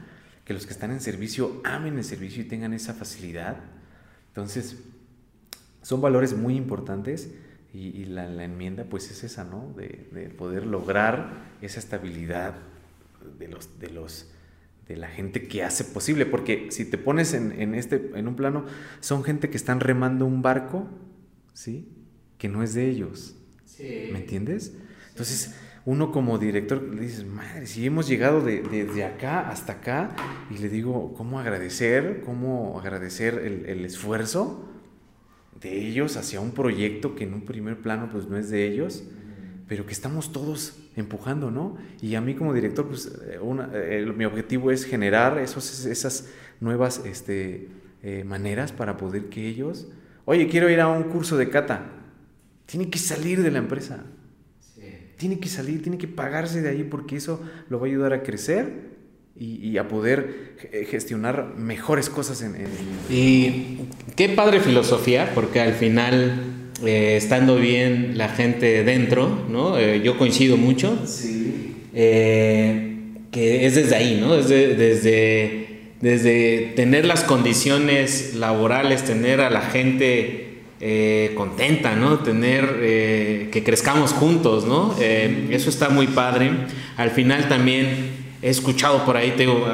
que 0.44 0.52
los 0.52 0.66
que 0.66 0.72
están 0.72 0.90
en 0.90 1.00
servicio 1.00 1.62
amen 1.64 1.96
el 1.96 2.04
servicio 2.04 2.42
y 2.42 2.46
tengan 2.46 2.74
esa 2.74 2.92
facilidad. 2.92 3.56
Entonces, 4.28 4.76
son 5.80 6.02
valores 6.02 6.36
muy 6.36 6.54
importantes 6.54 7.32
y, 7.72 8.04
la, 8.04 8.26
enmienda 8.44 8.84
pues 8.84 9.10
es 9.10 9.24
esa, 9.24 9.44
¿no? 9.44 9.72
De, 9.74 10.06
de 10.12 10.28
poder 10.28 10.66
lograr 10.66 11.32
esa 11.62 11.78
estabilidad 11.80 12.56
de 13.38 13.48
los, 13.48 13.78
de 13.78 13.90
los, 13.90 14.30
de 14.90 14.96
la 14.96 15.06
gente 15.06 15.46
que 15.46 15.62
hace 15.62 15.84
posible, 15.84 16.26
porque 16.26 16.66
si 16.70 16.84
te 16.84 16.98
pones 16.98 17.32
en, 17.32 17.74
este, 17.76 18.10
en 18.16 18.26
un 18.26 18.34
plano, 18.34 18.64
son 18.98 19.22
gente 19.22 19.48
que 19.48 19.56
están 19.56 19.78
remando 19.78 20.26
un 20.26 20.42
barco, 20.42 20.88
¿sí? 21.52 21.88
Que 22.38 22.48
no 22.48 22.64
es 22.64 22.74
de 22.74 22.90
ellos. 22.90 23.36
¿Me 23.78 24.18
entiendes? 24.18 24.74
Entonces, 25.10 25.54
uno 25.84 26.10
como 26.10 26.38
director 26.38 26.82
le 26.82 27.02
dices, 27.02 27.24
madre, 27.24 27.68
si 27.68 27.86
hemos 27.86 28.08
llegado 28.08 28.40
de, 28.40 28.62
desde 28.62 29.04
acá 29.04 29.48
hasta 29.48 29.74
acá, 29.74 30.16
y 30.50 30.58
le 30.58 30.68
digo, 30.68 31.14
¿cómo 31.14 31.38
agradecer? 31.38 32.22
¿Cómo 32.26 32.80
agradecer 32.80 33.34
el, 33.34 33.66
el, 33.66 33.84
esfuerzo 33.84 34.68
de 35.60 35.86
ellos 35.86 36.16
hacia 36.16 36.40
un 36.40 36.50
proyecto 36.50 37.14
que 37.14 37.24
en 37.24 37.34
un 37.34 37.42
primer 37.42 37.80
plano 37.80 38.08
pues 38.10 38.26
no 38.26 38.36
es 38.36 38.50
de 38.50 38.66
ellos, 38.66 39.04
pero 39.70 39.86
que 39.86 39.92
estamos 39.92 40.32
todos 40.32 40.74
empujando, 40.96 41.52
¿no? 41.52 41.76
Y 42.02 42.16
a 42.16 42.20
mí 42.20 42.34
como 42.34 42.52
director, 42.52 42.88
pues 42.88 43.08
eh, 43.28 44.12
mi 44.16 44.24
objetivo 44.24 44.72
es 44.72 44.84
generar 44.84 45.38
esos, 45.38 45.86
esas 45.86 46.28
nuevas 46.58 47.02
este, 47.04 47.68
eh, 48.02 48.24
maneras 48.24 48.72
para 48.72 48.96
poder 48.96 49.26
que 49.26 49.46
ellos, 49.46 49.86
oye, 50.24 50.48
quiero 50.48 50.68
ir 50.68 50.80
a 50.80 50.88
un 50.88 51.04
curso 51.04 51.36
de 51.36 51.50
cata, 51.50 51.86
tiene 52.66 52.90
que 52.90 52.98
salir 52.98 53.44
de 53.44 53.52
la 53.52 53.58
empresa. 53.58 54.02
Tiene 55.16 55.38
que 55.38 55.48
salir, 55.48 55.82
tiene 55.82 55.98
que 55.98 56.08
pagarse 56.08 56.62
de 56.62 56.70
ahí 56.70 56.82
porque 56.82 57.14
eso 57.14 57.40
lo 57.68 57.78
va 57.78 57.86
a 57.86 57.90
ayudar 57.90 58.12
a 58.12 58.24
crecer 58.24 58.90
y, 59.38 59.78
a 59.78 59.86
poder 59.86 60.56
gestionar 60.88 61.54
mejores 61.56 62.10
cosas 62.10 62.42
en, 62.42 62.56
Y 63.08 63.82
qué 64.16 64.30
padre 64.30 64.58
filosofía, 64.58 65.30
porque 65.32 65.60
al 65.60 65.74
final, 65.74 66.59
eh, 66.84 67.16
estando 67.16 67.56
bien 67.56 68.12
la 68.16 68.28
gente 68.28 68.84
dentro, 68.84 69.44
¿no? 69.48 69.78
Eh, 69.78 70.00
yo 70.02 70.16
coincido 70.16 70.56
mucho. 70.56 70.98
Sí. 71.06 71.74
Eh, 71.94 72.86
que 73.30 73.66
es 73.66 73.76
desde 73.76 73.94
ahí, 73.94 74.18
¿no? 74.20 74.36
desde, 74.36 75.68
desde 76.00 76.72
tener 76.74 77.04
las 77.04 77.22
condiciones 77.22 78.34
laborales, 78.34 79.04
tener 79.04 79.40
a 79.40 79.50
la 79.50 79.60
gente 79.60 80.46
contenta, 81.36 81.94
¿no? 81.94 82.20
Tener 82.20 83.48
que 83.52 83.62
crezcamos 83.64 84.12
juntos, 84.12 84.64
¿no? 84.64 84.96
Eso 84.98 85.70
está 85.70 85.90
muy 85.90 86.08
padre. 86.08 86.50
Al 86.96 87.10
final 87.10 87.48
también 87.48 88.10
he 88.42 88.50
escuchado 88.50 89.04
por 89.04 89.16
ahí, 89.16 89.34
tengo, 89.36 89.64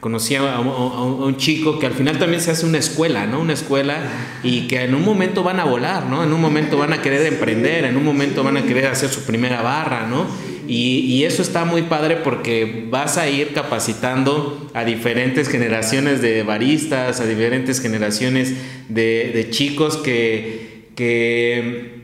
conocí 0.00 0.36
a, 0.36 0.60
un 0.60 1.36
chico 1.36 1.78
que 1.78 1.86
al 1.86 1.92
final 1.92 2.18
también 2.18 2.40
se 2.40 2.50
hace 2.50 2.64
una 2.64 2.78
escuela, 2.78 3.26
¿no? 3.26 3.40
Una 3.40 3.52
escuela 3.52 3.98
y 4.42 4.68
que 4.68 4.82
en 4.82 4.94
un 4.94 5.04
momento 5.04 5.42
van 5.42 5.58
a 5.60 5.64
volar, 5.64 6.06
¿no? 6.06 6.22
En 6.22 6.32
un 6.32 6.40
momento 6.40 6.78
van 6.78 6.92
a 6.92 7.02
querer 7.02 7.26
emprender, 7.26 7.84
en 7.84 7.96
un 7.96 8.04
momento 8.04 8.44
van 8.44 8.56
a 8.56 8.62
querer 8.62 8.86
hacer 8.86 9.08
su 9.08 9.24
primera 9.24 9.62
barra, 9.62 10.06
¿no? 10.06 10.26
Y, 10.68 11.24
eso 11.24 11.40
está 11.40 11.64
muy 11.64 11.82
padre 11.82 12.16
porque 12.16 12.86
vas 12.90 13.16
a 13.16 13.28
ir 13.28 13.54
capacitando 13.54 14.70
a 14.74 14.84
diferentes 14.84 15.48
generaciones 15.48 16.20
de 16.20 16.42
baristas, 16.42 17.20
a 17.20 17.26
diferentes 17.26 17.80
generaciones 17.80 18.54
de, 18.88 19.48
chicos 19.50 19.96
que, 19.96 20.90
que, 20.94 22.02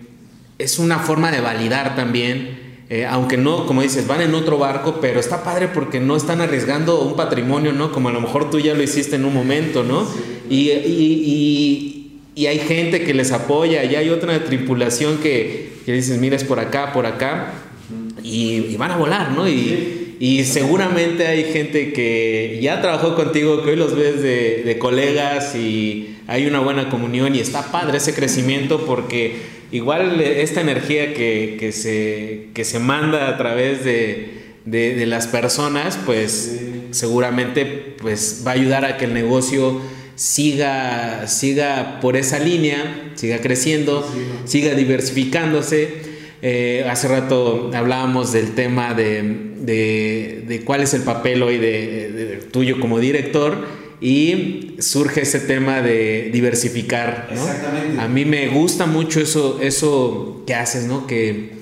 es 0.59 0.79
una 0.79 0.99
forma 0.99 1.31
de 1.31 1.41
validar 1.43 1.95
también. 1.95 2.64
Eh, 2.91 3.07
aunque 3.07 3.39
no, 3.39 3.67
como 3.67 3.81
dices, 3.81 4.07
van 4.07 4.21
en 4.21 4.35
otro 4.35 4.59
barco, 4.59 4.99
pero 5.01 5.19
está 5.19 5.43
padre 5.43 5.69
porque 5.69 6.01
no 6.01 6.17
están 6.17 6.43
arriesgando 6.43 7.01
un 7.01 7.17
patrimonio, 7.17 7.73
¿no? 7.73 7.93
Como 7.93 8.11
a 8.11 8.13
lo 8.13 8.21
mejor 8.21 8.51
tú 8.51 8.61
ya 8.61 8.75
lo 8.75 8.83
hiciste 8.83 9.17
en 9.17 9.25
un 9.25 9.33
momento, 9.33 9.85
¿no? 9.85 10.07
Y, 10.51 10.71
y, 10.71 12.21
y, 12.35 12.47
hay 12.47 12.59
gente 12.59 13.03
que 13.03 13.15
les 13.15 13.33
apoya, 13.33 13.85
y 13.85 13.95
hay 13.95 14.11
otra 14.11 14.45
tripulación 14.45 15.17
que, 15.19 15.73
que 15.87 15.93
dices, 15.93 16.19
mires 16.19 16.45
por 16.45 16.61
acá, 16.61 16.93
por 16.93 17.07
acá 17.07 17.55
y, 18.25 18.77
van 18.77 18.91
a 18.91 18.97
volar, 18.97 19.33
¿no? 19.33 19.49
Y, 19.49 20.17
y, 20.19 20.45
seguramente 20.45 21.27
hay 21.27 21.45
gente 21.45 21.93
que 21.93 22.59
ya 22.63 22.81
trabajó 22.81 23.15
contigo, 23.15 23.63
que 23.63 23.71
hoy 23.71 23.77
los 23.77 23.95
ves 23.95 24.23
de, 24.23 24.63
de, 24.65 24.79
colegas 24.79 25.55
y 25.55 26.17
hay 26.27 26.47
una 26.47 26.61
buena 26.61 26.89
comunión 26.89 27.35
y 27.35 27.41
está 27.41 27.71
padre 27.71 27.99
ese 27.99 28.15
crecimiento 28.15 28.87
porque 28.87 29.54
igual 29.75 30.21
esta 30.21 30.61
energía 30.61 31.15
que, 31.15 31.57
que 31.59 31.73
se, 31.73 32.51
que 32.55 32.65
se 32.65 32.79
manda 32.79 33.29
a 33.29 33.37
través 33.37 33.85
de, 33.85 34.45
de, 34.65 35.05
las 35.05 35.27
personas, 35.27 35.99
pues 36.07 36.61
seguramente 36.93 37.97
pues, 38.01 38.45
va 38.47 38.53
a 38.53 38.55
ayudar 38.55 38.85
a 38.85 38.97
que 38.97 39.07
el 39.07 39.15
negocio 39.15 39.81
siga, 40.15 41.27
siga 41.27 41.99
por 42.01 42.17
esa 42.17 42.39
línea, 42.39 43.13
siga 43.17 43.39
creciendo, 43.41 44.09
siga 44.45 44.75
diversificándose. 44.75 46.15
Eh, 46.41 46.87
hace 46.89 47.09
rato 47.09 47.73
hablábamos 47.75 48.33
del 48.33 48.55
tema 48.55 48.95
de, 48.95 50.63
cuál 50.65 50.83
es 50.83 50.95
el 50.95 51.03
papel 51.03 51.43
hoy 51.43 51.59
de, 51.59 52.47
tuyo 52.53 52.79
como 52.79 53.01
director 53.01 53.67
y 54.01 54.77
surge 54.81 55.23
ese 55.23 55.41
tema 55.41 55.81
de 55.81 56.31
diversificar. 56.33 57.29
Exactamente. 57.31 58.01
A 58.01 58.09
mí 58.09 58.25
me 58.25 58.49
gusta 58.49 58.87
mucho 58.87 59.21
eso, 59.21 59.59
eso 59.63 60.43
que 60.47 60.55
haces, 60.55 60.85
¿no? 60.85 61.07
Que, 61.07 61.53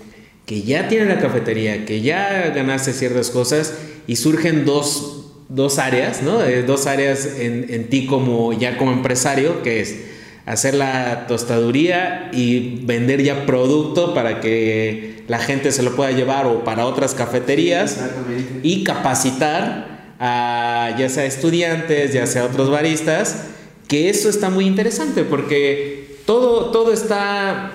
que 0.47 0.63
ya 0.63 0.89
tienes 0.89 1.09
la 1.09 1.19
cafetería, 1.19 1.85
que 1.85 2.01
ya 2.01 2.51
ganaste 2.55 2.93
ciertas 2.93 3.31
cosas 3.31 3.75
y 4.07 4.17
surgen 4.17 4.65
dos, 4.65 5.33
dos 5.49 5.79
áreas, 5.79 6.23
¿no? 6.23 6.43
Eh, 6.43 6.63
dos 6.63 6.87
áreas 6.87 7.27
en, 7.39 7.67
en 7.69 7.89
ti 7.89 8.07
como 8.07 8.53
ya 8.53 8.77
como 8.77 8.93
empresario, 8.93 9.63
que 9.63 9.81
es 9.81 9.97
hacer 10.47 10.75
la 10.75 11.27
tostaduría 11.29 12.31
y 12.33 12.81
vender 12.85 13.23
ya 13.23 13.47
producto 13.47 14.15
para 14.15 14.41
que 14.41 15.23
la 15.29 15.39
gente 15.39 15.73
se 15.73 15.83
lo 15.83 15.95
pueda 15.95 16.11
llevar 16.11 16.47
o 16.47 16.65
para 16.65 16.85
otras 16.87 17.15
cafeterías 17.15 17.99
y 18.63 18.85
capacitar 18.85 19.92
a 20.25 20.95
ya 20.97 21.09
sea 21.09 21.25
estudiantes, 21.25 22.13
ya 22.13 22.29
sea 22.29 22.45
otros 22.45 22.71
baristas, 22.71 23.49
que 23.89 24.09
eso 24.09 24.29
está 24.29 24.51
muy 24.51 24.67
interesante 24.67 25.25
porque 25.25 26.17
todo, 26.25 26.67
todo 26.71 26.93
está 26.93 27.73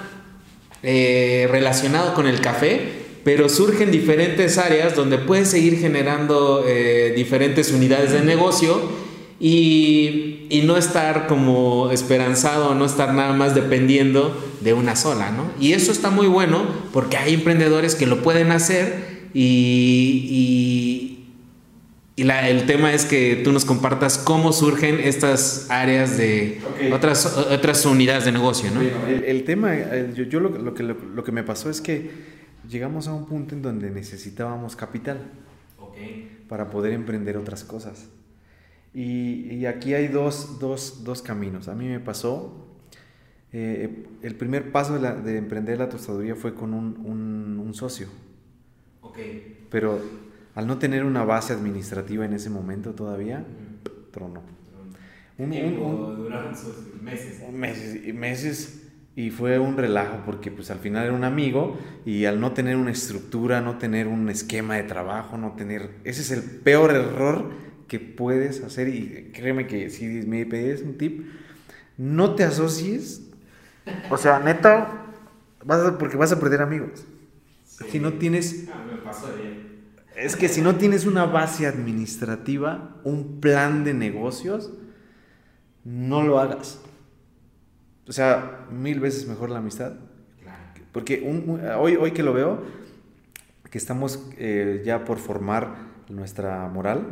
eh, 0.82 1.46
relacionado 1.52 2.14
con 2.14 2.26
el 2.26 2.40
café, 2.40 2.80
pero 3.26 3.50
surgen 3.50 3.92
diferentes 3.92 4.58
áreas 4.58 4.96
donde 4.96 5.18
puedes 5.18 5.50
seguir 5.50 5.78
generando 5.78 6.64
eh, 6.66 7.12
diferentes 7.18 7.74
unidades 7.74 8.14
de 8.14 8.22
negocio 8.22 8.80
y, 9.42 10.48
y, 10.50 10.62
no 10.62 10.78
estar 10.78 11.28
como 11.28 11.92
esperanzado, 11.92 12.74
no 12.76 12.86
estar 12.86 13.14
nada 13.14 13.34
más 13.34 13.56
dependiendo 13.56 14.34
de 14.62 14.74
una 14.74 14.96
sola, 14.96 15.32
¿no? 15.32 15.52
Y 15.60 15.74
eso 15.74 15.92
está 15.92 16.12
muy 16.12 16.28
bueno 16.28 16.64
porque 16.94 17.18
hay 17.18 17.34
emprendedores 17.34 17.94
que 17.94 18.08
lo 18.08 18.24
pueden 18.24 18.52
hacer 18.52 19.18
y, 19.34 20.28
y, 20.32 21.17
la, 22.24 22.50
el 22.50 22.66
tema 22.66 22.94
es 22.94 23.06
que 23.06 23.42
tú 23.44 23.52
nos 23.52 23.64
compartas 23.64 24.18
cómo 24.18 24.52
surgen 24.52 25.00
estas 25.00 25.70
áreas 25.70 26.18
de 26.18 26.60
otras, 26.92 27.38
otras 27.38 27.86
unidades 27.86 28.26
de 28.26 28.32
negocio, 28.32 28.72
¿no? 28.72 28.82
el, 28.82 29.44
tema, 29.44 29.76
yo, 30.16 30.24
yo 30.24 30.40
lo, 30.40 30.50
lo, 30.50 30.74
que, 30.74 30.84
lo, 30.84 31.24
que 31.24 31.32
me 31.32 31.44
pasó 31.44 31.70
es 31.70 31.80
que 31.80 32.10
llegamos 32.68 33.08
a 33.08 33.14
un 33.14 33.28
punto 33.28 33.54
en 33.54 33.62
donde 33.62 33.92
necesitábamos 33.92 34.76
capital 34.76 35.20
para 36.48 36.70
poder 36.70 36.94
emprender 36.94 37.38
otras 37.38 37.64
cosas. 37.64 38.08
Y, 38.94 39.66
aquí 39.66 39.94
hay 39.94 40.08
dos, 40.08 40.58
dos, 40.60 41.04
dos, 41.04 41.22
caminos. 41.22 41.68
A 41.68 41.76
mí 41.76 41.88
me 41.88 42.00
pasó, 42.00 42.66
eh, 43.54 44.08
el 44.24 44.36
primer 44.36 44.72
paso 44.72 44.98
de, 44.98 45.38
emprender 45.38 45.78
la 45.78 45.90
tostaduría 45.90 46.36
fue 46.36 46.56
con 46.56 46.74
un, 46.74 47.60
un, 47.60 47.74
socio. 47.76 48.08
Ok. 49.02 49.20
Pero 49.70 50.02
al 50.58 50.66
no 50.66 50.80
tener 50.80 51.06
una 51.06 51.24
base 51.24 51.54
administrativa 51.54 52.26
en 52.26 52.34
ese 52.34 52.50
momento 52.50 52.96
todavía, 52.96 53.46
trono. 54.12 54.42
Un, 55.38 55.52
un, 55.54 56.30
meses. 57.04 57.52
Meses 57.54 58.08
y 58.08 58.12
meses. 58.12 58.88
Y 59.16 59.30
fue 59.30 59.60
un 59.60 59.78
relajo 59.78 60.24
porque 60.26 60.50
pues 60.50 60.72
al 60.72 60.80
final 60.80 61.06
era 61.06 61.14
un 61.14 61.24
amigo 61.24 61.78
y 62.08 62.26
al 62.26 62.40
no 62.40 62.54
tener 62.54 62.76
una 62.76 62.90
estructura, 62.90 63.62
no 63.62 63.78
tener 63.78 64.08
un 64.08 64.30
esquema 64.30 64.78
de 64.78 64.84
trabajo, 64.84 65.38
no 65.38 65.52
tener... 65.52 65.92
Ese 66.04 66.22
es 66.22 66.32
el 66.32 66.42
peor 66.42 66.90
error 66.90 67.52
que 67.88 68.00
puedes 68.00 68.64
hacer 68.64 68.88
y 68.88 69.30
créeme 69.36 69.68
que 69.68 69.92
si 69.92 70.08
me 70.08 70.44
pedís 70.48 70.82
un 70.82 70.98
tip, 70.98 71.24
no 71.98 72.34
te 72.34 72.44
asocies. 72.44 73.22
O 74.10 74.18
sea, 74.18 74.40
neta, 74.40 75.06
vas 75.64 75.92
porque 76.00 76.18
vas 76.18 76.32
a 76.32 76.40
perder 76.40 76.64
amigos. 76.64 77.06
Si 77.92 78.00
no 78.00 78.14
tienes... 78.14 78.68
Ah, 78.74 78.84
es 80.18 80.36
que 80.36 80.50
si 80.50 80.62
no 80.62 80.76
tienes 80.76 81.06
una 81.06 81.26
base 81.26 81.68
administrativa, 81.68 82.96
un 83.04 83.40
plan 83.40 83.84
de 83.84 83.94
negocios, 83.94 84.72
no 85.84 86.24
lo 86.24 86.40
hagas. 86.40 86.82
O 88.08 88.12
sea, 88.12 88.66
mil 88.72 89.00
veces 89.00 89.28
mejor 89.28 89.50
la 89.50 89.60
amistad. 89.60 89.94
Porque 90.92 91.24
hoy, 91.78 91.96
hoy 91.96 92.12
que 92.12 92.24
lo 92.24 92.34
veo, 92.34 92.64
que 93.70 93.78
estamos 93.78 94.28
eh, 94.38 94.82
ya 94.84 95.06
por 95.06 95.20
formar 95.20 95.76
nuestra 96.10 96.68
moral, 96.68 97.06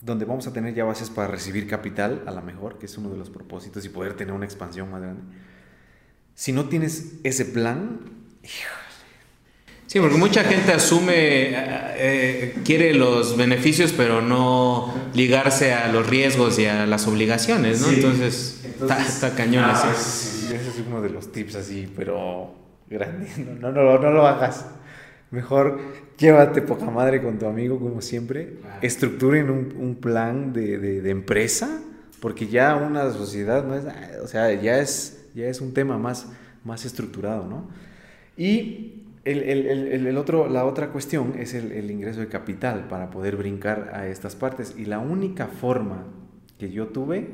donde 0.00 0.24
vamos 0.24 0.46
a 0.48 0.52
tener 0.52 0.74
ya 0.74 0.84
bases 0.84 1.10
para 1.10 1.28
recibir 1.28 1.68
capital, 1.68 2.24
a 2.26 2.32
la 2.32 2.40
mejor, 2.40 2.78
que 2.78 2.86
es 2.86 2.98
uno 2.98 3.10
de 3.10 3.18
los 3.18 3.30
propósitos, 3.30 3.84
y 3.84 3.90
poder 3.90 4.14
tener 4.14 4.34
una 4.34 4.46
expansión 4.46 4.90
más 4.90 5.02
grande. 5.02 5.22
Si 6.34 6.52
no 6.52 6.68
tienes 6.68 7.20
ese 7.22 7.44
plan, 7.44 8.00
Sí, 9.90 9.98
porque 9.98 10.18
mucha 10.18 10.44
gente 10.44 10.72
asume, 10.72 11.14
eh, 11.16 11.54
eh, 11.96 12.54
quiere 12.64 12.94
los 12.94 13.36
beneficios, 13.36 13.92
pero 13.92 14.22
no 14.22 14.94
ligarse 15.14 15.72
a 15.72 15.90
los 15.90 16.08
riesgos 16.08 16.60
y 16.60 16.66
a 16.66 16.86
las 16.86 17.08
obligaciones, 17.08 17.80
¿no? 17.80 17.88
Entonces, 17.88 18.64
está, 18.80 19.34
cañón 19.34 19.64
ah, 19.64 19.72
así. 19.72 20.46
ese 20.54 20.68
es 20.68 20.84
uno 20.86 21.02
de 21.02 21.10
los 21.10 21.32
tips 21.32 21.56
así, 21.56 21.92
pero 21.96 22.54
grande. 22.88 23.26
No, 23.60 23.72
no, 23.72 23.98
no, 23.98 24.12
lo 24.12 24.28
hagas. 24.28 24.64
Mejor 25.32 25.80
llévate 26.16 26.62
poca 26.62 26.88
madre 26.88 27.20
con 27.20 27.40
tu 27.40 27.46
amigo, 27.46 27.80
como 27.80 28.00
siempre. 28.00 28.58
Estructuren 28.82 29.50
un, 29.50 29.74
un 29.76 29.96
plan 29.96 30.52
de, 30.52 30.78
de, 30.78 31.00
de, 31.00 31.10
empresa, 31.10 31.80
porque 32.20 32.46
ya 32.46 32.76
una 32.76 33.10
sociedad 33.10 33.64
no 33.64 33.74
es, 33.74 33.82
o 34.22 34.28
sea, 34.28 34.52
ya 34.52 34.78
es, 34.78 35.24
ya 35.34 35.48
es 35.48 35.60
un 35.60 35.74
tema 35.74 35.98
más, 35.98 36.28
más 36.62 36.84
estructurado, 36.84 37.48
¿no? 37.48 37.68
Y 38.36 38.99
el, 39.24 39.42
el, 39.42 40.06
el, 40.06 40.16
otro, 40.16 40.48
la 40.48 40.64
otra 40.64 40.88
cuestión 40.88 41.34
es 41.38 41.52
el, 41.54 41.90
ingreso 41.90 42.20
de 42.20 42.28
capital 42.28 42.88
para 42.88 43.10
poder 43.10 43.36
brincar 43.36 43.90
a 43.92 44.06
estas 44.06 44.34
partes. 44.34 44.74
Y 44.78 44.86
la 44.86 44.98
única 44.98 45.46
forma 45.46 46.04
que 46.58 46.70
yo 46.70 46.88
tuve, 46.88 47.28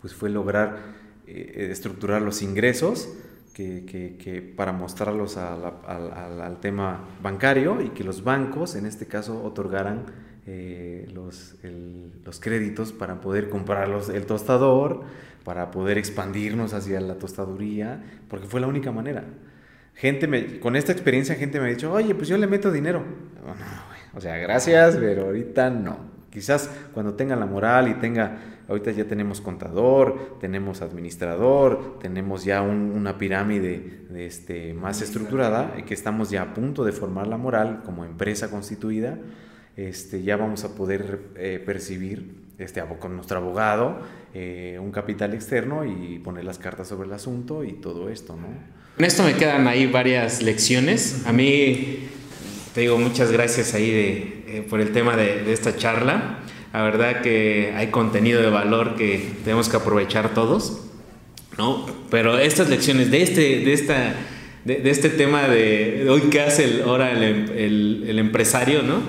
pues 0.00 0.14
fue 0.14 0.30
lograr 0.30 0.78
eh, 1.26 1.68
estructurar 1.70 2.22
los 2.22 2.42
ingresos 2.42 3.12
que, 3.52 3.84
que, 3.86 4.16
que 4.16 4.42
para 4.42 4.72
mostrarlos 4.72 5.36
al, 5.36 6.58
tema 6.60 7.06
bancario 7.22 7.82
y 7.82 7.90
que 7.90 8.02
los 8.02 8.24
bancos, 8.24 8.74
en 8.74 8.86
este 8.86 9.06
caso, 9.06 9.42
otorgaran 9.44 10.06
eh, 10.46 11.08
los, 11.12 11.56
los, 12.24 12.40
créditos 12.40 12.92
para 12.92 13.20
poder 13.20 13.48
comprar 13.50 13.90
el 14.12 14.26
tostador, 14.26 15.02
para 15.44 15.70
poder 15.70 15.98
expandirnos 15.98 16.72
hacia 16.72 17.00
la 17.00 17.16
tostaduría, 17.16 18.02
porque 18.28 18.46
fue 18.46 18.60
la 18.60 18.66
única 18.66 18.90
manera. 18.90 19.24
Gente 19.94 20.26
me, 20.26 20.58
con 20.58 20.76
esta 20.76 20.92
experiencia, 20.92 21.34
gente 21.36 21.60
me 21.60 21.66
ha 21.66 21.70
dicho, 21.70 21.92
oye, 21.92 22.14
pues 22.14 22.28
yo 22.28 22.36
le 22.36 22.46
meto 22.46 22.72
dinero. 22.72 23.04
o 24.14 24.20
sea, 24.20 24.36
gracias, 24.38 24.96
pero 24.96 25.26
ahorita 25.26 25.70
no. 25.70 26.14
Quizás 26.30 26.68
cuando 26.92 27.14
tenga 27.14 27.36
la 27.36 27.46
moral 27.46 27.88
y 27.88 27.94
tenga, 27.94 28.38
ahorita 28.66 28.90
ya 28.90 29.04
tenemos 29.04 29.40
contador, 29.40 30.36
tenemos 30.40 30.82
administrador, 30.82 32.00
tenemos 32.00 32.44
ya 32.44 32.60
una 32.60 33.18
pirámide 33.18 34.00
de 34.10 34.26
este, 34.26 34.74
más 34.74 35.00
estructurada, 35.00 35.76
que 35.86 35.94
estamos 35.94 36.30
ya 36.30 36.42
a 36.42 36.54
punto 36.54 36.84
de 36.84 36.90
formar 36.90 37.28
la 37.28 37.36
moral 37.36 37.82
como 37.84 38.04
empresa 38.04 38.50
constituida, 38.50 39.16
este, 39.76 40.24
ya 40.24 40.36
vamos 40.36 40.64
a 40.64 40.74
poder 40.74 41.20
eh, 41.36 41.62
percibir 41.64 42.44
este, 42.58 42.82
con 42.98 43.14
nuestro 43.14 43.38
abogado 43.38 43.98
eh, 44.32 44.78
un 44.80 44.90
capital 44.90 45.34
externo 45.34 45.84
y 45.84 46.18
poner 46.18 46.44
las 46.44 46.58
cartas 46.58 46.88
sobre 46.88 47.06
el 47.06 47.12
asunto 47.12 47.62
y 47.62 47.74
todo 47.74 48.08
esto, 48.08 48.36
¿no? 48.36 48.48
En 48.96 49.04
esto 49.04 49.24
me 49.24 49.34
quedan 49.34 49.66
ahí 49.66 49.86
varias 49.86 50.40
lecciones. 50.40 51.22
A 51.26 51.32
mí, 51.32 51.98
te 52.74 52.82
digo, 52.82 52.96
muchas 52.96 53.32
gracias 53.32 53.74
ahí 53.74 53.90
de, 53.90 54.44
eh, 54.46 54.66
por 54.70 54.80
el 54.80 54.92
tema 54.92 55.16
de, 55.16 55.52
esta 55.52 55.76
charla. 55.76 56.38
La 56.72 56.82
verdad 56.82 57.20
que 57.20 57.72
hay 57.76 57.88
contenido 57.88 58.40
de 58.40 58.50
valor 58.50 58.94
que 58.94 59.32
tenemos 59.42 59.68
que 59.68 59.78
aprovechar 59.78 60.32
todos, 60.32 60.82
¿no? 61.58 61.86
Pero 62.08 62.38
estas 62.38 62.68
lecciones 62.68 63.10
de 63.10 63.22
este, 63.22 63.40
de 63.64 63.72
esta, 63.72 64.14
de, 64.64 64.88
este 64.88 65.08
tema 65.08 65.48
de, 65.48 66.06
hoy 66.08 66.22
que 66.30 66.42
hace 66.42 66.64
el, 66.64 66.82
ahora 66.82 67.10
el, 67.10 68.04
el, 68.06 68.18
empresario, 68.20 68.84
¿no? 68.84 69.00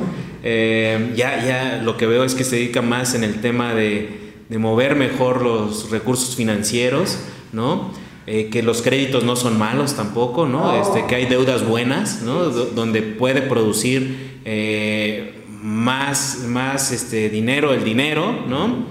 Eh, 0.43 1.11
ya, 1.15 1.45
ya 1.45 1.81
lo 1.83 1.95
que 1.95 2.07
veo 2.07 2.23
es 2.23 2.33
que 2.33 2.43
se 2.43 2.55
dedica 2.55 2.81
más 2.81 3.13
en 3.13 3.23
el 3.23 3.39
tema 3.39 3.75
de, 3.75 4.09
de 4.49 4.57
mover 4.57 4.95
mejor 4.95 5.43
los 5.43 5.91
recursos 5.91 6.35
financieros, 6.35 7.19
¿no? 7.53 7.93
Eh, 8.27 8.49
que 8.49 8.63
los 8.63 8.81
créditos 8.81 9.23
no 9.23 9.35
son 9.35 9.59
malos 9.59 9.95
tampoco, 9.95 10.47
¿no? 10.47 10.81
Este, 10.81 11.05
que 11.05 11.13
hay 11.13 11.25
deudas 11.25 11.63
buenas, 11.63 12.23
¿no? 12.23 12.49
donde 12.49 13.03
puede 13.03 13.43
producir 13.43 14.39
eh, 14.45 15.43
más, 15.61 16.39
más 16.47 16.91
este, 16.91 17.29
dinero 17.29 17.71
el 17.71 17.83
dinero, 17.83 18.35
¿no? 18.47 18.87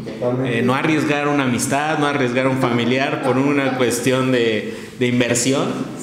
Eh, 0.46 0.62
no 0.64 0.76
arriesgar 0.76 1.26
una 1.26 1.44
amistad, 1.44 1.98
no 1.98 2.06
arriesgar 2.06 2.46
un 2.46 2.58
familiar 2.58 3.24
por 3.24 3.36
una 3.36 3.76
cuestión 3.76 4.30
de, 4.30 4.72
de 5.00 5.06
inversión. 5.08 5.94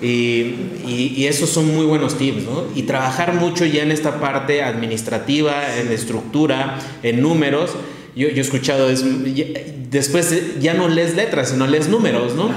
Y, 0.00 0.06
y, 0.86 1.12
y, 1.14 1.26
esos 1.26 1.50
son 1.50 1.74
muy 1.74 1.84
buenos 1.84 2.16
tips, 2.16 2.44
¿no? 2.44 2.64
Y 2.74 2.84
trabajar 2.84 3.34
mucho 3.34 3.66
ya 3.66 3.82
en 3.82 3.90
esta 3.90 4.18
parte 4.18 4.62
administrativa, 4.62 5.76
en 5.76 5.92
estructura, 5.92 6.78
en 7.02 7.20
números 7.20 7.72
yo, 8.18 8.26
he 8.28 8.40
escuchado, 8.40 8.90
es, 8.90 9.04
después 9.90 10.58
ya 10.60 10.74
no 10.74 10.88
lees 10.88 11.14
letras, 11.14 11.50
sino 11.50 11.68
lees 11.68 11.88
números, 11.88 12.34
¿no? 12.34 12.50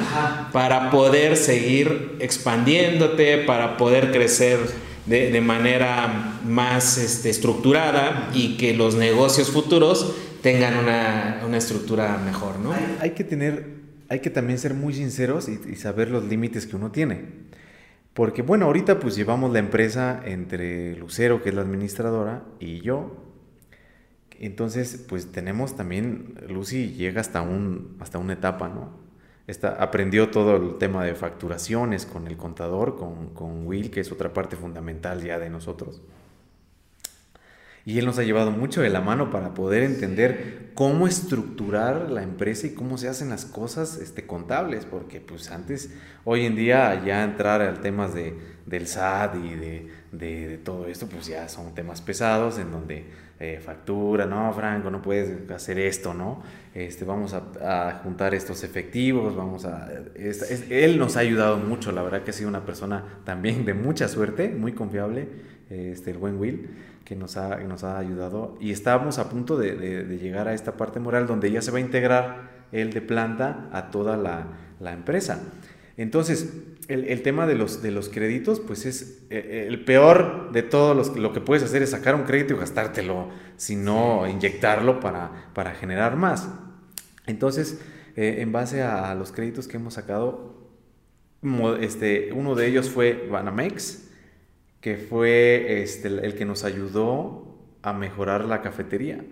Para 0.52 0.90
poder 0.90 1.38
seguir 1.38 2.18
expandiéndote, 2.20 3.38
para 3.40 3.78
poder 3.78 4.12
crecer 4.12 4.58
de, 5.06 5.40
manera 5.42 6.40
más 6.44 6.98
este, 6.98 7.30
estructurada 7.30 8.32
y 8.34 8.58
que 8.58 8.74
los 8.74 8.96
negocios 8.96 9.52
futuros 9.52 10.16
tengan 10.42 10.78
una, 10.78 11.58
estructura 11.58 12.18
mejor, 12.18 12.60
¿no? 12.60 12.74
Hay, 13.00 13.12
que 13.12 13.24
tener, 13.24 13.68
hay 14.10 14.20
que 14.20 14.32
también 14.32 14.58
ser 14.58 14.74
muy 14.74 14.96
sinceros 14.96 15.48
y, 15.48 15.60
y 15.72 15.76
saber 15.76 16.10
los 16.10 16.24
límites 16.26 16.66
que 16.66 16.76
uno 16.76 16.92
tiene. 16.92 17.42
Porque 18.16 18.42
bueno, 18.42 18.66
ahorita 18.66 19.00
pues 19.00 19.16
llevamos 19.16 19.54
la 19.54 19.60
empresa 19.60 20.22
entre 20.26 20.96
Lucero, 20.96 21.44
que 21.44 21.50
es 21.50 21.56
la 21.56 21.62
administradora, 21.62 22.44
y 22.60 22.82
yo, 22.82 23.31
entonces, 24.48 25.06
pues 25.08 25.32
tenemos 25.32 25.76
también, 25.76 26.36
Lucy 26.50 26.94
llega 26.94 27.22
hasta, 27.22 27.42
un, 27.42 27.96
hasta 28.00 28.18
una 28.18 28.34
etapa, 28.34 28.70
¿no? 28.70 29.00
aprendió 29.78 30.30
todo 30.30 30.56
el 30.56 30.78
tema 30.78 31.04
de 31.04 31.14
facturaciones 31.14 32.06
con 32.06 32.28
el 32.28 32.38
contador, 32.38 32.96
con, 32.96 33.34
con 33.34 33.68
Will, 33.68 33.92
que 33.92 34.00
es 34.00 34.12
otra 34.12 34.34
parte 34.34 34.56
fundamental 34.56 35.22
ya 35.22 35.38
de 35.40 35.50
nosotros. 35.50 36.02
Y 37.84 37.98
él 37.98 38.06
nos 38.06 38.20
ha 38.20 38.24
llevado 38.24 38.52
mucho 38.52 38.82
de 38.82 38.90
la 38.90 39.02
mano 39.02 39.32
para 39.32 39.54
poder 39.54 39.84
entender 39.84 40.72
cómo 40.76 41.08
estructurar 41.08 42.12
la 42.12 42.22
empresa 42.22 42.68
y 42.68 42.76
cómo 42.76 42.98
se 42.98 43.10
hacen 43.10 43.30
las 43.30 43.46
cosas 43.46 43.98
este, 43.98 44.28
contables, 44.28 44.86
porque 44.86 45.20
pues 45.20 45.50
antes, 45.50 45.92
hoy 46.24 46.46
en 46.46 46.56
día 46.56 47.04
ya 47.04 47.24
entrar 47.24 47.62
al 47.62 47.82
temas 47.82 48.14
de, 48.14 48.36
del 48.68 48.88
SAT 48.88 49.36
y 49.36 49.56
de, 49.56 49.92
de, 50.12 50.58
todo 50.60 50.88
esto, 50.88 51.08
pues 51.08 51.26
ya 51.26 51.50
son 51.50 51.74
temas 51.74 52.02
pesados 52.02 52.60
en 52.60 52.72
donde 52.72 53.06
eh, 53.44 53.60
factura, 53.60 54.28
no, 54.28 54.54
Franco, 54.54 54.92
no 54.92 55.02
puedes 55.02 55.50
hacer 55.50 55.80
esto, 55.80 56.14
¿no? 56.14 56.44
Este, 56.76 57.06
vamos 57.06 57.34
a, 57.34 58.00
juntar 58.04 58.36
estos 58.36 58.64
efectivos, 58.64 59.36
vamos 59.36 59.66
a... 59.66 59.90
él 60.70 61.00
nos 61.00 61.18
ha 61.18 61.22
ayudado 61.22 61.58
mucho, 61.58 61.92
la 61.92 62.04
verdad 62.04 62.22
que 62.22 62.30
ha 62.30 62.34
sido 62.36 62.50
una 62.50 62.64
persona 62.64 63.04
también 63.24 63.66
de 63.66 63.74
mucha 63.74 64.08
suerte, 64.08 64.50
muy 64.50 64.74
confiable, 64.74 65.28
este, 65.72 66.12
el 66.12 66.20
buen 66.20 66.38
Will, 66.40 66.70
que 67.04 67.16
nos 67.16 67.36
ha, 67.36 67.58
nos 67.62 67.84
ha 67.84 67.98
ayudado. 67.98 68.60
Y 68.62 68.70
estábamos 68.70 69.18
a 69.18 69.28
punto 69.28 69.58
de, 69.58 69.76
de, 69.76 70.18
llegar 70.20 70.48
a 70.48 70.54
esta 70.54 70.78
parte 70.78 71.00
moral 71.00 71.26
donde 71.26 71.50
ya 71.50 71.64
se 71.64 71.72
va 71.72 71.80
a 71.80 71.82
integrar 71.82 72.68
él 72.72 72.94
de 72.94 73.02
planta 73.02 73.70
a 73.72 73.90
toda 73.90 74.18
la, 74.18 74.50
la 74.80 74.94
empresa. 74.94 75.42
Entonces, 75.98 76.54
el, 76.94 77.22
tema 77.22 77.48
de 77.48 77.56
los, 77.56 77.82
de 77.82 77.92
los 77.92 78.10
créditos, 78.10 78.60
pues 78.60 78.86
es 78.86 79.24
eh, 79.30 79.38
eh, 79.38 79.66
el 79.68 79.84
peor 79.86 80.52
de 80.52 80.64
todo 80.64 80.94
los, 80.94 81.16
lo 81.18 81.34
que 81.34 81.42
puedes 81.42 81.64
hacer 81.64 81.82
es 81.82 81.92
sacar 81.92 82.16
un 82.16 82.24
crédito 82.24 82.54
y 82.54 82.58
gastártelo, 82.58 83.30
sino 83.56 84.28
inyectarlo 84.28 85.00
para, 85.00 85.52
para 85.54 85.72
generar 85.72 86.16
más. 86.18 86.50
Entonces, 87.28 87.82
eh, 88.16 88.38
en 88.40 88.52
base 88.52 88.82
a, 88.82 89.14
los 89.16 89.32
créditos 89.32 89.68
que 89.68 89.78
hemos 89.78 89.94
sacado, 89.94 90.70
este, 91.80 92.32
uno 92.34 92.56
de 92.56 92.68
ellos 92.68 92.90
fue 92.90 93.28
Banamex, 93.32 94.10
que 94.82 94.98
fue 94.98 95.82
este, 95.82 96.08
el 96.08 96.36
que 96.36 96.46
nos 96.46 96.64
ayudó 96.64 97.58
a 97.82 97.94
mejorar 97.94 98.46
la 98.46 98.62
cafetería. 98.62 99.24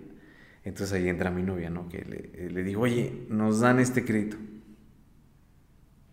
Entonces 0.64 0.92
ahí 0.92 1.08
entra 1.08 1.30
mi 1.30 1.42
novia, 1.42 1.70
¿no? 1.70 1.88
Que 1.88 2.04
le, 2.04 2.50
le 2.50 2.62
digo, 2.62 2.82
oye, 2.82 3.26
nos 3.28 3.60
dan 3.60 3.80
este 3.80 4.04
crédito 4.04 4.36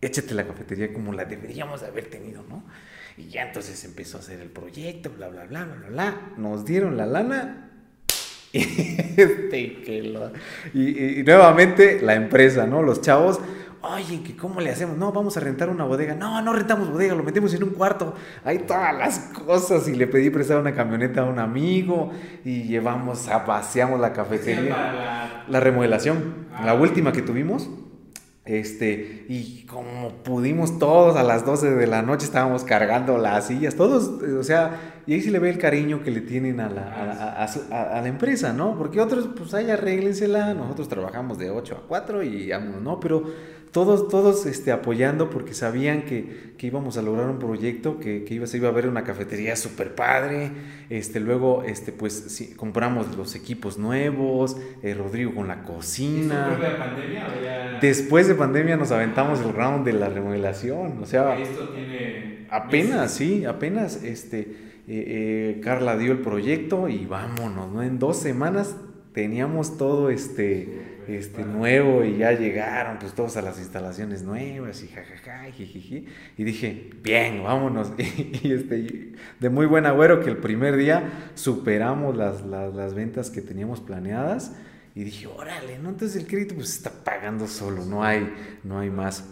échate 0.01 0.33
la 0.33 0.45
cafetería 0.45 0.93
como 0.93 1.13
la 1.13 1.25
deberíamos 1.25 1.83
haber 1.83 2.07
tenido, 2.07 2.43
¿no? 2.47 2.63
Y 3.17 3.29
ya 3.29 3.47
entonces 3.47 3.83
empezó 3.83 4.17
a 4.17 4.19
hacer 4.19 4.39
el 4.41 4.49
proyecto, 4.49 5.09
bla, 5.09 5.27
bla, 5.27 5.45
bla, 5.45 5.65
bla, 5.65 5.89
bla, 5.89 6.21
Nos 6.37 6.65
dieron 6.65 6.97
la 6.97 7.07
lana. 7.07 7.63
y, 8.53 8.61
este, 9.17 9.57
y, 10.73 11.23
nuevamente 11.25 11.99
la 12.01 12.13
empresa, 12.13 12.67
¿no? 12.67 12.83
Los 12.83 13.01
chavos, 13.01 13.39
oye, 13.81 14.21
¿cómo 14.39 14.61
le 14.61 14.69
hacemos? 14.69 14.97
No, 14.97 15.11
vamos 15.11 15.35
a 15.35 15.39
rentar 15.39 15.69
una 15.69 15.83
bodega. 15.83 16.13
No, 16.13 16.41
no 16.41 16.53
rentamos 16.53 16.91
bodega, 16.91 17.15
lo 17.15 17.23
metemos 17.23 17.53
en 17.55 17.63
un 17.63 17.71
cuarto. 17.71 18.13
Hay 18.45 18.59
todas 18.59 18.95
las 18.95 19.19
cosas. 19.45 19.87
Y 19.87 19.95
le 19.95 20.05
pedí 20.05 20.29
prestar 20.29 20.59
una 20.59 20.75
camioneta 20.75 21.21
a 21.21 21.25
un 21.25 21.39
amigo. 21.39 22.11
Y 22.45 22.63
llevamos, 22.63 23.27
a 23.27 23.45
paseamos 23.45 23.99
la 23.99 24.13
cafetería. 24.13 25.43
La, 25.47 25.59
remodelación, 25.59 26.47
la 26.63 26.75
última 26.75 27.11
que 27.11 27.23
tuvimos 27.23 27.69
Este, 28.47 29.25
y 29.27 29.65
como 29.65 30.23
pudimos 30.23 30.79
todos 30.79 31.17
a 31.17 31.23
las 31.23 31.45
12 31.45 31.75
de 31.75 31.85
la 31.85 32.01
noche 32.01 32.25
estábamos 32.25 32.63
cargando 32.63 33.17
las 33.17 33.47
sillas, 33.47 33.75
todos, 33.75 34.07
o 34.07 34.43
sea, 34.43 35.01
y 35.05 35.13
ahí 35.13 35.21
se 35.21 35.31
le 35.31 35.39
ve 35.39 35.49
el 35.49 35.57
cariño 35.57 36.01
que 36.01 36.11
le 36.11 36.21
tienen 36.21 36.61
a 36.61 36.69
la, 36.69 37.45
a, 37.45 38.01
la 38.01 38.07
empresa, 38.07 38.53
¿no? 38.53 38.77
Porque 38.77 39.01
otros, 39.01 39.27
pues 39.35 39.53
ahí 39.53 39.69
arréglensela, 39.69 40.53
nosotros 40.53 40.87
trabajamos 40.87 41.37
de 41.37 41.51
8 41.51 41.75
a 41.75 41.87
4 41.87 42.23
y 42.23 42.49
¿no? 42.81 43.01
Pero 43.01 43.25
todos, 43.77 44.07
todos 44.07 44.47
este, 44.47 44.71
apoyando 44.71 45.29
porque 45.29 45.53
sabían 45.53 46.01
que, 46.01 46.53
que, 46.57 46.65
íbamos 46.65 46.97
a 46.97 47.03
lograr 47.03 47.29
un 47.29 47.37
proyecto, 47.37 47.99
que, 47.99 48.23
que 48.23 48.33
iba, 48.33 48.47
se 48.47 48.57
iba 48.57 48.69
a 48.69 48.71
ver 48.71 48.87
una 48.87 49.03
cafetería 49.03 49.55
súper 49.55 49.93
padre. 49.93 50.49
Este, 50.89 51.19
luego, 51.19 51.63
este, 51.63 51.91
pues, 51.91 52.43
compramos 52.55 53.15
los 53.15 53.35
equipos 53.35 53.77
nuevos, 53.77 54.57
eh, 54.81 54.95
Rodrigo 54.95 55.35
con 55.35 55.47
la 55.47 55.61
cocina. 55.61 56.47
¿Después 56.49 56.59
de 56.59 56.75
pandemia 56.75 57.27
ya... 57.43 57.79
Después 57.79 58.27
de 58.27 58.33
pandemia 58.33 58.77
nos 58.77 58.89
aventamos 58.89 59.41
el 59.41 59.53
round 59.53 59.85
de 59.85 59.93
la 59.93 60.09
remodelación. 60.09 60.97
O 60.99 61.05
sea, 61.05 61.37
esto 61.37 61.69
tiene... 61.69 62.47
Apenas, 62.49 63.13
sí, 63.13 63.45
apenas, 63.45 64.03
este, 64.03 64.39
eh, 64.39 64.47
eh, 64.87 65.61
Carla 65.63 65.97
dio 65.97 66.13
el 66.13 66.19
proyecto 66.21 66.89
y 66.89 67.05
vámonos, 67.05 67.71
¿no? 67.71 67.83
En 67.83 67.99
dos 67.99 68.17
semanas 68.17 68.75
teníamos 69.13 69.77
todo 69.77 70.09
este 70.09 70.96
este, 71.07 71.43
nuevo 71.43 72.03
y 72.03 72.17
ya 72.17 72.31
llegaron 72.33 72.99
pues 72.99 73.13
todos 73.13 73.37
a 73.37 73.41
las 73.41 73.57
instalaciones 73.59 74.23
nuevas 74.23 74.83
y 74.83 74.87
jajaja, 74.87 75.49
y, 75.49 76.07
y 76.37 76.43
dije, 76.43 76.89
bien, 77.01 77.43
vámonos. 77.43 77.93
Y, 77.97 78.53
este, 78.53 79.13
de 79.39 79.49
muy 79.49 79.65
buen 79.65 79.85
agüero 79.85 80.21
que 80.21 80.29
el 80.29 80.37
primer 80.37 80.75
día 80.75 81.31
superamos 81.35 82.15
las, 82.15 82.41
las, 82.41 82.73
las, 82.73 82.93
ventas 82.93 83.29
que 83.29 83.41
teníamos 83.41 83.79
planeadas 83.79 84.53
y 84.95 85.03
dije, 85.03 85.27
órale, 85.27 85.79
¿no? 85.79 85.89
Entonces 85.89 86.21
el 86.21 86.27
crédito 86.27 86.55
pues 86.55 86.69
está 86.69 86.89
pagando 86.89 87.47
solo, 87.47 87.85
no 87.85 88.03
hay, 88.03 88.33
no 88.63 88.79
hay 88.79 88.89
más. 88.89 89.23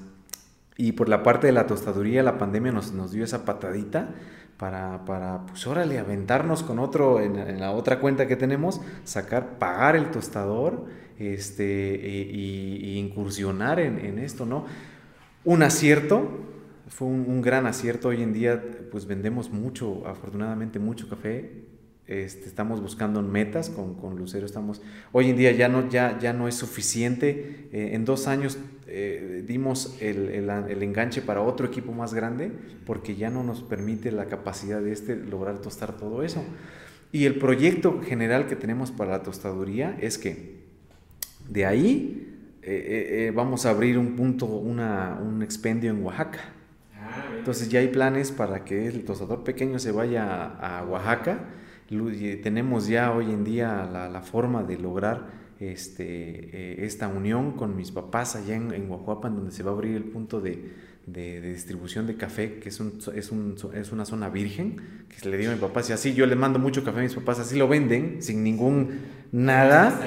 Y 0.78 0.94
por 0.94 1.10
la 1.10 1.24
parte 1.24 1.48
de 1.48 1.54
la 1.54 1.68
tostaduría, 1.68 2.24
la 2.24 2.38
pandemia 2.38 2.72
nos, 2.72 2.92
nos 2.92 3.12
dio 3.12 3.24
esa 3.24 3.46
patadita 3.46 4.10
para, 4.58 5.06
para, 5.06 5.46
pues 5.48 5.66
órale, 5.68 6.00
aventarnos 6.00 6.64
con 6.64 6.80
otro, 6.80 7.20
en, 7.20 7.38
en 7.38 7.60
la 7.60 7.72
otra 7.72 8.00
cuenta 8.00 8.28
que 8.28 8.36
tenemos, 8.36 8.82
sacar, 9.04 9.58
pagar 9.58 9.96
el 9.96 10.12
tostador 10.12 10.86
este, 11.20 11.93
y, 12.34 12.97
incursionar 12.97 13.80
en, 13.80 14.20
esto, 14.20 14.45
¿no? 14.45 14.66
Un 15.43 15.63
acierto, 15.63 16.30
fue 16.88 17.07
un, 17.07 17.41
gran 17.41 17.66
acierto. 17.66 18.09
Hoy 18.09 18.22
en 18.22 18.34
día, 18.34 18.63
pues 18.91 19.05
vendemos 19.05 19.51
mucho, 19.51 20.05
afortunadamente, 20.07 20.80
mucho 20.80 21.09
café. 21.09 21.66
Este, 22.07 22.45
estamos 22.45 22.82
buscando 22.82 23.22
metas 23.22 23.70
con, 23.70 23.95
con, 23.95 24.16
Lucero. 24.16 24.45
Estamos, 24.45 24.82
hoy 25.11 25.30
en 25.30 25.38
día 25.38 25.51
ya 25.51 25.68
no, 25.68 25.89
ya, 25.89 26.20
ya 26.20 26.34
no 26.34 26.47
es 26.47 26.55
suficiente. 26.55 27.70
Eh, 27.72 27.91
en 27.93 28.05
dos 28.05 28.28
años 28.28 28.57
eh, 28.88 29.43
dimos 29.47 29.97
el, 29.99 30.30
el, 30.30 30.84
enganche 30.84 31.22
para 31.22 31.41
otro 31.41 31.66
equipo 31.66 31.91
más 31.91 32.13
grande 32.13 32.51
porque 32.86 33.16
ya 33.16 33.32
no 33.32 33.43
nos 33.43 33.63
permite 33.63 34.11
la 34.11 34.26
capacidad 34.26 34.82
de 34.82 34.91
este 34.91 35.16
lograr 35.16 35.59
tostar 35.59 35.97
todo 35.97 36.24
eso. 36.24 36.43
Y 37.11 37.26
el 37.26 37.39
proyecto 37.39 38.01
general 38.01 38.45
que 38.45 38.55
tenemos 38.55 38.91
para 38.91 39.11
la 39.11 39.24
tostaduría 39.24 39.97
es 40.01 40.18
que 40.18 40.55
de 41.50 41.66
ahí 41.66 42.26
eh, 42.68 42.72
eh, 42.74 43.28
eh, 43.28 43.32
vamos 43.32 43.68
a 43.68 43.70
abrir 43.70 43.96
un 44.00 44.16
punto, 44.16 44.48
una, 44.48 45.20
un 45.22 45.43
expendio 45.43 45.91
en 45.91 46.04
Oaxaca. 46.04 46.39
Entonces 47.38 47.70
ya 47.70 47.80
hay 47.80 47.89
planes 47.89 48.32
para 48.32 48.66
que 48.66 48.88
el 48.88 49.06
tostador 49.06 49.43
pequeño 49.43 49.78
se 49.78 49.91
vaya 49.91 50.46
a, 50.46 50.84
Oaxaca. 50.84 51.46
Tenemos 52.41 52.88
ya 52.88 53.12
hoy 53.12 53.26
en 53.26 53.43
día 53.43 53.88
la, 54.12 54.22
forma 54.24 54.64
de 54.64 54.80
lograr 54.80 55.28
este, 55.60 56.84
esta 56.84 57.08
unión 57.08 57.52
con 57.52 57.76
mis 57.76 57.91
papás 57.91 58.36
allá 58.36 58.56
en, 58.56 58.74
en 58.74 58.89
donde 58.89 59.52
se 59.52 59.62
va 59.62 59.70
a 59.70 59.74
abrir 59.76 59.96
el 59.96 60.06
punto 60.06 60.41
de, 60.41 60.72
distribución 61.06 62.08
de 62.08 62.16
café, 62.16 62.58
que 62.58 62.70
es, 62.70 62.80
un, 62.80 62.98
es, 63.14 63.91
una 63.91 64.06
zona 64.06 64.30
virgen, 64.30 64.78
que 65.08 65.20
se 65.20 65.30
le 65.30 65.38
digo 65.38 65.52
a 65.52 65.54
mi 65.54 65.62
papá, 65.62 65.84
si 65.84 65.93
así 65.93 66.16
yo 66.16 66.26
le 66.26 66.36
mando 66.36 66.58
mucho 66.58 66.84
café 66.84 67.02
a 67.02 67.04
mis 67.04 67.14
papás, 67.14 67.38
así 67.38 67.56
lo 67.56 67.68
venden, 67.68 68.24
sin 68.24 68.43
ningún 68.43 69.02
nada. 69.32 70.00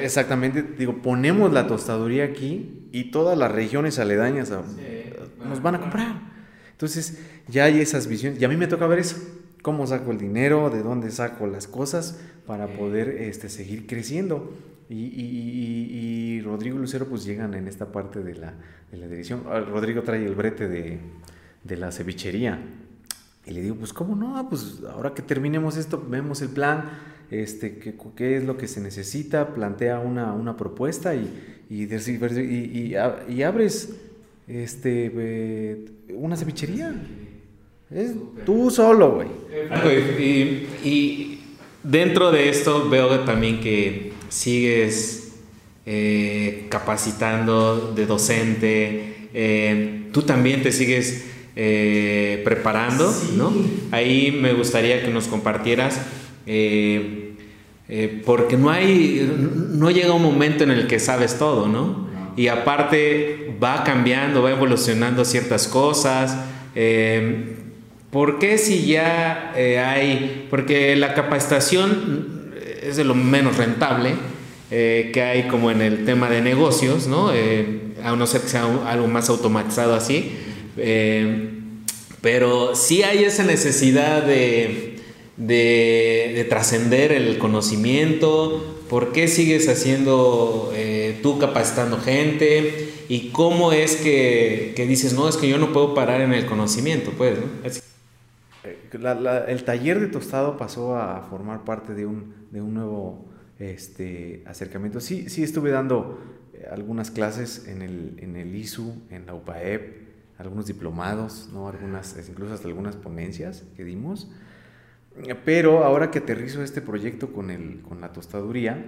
Exactamente, 0.00 0.62
digo, 0.62 1.02
ponemos 1.02 1.52
la 1.52 1.66
tostaduría 1.66 2.24
aquí 2.24 2.88
y 2.92 3.10
todas 3.10 3.36
las 3.36 3.52
regiones 3.52 3.98
aledañas 3.98 4.50
nos 4.50 5.62
van 5.62 5.74
a 5.76 5.80
comprar. 5.80 6.32
Entonces, 6.72 7.20
ya 7.48 7.64
hay 7.64 7.80
esas 7.80 8.06
visiones, 8.06 8.40
y 8.40 8.44
a 8.44 8.48
mí 8.48 8.56
me 8.56 8.66
toca 8.66 8.86
ver 8.86 8.98
eso, 8.98 9.16
cómo 9.62 9.86
saco 9.86 10.10
el 10.10 10.18
dinero, 10.18 10.68
de 10.70 10.82
dónde 10.82 11.10
saco 11.10 11.46
las 11.46 11.68
cosas 11.68 12.20
para 12.46 12.66
poder 12.66 13.08
este, 13.08 13.48
seguir 13.48 13.86
creciendo. 13.86 14.52
Y, 14.90 16.40
Rodrigo 16.44 16.76
y 16.76 16.80
Lucero 16.80 17.06
pues 17.06 17.24
llegan 17.24 17.54
en 17.54 17.66
esta 17.66 17.92
parte 17.92 18.22
de 18.22 18.34
la, 18.34 18.54
de 18.90 18.98
la 18.98 19.06
dirección. 19.06 19.44
Ah, 19.48 19.60
Rodrigo 19.60 20.02
trae 20.02 20.26
el 20.26 20.34
brete 20.34 20.68
de, 20.68 20.98
de, 21.62 21.76
la 21.76 21.92
cevichería. 21.92 22.58
Y 23.46 23.52
le 23.52 23.62
digo, 23.62 23.76
pues 23.76 23.92
cómo 23.92 24.14
no, 24.16 24.48
pues 24.50 24.80
ahora 24.92 25.14
que 25.14 25.22
terminemos 25.22 25.76
esto, 25.76 26.04
vemos 26.06 26.42
el 26.42 26.48
plan, 26.48 26.90
este, 27.32 27.78
qué, 27.78 27.94
qué 28.14 28.36
es 28.36 28.44
lo 28.44 28.56
que 28.56 28.68
se 28.68 28.80
necesita, 28.80 29.54
plantea 29.54 29.98
una, 29.98 30.34
una 30.34 30.56
propuesta 30.56 31.14
y, 31.14 31.28
y, 31.70 31.84
y, 31.84 32.94
y, 33.28 33.42
abres 33.42 33.96
este, 34.46 35.86
una 36.10 36.36
cevichería. 36.36 36.94
Es 37.90 38.12
tú 38.44 38.70
solo, 38.70 39.12
güey. 39.12 39.28
Y, 40.84 41.38
dentro 41.82 42.30
de 42.30 42.48
esto 42.48 42.88
veo 42.88 43.20
también 43.20 43.60
que 43.60 44.12
sigues 44.28 45.32
eh, 45.84 46.66
capacitando 46.68 47.92
de 47.94 48.06
docente, 48.06 49.28
eh, 49.34 50.08
tú 50.12 50.22
también 50.22 50.62
te 50.62 50.72
sigues 50.72 51.24
eh, 51.56 52.40
preparando, 52.44 53.12
¿no? 53.36 53.52
Ahí 53.90 54.30
me 54.30 54.52
gustaría 54.52 55.02
que 55.02 55.10
nos 55.10 55.26
compartieras, 55.26 56.00
porque 58.24 58.56
no 58.56 58.70
hay, 58.70 59.30
no 59.70 59.90
llega 59.90 60.14
un 60.14 60.22
momento 60.22 60.64
en 60.64 60.70
el 60.70 60.86
que 60.86 60.98
sabes 60.98 61.38
todo, 61.38 61.68
¿no? 61.68 62.08
Y 62.36 62.48
aparte 62.48 63.56
va 63.62 63.84
cambiando, 63.84 64.42
va 64.42 64.50
evolucionando 64.50 65.24
ciertas 65.24 65.68
cosas. 65.68 66.36
¿Por 68.10 68.38
qué 68.38 68.56
si 68.56 68.86
ya 68.86 69.52
hay, 69.54 70.46
porque 70.48 70.96
la 70.96 71.12
capacitación 71.12 72.52
es 72.82 72.96
de 72.96 73.04
lo 73.04 73.14
menos 73.14 73.56
rentable 73.56 74.14
eh, 74.70 75.10
que 75.12 75.22
hay 75.22 75.42
como 75.48 75.70
en 75.70 75.82
el 75.82 76.06
tema 76.06 76.30
de 76.30 76.40
negocios, 76.40 77.06
¿no? 77.06 77.30
Eh, 77.32 77.92
a 78.02 78.16
no 78.16 78.26
ser 78.26 78.40
que 78.40 78.48
sea 78.48 78.64
algo 78.86 79.06
más 79.06 79.28
automatizado 79.28 79.94
así. 79.94 80.32
Eh, 80.78 81.50
pero 82.22 82.74
sí 82.74 83.02
hay 83.02 83.24
esa 83.24 83.44
necesidad 83.44 84.22
de, 84.22 84.91
de, 85.36 86.46
trascender 86.48 87.12
el 87.12 87.38
conocimiento. 87.38 88.84
¿Por 88.88 89.12
qué 89.12 89.28
sigues 89.28 89.68
haciendo, 89.68 90.72
tú 91.22 91.38
capacitando 91.38 91.98
gente? 91.98 92.90
¿Y 93.08 93.30
cómo 93.30 93.72
es 93.72 93.96
que, 93.96 94.74
que, 94.76 94.86
dices, 94.86 95.14
no, 95.14 95.28
es 95.28 95.36
que 95.36 95.48
yo 95.48 95.58
no 95.58 95.72
puedo 95.72 95.94
parar 95.94 96.20
en 96.20 96.32
el 96.32 96.46
conocimiento? 96.46 97.10
Pues, 97.16 97.38
el 98.92 99.64
taller 99.64 100.00
de 100.00 100.06
tostado 100.08 100.56
pasó 100.56 100.96
a 100.96 101.22
formar 101.28 101.64
parte 101.64 101.94
de 101.94 102.06
un, 102.06 102.34
de 102.50 102.60
un 102.60 102.74
nuevo 102.74 103.24
este, 103.58 104.42
acercamiento. 104.46 105.00
Sí, 105.00 105.28
sí 105.28 105.42
estuve 105.42 105.70
dando 105.70 106.20
eh, 106.54 106.66
algunas 106.70 107.10
clases 107.10 107.66
en 107.66 107.82
el, 107.82 108.16
en 108.18 108.36
el 108.36 108.54
ISU, 108.54 108.94
en 109.10 109.26
la 109.26 109.34
UPAEP, 109.34 110.02
algunos 110.38 110.66
diplomados, 110.66 111.48
¿no? 111.52 111.68
algunas, 111.68 112.16
incluso 112.28 112.54
hasta 112.54 112.68
algunas 112.68 112.96
ponencias 112.96 113.64
que 113.76 113.84
dimos. 113.84 114.30
Pero 115.44 115.84
ahora 115.84 116.10
que 116.10 116.20
aterrizo 116.20 116.62
este 116.62 116.80
proyecto 116.80 117.32
con, 117.32 117.50
el, 117.50 117.82
con 117.82 118.00
la 118.00 118.12
tostaduría, 118.12 118.82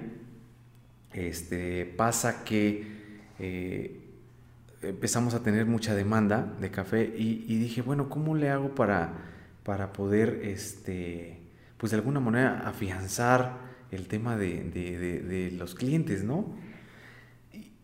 este, 1.13 1.85
pasa 1.85 2.45
que 2.45 2.87
eh, 3.39 4.01
empezamos 4.83 5.35
a 5.35 5.43
tener 5.43 5.67
mucha 5.67 5.95
demanda 5.95 6.55
de 6.61 6.71
café 6.71 7.05
y, 7.17 7.59
dije, 7.59 7.83
bueno, 7.83 8.09
¿cómo 8.09 8.35
le 8.35 8.51
hago 8.51 8.75
para, 8.75 9.15
para 9.63 9.93
poder, 9.93 10.41
este, 10.43 11.41
pues 11.77 11.93
de 11.93 11.99
alguna 11.99 12.21
manera, 12.21 12.69
afianzar 12.69 13.59
el 13.91 14.09
tema 14.09 14.37
de, 14.37 15.53
los 15.57 15.75
clientes, 15.75 16.25
¿no? 16.25 16.57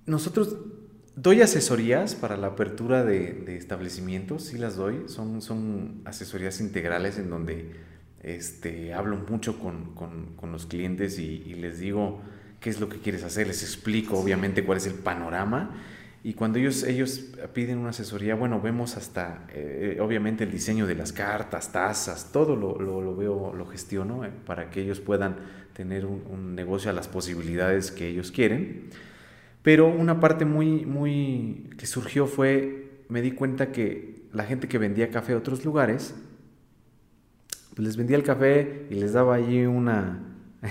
Nosotros 0.06 0.56
doy 1.14 1.42
asesorías 1.42 2.14
para 2.14 2.36
la 2.36 2.48
apertura 2.48 3.04
de, 3.04 3.56
establecimientos, 3.56 4.44
sí 4.44 4.58
las 4.58 4.76
doy, 4.76 5.04
son, 5.06 5.40
son 5.42 6.02
asesorías 6.04 6.60
integrales 6.60 7.18
en 7.18 7.30
donde 7.30 7.70
este, 8.22 8.92
hablo 8.92 9.16
mucho 9.16 9.58
con, 9.58 9.94
los 10.52 10.66
clientes 10.66 11.18
y, 11.18 11.54
les 11.54 11.78
digo 11.78 12.20
qué 12.60 12.70
es 12.70 12.80
lo 12.80 12.88
que 12.88 12.98
quieres 12.98 13.24
hacer, 13.24 13.46
les 13.46 13.62
explico 13.62 14.18
obviamente 14.18 14.64
cuál 14.64 14.78
es 14.78 14.86
el 14.86 14.94
panorama. 14.94 15.70
Y 16.22 16.34
cuando 16.34 16.58
ellos, 16.58 16.82
ellos 16.82 17.30
piden 17.54 17.78
una 17.78 17.90
asesoría, 17.90 18.34
bueno, 18.34 18.60
vemos 18.60 18.98
hasta, 18.98 19.46
eh, 19.54 19.96
obviamente, 20.02 20.44
el 20.44 20.50
diseño 20.50 20.86
de 20.86 20.94
las 20.94 21.14
cartas, 21.14 21.72
tazas, 21.72 22.30
todo 22.30 22.56
lo, 22.56 22.78
lo, 22.78 23.16
veo, 23.16 23.54
lo 23.54 23.64
gestiono 23.64 24.26
eh, 24.26 24.30
para 24.44 24.68
que 24.68 24.82
ellos 24.82 25.00
puedan 25.00 25.36
tener 25.72 26.04
un, 26.04 26.54
negocio 26.54 26.90
a 26.90 26.92
las 26.92 27.08
posibilidades 27.08 27.90
que 27.90 28.08
ellos 28.08 28.32
quieren. 28.32 28.90
Pero 29.62 29.88
una 29.88 30.20
parte 30.20 30.44
muy, 30.44 30.84
muy 30.84 31.70
que 31.78 31.86
surgió 31.86 32.26
fue, 32.26 32.90
me 33.08 33.22
di 33.22 33.30
cuenta 33.30 33.72
que 33.72 34.20
la 34.34 34.44
gente 34.44 34.68
que 34.68 34.76
vendía 34.76 35.10
café 35.10 35.32
a 35.32 35.38
otros 35.38 35.64
lugares, 35.64 36.14
pues 37.80 37.86
les 37.86 37.96
vendía 37.96 38.18
el 38.18 38.22
café 38.22 38.88
y 38.90 38.94
les 38.96 39.14
daba 39.14 39.36
allí 39.36 39.64
una, 39.64 40.20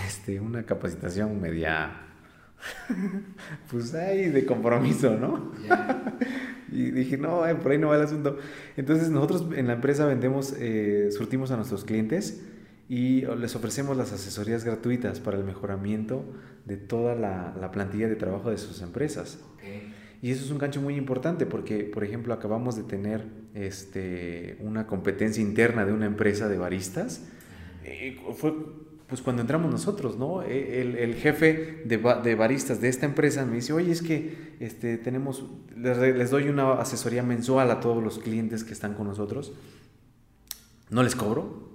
este, 0.05 0.39
una 0.39 0.62
capacitación 0.62 1.41
media, 1.41 1.89
pues 3.72 3.95
ahí 3.95 4.30
de 4.30 4.45
compromiso, 4.45 5.18
¿no? 5.18 5.51
y 6.72 6.91
dije, 6.91 7.18
no, 7.18 7.47
eh, 7.47 7.55
por 7.55 7.72
ahí 7.72 7.80
no 7.80 7.88
va 7.88 7.95
el 7.95 8.03
asunto. 8.03 8.38
Entonces 8.78 9.10
nosotros 9.10 9.47
en 9.55 9.66
la 9.66 9.74
empresa 9.74 10.05
vendemos, 10.05 10.53
eh, 10.60 11.10
surtimos 11.12 11.49
a 11.49 11.55
nuestros 11.55 11.84
clientes 11.84 12.45
y 12.88 13.22
les 13.22 13.55
ofrecemos 13.55 13.97
las 13.97 14.14
asesorías 14.14 14.64
gratuitas 14.64 15.20
para 15.20 15.36
el 15.36 15.43
mejoramiento 15.43 16.24
de 16.66 16.78
toda 16.78 17.16
la, 17.16 17.72
plantilla 17.72 18.07
de 18.07 18.18
trabajo 18.18 18.51
de 18.51 18.60
sus 18.60 18.84
empresas. 18.84 19.39
Y 20.22 20.32
eso 20.32 20.43
es 20.43 20.51
un 20.51 20.57
gancho 20.57 20.82
muy 20.82 20.95
importante 20.95 21.45
porque, 21.45 21.86
por 21.86 22.03
ejemplo, 22.03 22.34
acabamos 22.34 22.76
de 22.76 22.84
tener 22.84 23.26
este, 23.53 24.57
una 24.59 24.86
competencia 24.86 25.41
interna 25.41 25.86
de 25.86 25.93
una 25.93 26.05
empresa 26.05 26.49
de 26.49 26.57
baristas. 26.57 27.24
Eh, 27.86 28.17
fue 28.36 28.53
pues 29.09 29.22
cuando 29.24 29.41
entramos 29.41 29.72
nosotros, 29.72 30.17
¿no? 30.17 30.43
E, 30.43 30.82
el, 30.82 31.15
jefe 31.15 31.82
de, 31.84 31.97
de, 31.97 32.36
baristas 32.36 32.80
de 32.80 32.89
esta 32.89 33.07
empresa 33.07 33.43
me 33.43 33.55
dice, 33.55 33.74
oye, 33.74 33.91
es 33.91 34.03
que 34.03 34.55
este, 34.59 34.97
tenemos, 34.97 35.45
les, 35.76 35.97
les, 35.97 36.30
doy 36.30 36.47
una 36.47 36.74
asesoría 36.74 37.24
mensual 37.24 37.72
a 37.72 37.80
todos 37.80 38.03
los 38.03 38.20
clientes 38.20 38.63
que 38.63 38.72
están 38.72 38.93
con 38.93 39.07
nosotros. 39.07 39.53
No 40.91 41.01
les 41.01 41.15
cobro. 41.15 41.70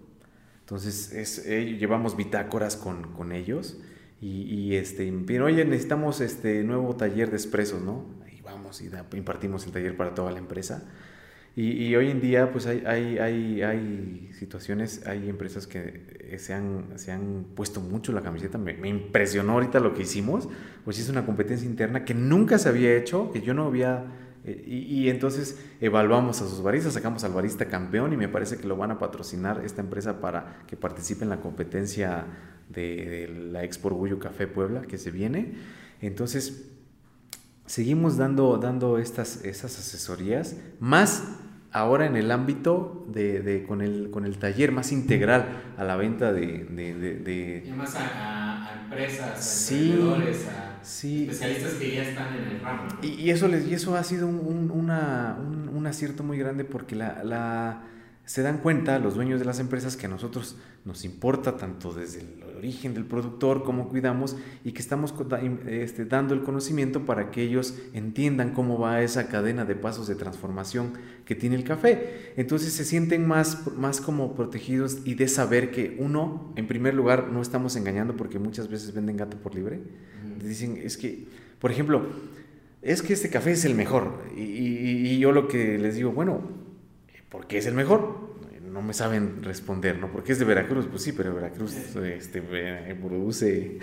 Entonces, 0.61 1.13
es, 1.13 1.45
eh, 1.47 1.77
llevamos 1.77 2.17
bitácoras 2.17 2.77
con, 2.77 3.13
con 3.13 3.33
ellos 3.33 3.79
y, 4.21 4.43
y 4.43 4.77
este, 4.77 5.13
oye, 5.43 5.65
necesitamos 5.65 6.21
este 6.21 6.63
nuevo 6.63 6.95
taller 6.95 7.31
de 7.31 7.37
expresos, 7.37 7.83
¿no? 7.83 8.05
Y 8.81 9.17
impartimos 9.17 9.67
el 9.67 9.73
taller 9.73 9.97
para 9.97 10.15
toda 10.15 10.31
la 10.33 10.39
empresa. 10.39 10.83
Y, 11.57 11.95
hoy 11.95 12.11
en 12.11 12.21
día, 12.21 12.51
pues 12.51 12.67
hay, 12.67 12.83
hay, 12.85 13.19
hay, 13.19 13.63
hay, 13.63 14.31
situaciones, 14.33 15.07
hay 15.07 15.29
empresas 15.29 15.69
que 15.69 16.37
se 16.37 16.53
han, 16.53 16.87
se 16.97 17.13
han 17.13 17.45
puesto 17.55 17.81
mucho 17.81 18.11
la 18.11 18.23
camiseta. 18.23 18.59
Me, 18.59 18.89
impresionó 18.89 19.53
ahorita 19.53 19.79
lo 19.79 19.95
que 19.95 20.03
hicimos, 20.03 20.49
pues 20.85 20.99
es 20.99 21.09
una 21.09 21.25
competencia 21.25 21.65
interna 21.65 22.05
que 22.05 22.13
nunca 22.13 22.59
se 22.59 22.69
había 22.69 22.97
hecho, 22.97 23.31
que 23.31 23.41
yo 23.41 23.55
no 23.55 23.67
había... 23.67 24.05
Eh, 24.45 24.65
y, 24.67 25.09
entonces 25.09 25.61
evaluamos 25.81 26.43
a 26.43 26.49
sus 26.49 26.61
baristas, 26.61 26.95
sacamos 26.95 27.23
al 27.23 27.33
barista 27.33 27.67
campeón 27.67 28.13
y 28.13 28.17
me 28.17 28.29
parece 28.29 28.57
que 28.57 28.67
lo 28.67 28.77
van 28.77 28.91
a 28.91 28.99
patrocinar 28.99 29.63
esta 29.65 29.81
empresa 29.81 30.21
para 30.21 30.65
que 30.67 30.77
participe 30.77 31.23
en 31.23 31.31
la 31.31 31.41
competencia 31.41 32.25
de, 32.69 33.29
de 33.29 33.29
la 33.29 33.63
Expo 33.63 33.89
Orgullo 33.89 34.19
Café 34.19 34.49
Puebla 34.49 34.83
que 34.83 34.99
se 34.99 35.13
viene. 35.13 35.55
Entonces, 36.01 36.74
seguimos 37.67 38.17
dando, 38.17 38.59
dando 38.59 38.99
estas, 38.99 39.45
esas 39.45 39.79
asesorías, 39.79 40.57
más 40.81 41.25
ahora 41.73 42.07
en 42.07 42.17
el 42.17 42.31
ámbito 42.31 43.05
de, 43.09 43.41
de, 43.41 43.65
con, 43.65 43.83
el, 43.83 44.11
con 44.11 44.25
el 44.25 44.39
taller 44.39 44.71
más 44.71 44.93
integral 44.93 45.47
a 45.77 45.85
la 45.85 45.97
venta 45.97 46.33
de... 46.33 46.65
de, 46.65 47.73
más 47.77 47.97
a, 47.97 48.81
empresas, 48.85 49.39
a 49.39 49.43
sí, 49.43 49.93
a 49.93 51.31
especialistas 51.31 51.73
que 51.75 51.95
ya 51.95 52.03
están 52.03 52.37
en 52.37 52.45
el 52.45 52.61
ramo. 52.61 52.89
Y, 53.03 53.09
y, 53.09 53.31
eso, 53.31 53.49
les, 53.49 53.67
y 53.67 53.75
eso 53.75 53.97
ha 53.97 54.05
sido 54.05 54.29
un, 54.29 54.71
una, 54.71 55.37
un, 55.41 55.69
un 55.69 55.87
acierto 55.87 56.23
muy 56.23 56.39
grande 56.39 56.65
porque 56.65 56.95
la, 56.95 57.25
la 57.25 57.83
se 58.27 58.41
dan 58.43 58.59
cuenta 58.59 58.99
los 58.99 59.15
dueños 59.15 59.39
de 59.39 59.45
las 59.45 59.61
empresas 59.61 59.97
que 59.97 60.07
a 60.07 60.09
nosotros 60.09 60.57
nos 60.87 61.05
importa 61.05 61.59
tanto 61.59 61.93
desde 61.93 62.21
el 62.21 62.57
origen 62.57 62.95
del 62.95 63.05
productor 63.05 63.65
como 63.65 63.89
cuidamos 63.89 64.37
y 64.65 64.73
que 64.73 64.81
estamos 64.81 65.15
este, 65.67 66.07
dando 66.07 66.33
el 66.33 66.43
conocimiento 66.43 67.05
para 67.05 67.31
que 67.31 67.43
ellos 67.43 67.75
entiendan 67.93 68.53
cómo 68.53 68.79
va 68.79 69.03
esa 69.03 69.29
cadena 69.29 69.67
de 69.67 69.75
pasos 69.75 70.07
de 70.07 70.15
transformación 70.15 70.93
que 71.27 71.35
tiene 71.35 71.57
el 71.57 71.65
café. 71.65 72.33
Entonces 72.37 72.73
se 72.73 72.87
sienten 72.87 73.27
más, 73.27 73.67
más 73.77 74.01
como 74.01 74.35
protegidos 74.35 74.99
y 75.05 75.15
de 75.15 75.29
saber 75.29 75.71
que 75.71 75.97
uno, 75.99 76.53
en 76.57 76.67
primer 76.67 76.95
lugar, 76.95 77.29
no 77.31 77.43
estamos 77.43 77.77
engañando 77.77 78.17
porque 78.17 78.39
muchas 78.39 78.69
veces 78.69 78.95
venden 78.95 79.19
gato 79.19 79.37
por 79.37 79.55
libre. 79.55 79.81
Dicen, 80.43 80.79
es 80.83 80.97
que, 80.97 81.27
por 81.59 81.71
ejemplo, 81.71 82.07
es 82.81 83.03
que 83.03 83.13
este 83.13 83.29
café 83.29 83.53
es 83.53 83.67
el 83.67 83.75
mejor. 83.75 84.23
Y, 84.35 84.41
y 84.43 85.19
yo 85.19 85.33
lo 85.33 85.47
que 85.47 85.79
les 85.79 85.97
digo, 85.97 86.13
bueno, 86.13 86.64
¿por 87.35 87.49
qué 87.49 87.59
es 87.59 87.67
el 87.67 87.75
mejor? 87.75 88.33
No 88.63 88.81
me 88.81 88.95
saben 88.95 89.43
responder, 89.43 89.99
¿no? 89.99 90.09
Porque 90.13 90.31
es 90.31 90.39
de 90.39 90.45
Veracruz, 90.45 90.87
pues 90.87 91.03
sí, 91.03 91.11
pero 91.11 91.35
Veracruz 91.35 91.75
este, 91.75 92.41
produce, 92.41 93.81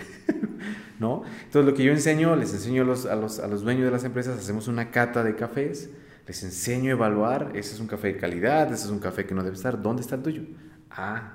¿no? 0.98 1.22
Entonces 1.44 1.70
lo 1.70 1.74
que 1.74 1.84
yo 1.84 1.92
enseño, 1.92 2.34
les 2.34 2.54
enseño 2.54 2.80
a 2.82 2.86
los, 2.86 3.04
a, 3.04 3.14
los, 3.14 3.40
a 3.40 3.48
los 3.48 3.60
dueños 3.60 3.84
de 3.84 3.90
las 3.90 4.04
empresas, 4.04 4.38
hacemos 4.38 4.68
una 4.68 4.90
cata 4.90 5.22
de 5.22 5.36
cafés, 5.36 5.90
les 6.26 6.42
enseño 6.44 6.92
a 6.92 6.92
evaluar, 6.92 7.50
ese 7.54 7.74
es 7.74 7.80
un 7.80 7.88
café 7.88 8.14
de 8.14 8.16
calidad, 8.16 8.72
ese 8.72 8.86
es 8.86 8.90
un 8.90 9.00
café 9.00 9.26
que 9.26 9.34
no 9.34 9.42
debe 9.42 9.54
estar, 9.54 9.82
¿dónde 9.82 10.00
está 10.00 10.14
el 10.14 10.22
tuyo? 10.22 10.44
Ah, 10.90 11.34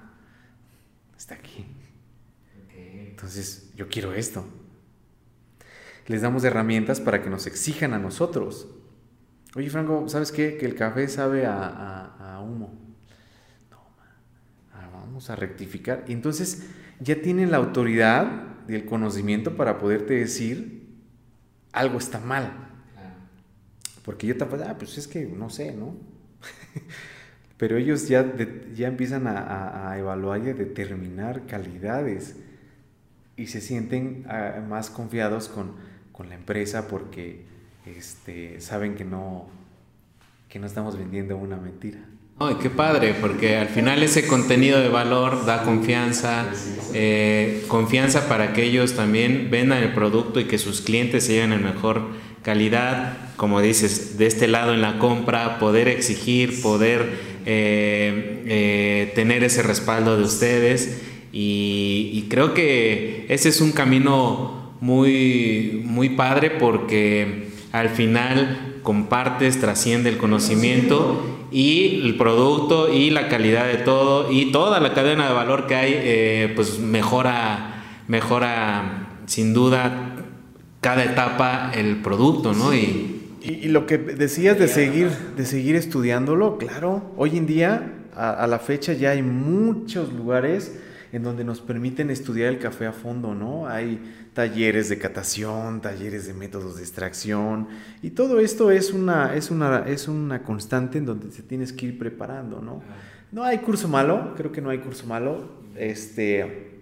está 1.16 1.36
aquí. 1.36 1.68
Entonces, 2.76 3.72
yo 3.76 3.88
quiero 3.90 4.14
esto. 4.14 4.44
Les 6.08 6.24
damos 6.24 6.44
herramientas 6.44 7.00
para 7.00 7.22
que 7.22 7.30
nos 7.30 7.46
exijan 7.46 7.94
a 7.94 8.00
nosotros. 8.00 8.70
Oye, 9.58 9.72
Franco, 9.72 10.08
¿sabes 10.08 10.32
qué? 10.32 10.56
Que 10.56 10.68
el 10.68 10.76
café 10.76 11.08
sabe 11.08 11.48
a, 11.48 12.40
humo. 12.46 12.78
No, 13.72 13.80
ah, 14.72 14.88
vamos 14.94 15.32
a 15.32 15.36
rectificar. 15.36 16.06
Y 16.08 16.14
entonces 16.14 16.70
ya 17.00 17.20
tienen 17.24 17.50
la 17.50 17.58
autoridad 17.58 18.28
y 18.68 18.76
el 18.76 18.86
conocimiento 18.86 19.58
para 19.58 19.80
poderte 19.80 20.14
decir 20.14 20.88
algo 21.72 21.98
está 21.98 22.20
mal. 22.20 22.54
Porque 24.06 24.28
yo 24.28 24.38
te 24.38 24.44
ah, 24.44 24.76
pues 24.78 24.96
es 25.00 25.08
que 25.08 25.26
no 25.26 25.50
sé, 25.50 25.74
¿no? 25.74 25.96
Pero 27.58 27.78
ellos 27.78 28.08
ya, 28.08 28.32
ya 28.76 28.88
empiezan 28.88 29.26
a, 29.26 29.96
evaluar 29.98 30.46
y 30.46 30.50
a 30.50 30.54
determinar 30.54 31.48
calidades 31.48 32.36
y 33.36 33.48
se 33.48 33.62
sienten 33.62 34.24
ah, 34.30 34.64
más 34.70 34.92
confiados 34.92 35.50
con, 35.50 35.78
con 36.12 36.30
la 36.30 36.36
empresa 36.36 36.88
porque 36.88 37.57
este, 37.96 38.60
saben 38.62 38.96
que 38.96 39.06
no, 39.06 39.48
que 40.50 40.60
no 40.60 40.68
estamos 40.68 40.98
vendiendo 40.98 41.38
una 41.38 41.58
mentira. 41.58 42.00
Ay, 42.40 42.58
qué 42.62 42.70
padre, 42.70 43.16
porque 43.20 43.56
al 43.56 43.68
final 43.68 44.04
ese 44.04 44.28
contenido 44.28 44.80
de 44.80 44.90
valor 44.90 45.46
da 45.46 45.64
confianza, 45.64 46.46
eh, 46.94 47.64
confianza 47.68 48.28
para 48.28 48.54
que 48.54 48.64
ellos 48.64 48.94
también 48.94 49.50
vendan 49.50 49.82
el 49.82 49.94
producto 49.94 50.40
y 50.40 50.46
que 50.46 50.60
sus 50.60 50.82
clientes 50.82 51.26
se 51.26 51.34
lleven 51.34 51.52
en 51.52 51.64
mejor 51.64 52.10
calidad, 52.44 53.18
como 53.38 53.60
dices, 53.60 54.20
de 54.20 54.28
este 54.28 54.48
lado 54.48 54.76
en 54.76 54.84
la 54.84 55.00
compra, 55.00 55.58
poder 55.58 55.88
exigir, 55.88 56.62
poder 56.62 57.10
eh, 57.48 58.44
eh, 58.46 59.12
tener 59.16 59.44
ese 59.44 59.64
respaldo 59.64 60.16
de 60.16 60.24
ustedes 60.24 61.02
y, 61.32 62.12
y, 62.14 62.28
creo 62.30 62.54
que 62.54 63.26
ese 63.30 63.50
es 63.50 63.62
un 63.62 63.72
camino 63.72 64.74
muy, 64.80 65.82
muy 65.86 66.10
padre 66.10 66.52
porque 66.52 67.47
al 67.72 67.90
final 67.90 68.80
compartes, 68.84 69.60
trasciende 69.60 70.10
el 70.10 70.18
conocimiento 70.18 71.48
y 71.52 72.02
el 72.04 72.16
producto 72.18 72.92
y 72.92 73.10
la 73.10 73.30
calidad 73.30 73.68
de 73.68 73.78
todo 73.78 74.32
y 74.32 74.52
toda 74.52 74.80
la 74.80 74.94
cadena 74.94 75.28
de 75.28 75.34
valor 75.34 75.68
que 75.68 75.76
hay, 75.76 75.94
eh, 75.96 76.54
pues 76.56 76.80
mejora, 76.80 77.84
mejora 78.08 79.22
sin 79.26 79.54
duda 79.54 80.16
cada 80.82 81.04
etapa 81.04 81.72
el 81.74 81.98
producto, 82.02 82.54
¿no? 82.54 82.74
Y, 82.74 83.38
y, 83.42 83.68
lo 83.68 83.86
que 83.86 83.98
decías 83.98 84.60
de 84.60 84.68
seguir, 84.68 85.10
de 85.36 85.46
seguir 85.46 85.76
estudiándolo, 85.76 86.58
claro, 86.58 87.14
hoy 87.18 87.38
en 87.38 87.46
día, 87.46 87.94
a 88.16 88.48
la 88.48 88.58
fecha 88.60 88.94
ya 88.94 89.12
hay 89.12 89.22
muchos 89.22 90.12
lugares 90.12 90.72
en 91.12 91.24
donde 91.24 91.44
nos 91.44 91.62
permiten 91.62 92.10
estudiar 92.10 92.50
el 92.50 92.60
café 92.60 92.86
a 92.86 92.92
fondo, 92.92 93.34
¿no? 93.36 93.68
Hay 93.68 94.30
talleres 94.34 94.90
de 94.90 94.98
catación, 94.98 95.82
talleres 95.82 96.28
de 96.28 96.34
métodos 96.34 96.78
de 96.78 96.84
extracción, 96.84 97.68
y 98.02 98.12
todo 98.12 98.40
esto 98.40 98.72
es 98.72 98.94
una, 98.94 99.36
es 99.36 99.52
una, 99.52 99.80
es 99.88 100.08
una 100.08 100.44
constante 100.44 100.98
en 100.98 101.06
donde 101.06 101.28
te 101.28 101.42
tienes 101.42 101.74
que 101.74 101.88
ir 101.88 101.98
preparando, 101.98 102.62
¿no? 102.62 102.82
No 103.32 103.44
hay 103.44 103.58
curso 103.60 103.88
malo, 103.88 104.34
creo 104.36 104.52
que 104.52 104.62
no 104.62 104.70
hay 104.70 104.80
curso 104.80 105.06
malo. 105.06 105.50
Este, 105.76 106.82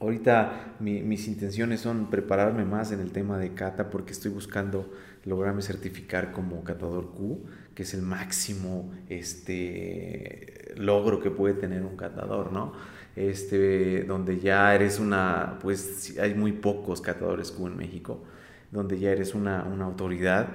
ahorita 0.00 0.76
mis 0.80 1.28
intenciones 1.28 1.80
son 1.80 2.10
prepararme 2.10 2.64
más 2.64 2.92
en 2.92 3.00
el 3.00 3.12
tema 3.12 3.38
de 3.38 3.54
cata 3.54 3.88
porque 3.88 4.12
estoy 4.12 4.32
buscando 4.32 4.92
lograrme 5.24 5.62
certificar 5.62 6.32
como 6.32 6.62
catador 6.64 7.12
Q, 7.12 7.44
que 7.74 7.82
es 7.82 7.94
el 7.94 8.02
máximo 8.02 8.92
este, 9.08 10.55
logro 10.76 11.20
que 11.20 11.30
puede 11.30 11.54
tener 11.54 11.82
un 11.82 11.96
catador, 11.96 12.52
¿no? 12.52 12.72
este, 13.16 14.04
donde 14.04 14.38
ya 14.38 14.74
eres 14.74 15.00
una, 15.00 15.58
pues 15.62 16.16
hay 16.20 16.34
muy 16.34 16.52
pocos 16.52 17.00
catadores 17.00 17.50
Q 17.50 17.66
en 17.66 17.76
México, 17.76 18.22
donde 18.70 18.98
ya 18.98 19.10
eres 19.10 19.34
una, 19.34 19.64
una 19.64 19.86
autoridad 19.86 20.48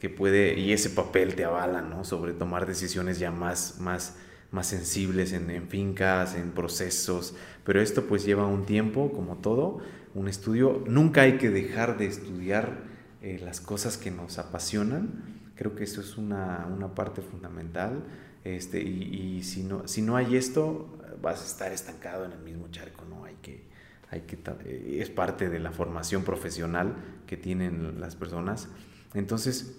que 0.00 0.10
puede, 0.10 0.58
y 0.58 0.72
ese 0.72 0.90
papel 0.90 1.36
te 1.36 1.44
avala, 1.44 1.80
¿no? 1.80 2.04
Sobre 2.04 2.32
tomar 2.32 2.66
decisiones 2.66 3.20
ya 3.20 3.30
más, 3.30 3.78
más, 3.80 4.16
más 4.50 4.66
sensibles 4.66 5.32
en, 5.32 5.68
fincas, 5.68 6.34
en 6.34 6.50
procesos, 6.50 7.34
pero 7.64 7.80
esto 7.80 8.06
pues 8.06 8.24
lleva 8.26 8.46
un 8.46 8.66
tiempo, 8.66 9.12
como 9.12 9.36
todo, 9.36 9.78
un 10.14 10.28
estudio. 10.28 10.82
Nunca 10.86 11.22
hay 11.22 11.38
que 11.38 11.50
dejar 11.50 11.96
de 11.96 12.06
estudiar 12.06 12.82
eh, 13.22 13.40
las 13.42 13.60
cosas 13.60 13.96
que 13.96 14.10
nos 14.10 14.38
apasionan. 14.38 15.22
Creo 15.54 15.74
que 15.76 15.84
eso 15.84 16.00
es 16.00 16.18
una, 16.18 16.68
una 16.74 16.94
parte 16.94 17.22
fundamental. 17.22 18.02
Este, 18.44 18.82
y, 18.82 19.38
y 19.38 19.42
si, 19.42 19.62
no, 19.62 19.88
si 19.88 20.02
no 20.02 20.16
hay 20.16 20.36
esto, 20.36 20.86
vas 21.24 21.42
a 21.42 21.46
estar 21.46 21.72
estancado 21.72 22.26
en 22.26 22.32
el 22.32 22.40
mismo 22.40 22.68
charco, 22.70 23.04
¿no? 23.08 23.24
Hay 23.24 23.36
que, 23.42 23.62
hay 24.10 24.20
que, 24.20 24.38
eh, 24.66 24.98
es 25.00 25.10
parte 25.10 25.48
de 25.48 25.58
la 25.58 25.72
formación 25.72 26.22
profesional 26.22 26.94
que 27.26 27.36
tienen 27.36 28.00
las 28.00 28.14
personas. 28.14 28.68
Entonces, 29.14 29.74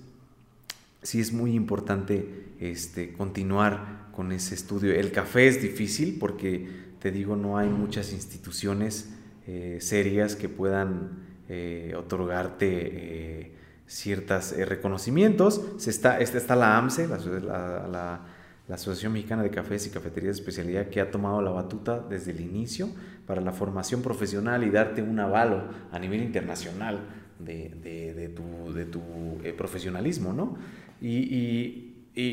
sí 1.03 1.21
es 1.21 1.31
muy 1.31 1.53
importante 1.53 2.47
este, 2.59 3.13
continuar 3.13 4.07
con 4.11 4.31
ese 4.31 4.55
estudio. 4.55 4.93
El 4.93 5.11
café 5.11 5.47
es 5.47 5.61
difícil 5.61 6.17
porque, 6.19 6.67
te 6.99 7.11
digo, 7.11 7.35
no 7.35 7.57
hay 7.57 7.69
muchas 7.69 8.11
instituciones 8.11 9.13
eh, 9.45 9.77
serias 9.79 10.35
que 10.35 10.49
puedan 10.49 11.23
eh, 11.47 11.93
otorgarte 11.95 13.51
ciertos 13.85 14.57
reconocimientos. 14.57 15.61
Se 15.77 15.91
está, 15.91 16.19
está 16.19 16.55
la 16.55 16.77
AMSE, 16.77 17.07
la 17.07 17.17
la 17.87 18.34
Asociación 18.73 19.13
Mexicana 19.13 19.43
de 19.43 19.51
Cafés 19.51 19.85
y 19.85 19.91
Cafeterías 19.91 20.37
de 20.37 20.41
Especialidad, 20.41 20.89
que 20.89 20.99
ha 20.99 21.11
tomado 21.11 21.39
la 21.41 21.51
batuta 21.51 21.99
desde 21.99 22.31
el 22.31 22.41
inicio 22.41 22.89
para 23.27 23.39
la 23.39 23.51
formación 23.51 24.01
profesional 24.01 24.63
y 24.63 24.71
darte 24.71 25.03
un 25.03 25.19
avalo 25.19 25.63
a 25.91 25.99
nivel 25.99 26.23
internacional 26.23 27.01
de, 27.39 28.31
tu, 28.35 29.39
eh, 29.43 29.53
profesionalismo, 29.53 30.33
¿no? 30.33 30.57
Y, 31.01 31.91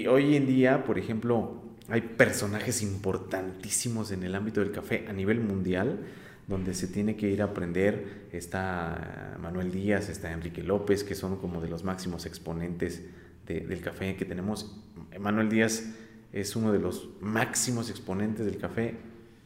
hoy 0.08 0.36
en 0.36 0.46
día, 0.46 0.84
por 0.84 0.98
ejemplo, 0.98 1.60
hay 1.88 2.00
personajes 2.00 2.82
importantísimos 2.82 4.12
en 4.12 4.22
el 4.22 4.34
ámbito 4.34 4.60
del 4.60 4.70
café 4.70 5.04
a 5.08 5.12
nivel 5.12 5.40
mundial, 5.40 5.98
donde 6.46 6.72
se 6.72 6.86
tiene 6.86 7.16
que 7.16 7.28
ir 7.28 7.42
a 7.42 7.46
aprender. 7.46 8.28
Está 8.32 9.36
Manuel 9.40 9.70
Díaz, 9.70 10.08
está 10.08 10.32
Enrique 10.32 10.62
López, 10.62 11.04
que 11.04 11.14
son 11.14 11.36
como 11.36 11.60
de 11.60 11.68
los 11.68 11.84
máximos 11.84 12.24
exponentes 12.24 13.02
del 13.46 13.80
café 13.80 14.16
que 14.16 14.24
tenemos. 14.24 14.80
Manuel 15.18 15.48
Díaz 15.50 15.92
es 16.32 16.56
uno 16.56 16.72
de 16.72 16.78
los 16.78 17.08
máximos 17.20 17.90
exponentes 17.90 18.46
del 18.46 18.58
café 18.58 18.94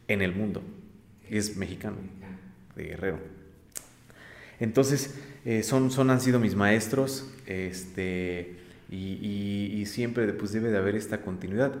en 0.07 0.21
el 0.21 0.33
mundo. 0.33 0.61
Es 1.29 1.57
mexicano, 1.57 1.97
de 2.75 2.83
Guerrero. 2.83 3.19
Entonces, 4.59 5.15
eh, 5.45 5.63
son, 5.63 5.91
son, 5.91 6.09
han 6.09 6.21
sido 6.21 6.39
mis 6.39 6.55
maestros 6.55 7.29
este, 7.45 8.55
y, 8.89 9.83
siempre 9.85 10.27
pues, 10.33 10.51
debe 10.51 10.69
de 10.69 10.77
haber 10.77 10.95
esta 10.95 11.21
continuidad. 11.21 11.73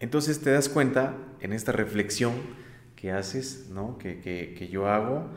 Entonces 0.00 0.40
te 0.40 0.50
das 0.50 0.68
cuenta 0.68 1.16
en 1.40 1.52
esta 1.52 1.72
reflexión 1.72 2.32
que 2.96 3.12
haces, 3.12 3.68
¿no? 3.72 3.98
que, 3.98 4.68
yo 4.70 4.88
hago, 4.88 5.28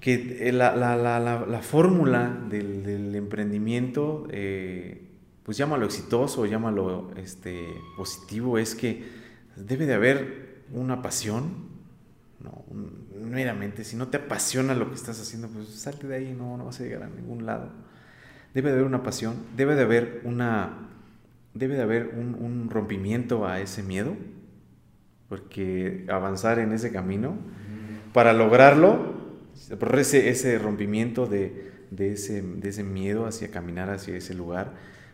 que 0.00 0.50
la, 0.52 0.74
la, 0.76 1.62
fórmula 1.62 2.38
del, 2.48 3.14
emprendimiento 3.14 4.26
eh, 4.30 5.02
pues 5.44 5.56
llámalo 5.56 5.86
exitoso, 5.86 6.46
llámalo 6.46 7.10
este, 7.16 7.66
positivo, 7.96 8.58
es 8.58 8.74
que 8.74 9.04
debe 9.56 9.86
de 9.86 9.94
haber 9.94 10.62
una 10.72 11.02
pasión, 11.02 11.72
no, 12.40 12.64
meramente, 13.20 13.84
si 13.84 13.96
no 13.96 14.08
te 14.08 14.18
apasiona 14.18 14.74
lo 14.74 14.88
que 14.88 14.94
estás 14.94 15.20
haciendo, 15.20 15.48
pues 15.48 15.68
salte 15.68 16.06
de 16.06 16.16
ahí, 16.16 16.34
no, 16.36 16.56
no 16.56 16.64
vas 16.66 16.80
a 16.80 16.84
llegar 16.84 17.02
a 17.02 17.08
ningún 17.08 17.46
lado. 17.46 17.70
Debe 18.54 18.70
de 18.70 18.76
haber 18.76 18.86
una 18.86 19.02
pasión, 19.02 19.36
debe 19.56 19.74
de 19.74 19.82
haber 19.82 20.20
una, 20.24 20.88
debe 21.54 21.76
de 21.76 21.82
haber 21.82 22.14
un, 22.16 22.68
rompimiento 22.70 23.46
a 23.46 23.60
ese 23.60 23.82
miedo, 23.82 24.16
porque 25.28 26.06
avanzar 26.08 26.58
en 26.58 26.72
ese 26.72 26.92
camino, 26.92 27.36
para 28.12 28.32
lograrlo, 28.32 29.14
ese, 29.94 30.28
ese 30.28 30.58
rompimiento 30.58 31.26
de, 31.26 31.72
de, 31.90 32.12
ese, 32.12 32.42
de 32.42 32.68
ese 32.68 32.84
miedo 32.84 33.26
hacia 33.26 33.50
caminar 33.50 33.90
hacia 33.90 34.16
ese 34.16 34.34
lugar, 34.34 34.72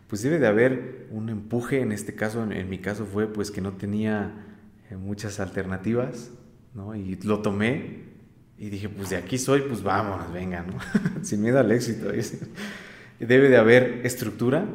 pues 0.09 0.23
debe 0.23 0.39
de 0.39 0.47
haber 0.47 1.07
un 1.11 1.29
empuje, 1.29 1.81
en 1.81 1.93
este 1.93 2.15
caso, 2.15 2.43
en, 2.51 2.69
mi 2.69 2.79
caso 2.79 3.05
fue 3.05 3.31
pues 3.31 3.51
que 3.51 3.61
no 3.61 3.75
tenía 3.75 4.33
eh, 4.91 4.97
muchas 4.97 5.39
alternativas, 5.39 6.31
¿no? 6.75 6.95
Y 6.95 7.17
lo 7.17 7.41
tomé 7.43 8.05
y 8.57 8.71
dije, 8.71 8.89
pues 8.89 9.11
de 9.11 9.17
aquí 9.17 9.37
soy, 9.37 9.63
pues 9.63 9.83
vámonos, 9.83 10.33
venga, 10.33 10.63
¿no? 10.63 10.79
Sin 11.23 11.43
miedo 11.43 11.59
al 11.59 11.71
éxito. 11.71 12.11
Debe 13.21 13.51
de 13.51 13.57
haber 13.59 14.01
estructura, 14.05 14.67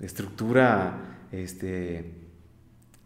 estructura 0.00 1.18
este, 1.32 2.12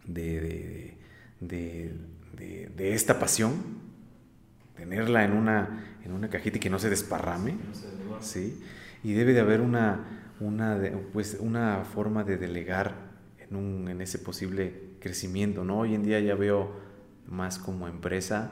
de, 0.05 0.97
de, 1.39 2.93
esta 2.93 3.17
pasión, 3.17 3.53
tenerla 4.75 5.23
en 5.23 5.33
una, 5.33 5.97
en 6.03 6.11
una 6.11 6.29
cajita 6.29 6.57
y 6.57 6.59
que 6.59 6.69
no 6.69 6.79
se 6.79 6.89
desparrame, 6.89 7.55
¿sí? 8.19 8.61
Y 9.03 9.13
debe 9.13 9.33
de 9.33 9.39
haber 9.39 9.61
una, 9.61 10.16
una, 10.39 10.79
pues, 11.13 11.37
una 11.39 11.83
forma 11.83 12.23
de 12.23 12.37
delegar 12.37 12.95
en, 13.39 13.55
un, 13.55 13.87
en 13.87 14.01
ese 14.01 14.19
posible 14.19 14.97
crecimiento. 14.99 15.63
¿no? 15.63 15.79
Hoy 15.79 15.95
en 15.95 16.03
día 16.03 16.19
ya 16.19 16.35
veo 16.35 16.71
más 17.25 17.57
como 17.57 17.87
empresa, 17.87 18.51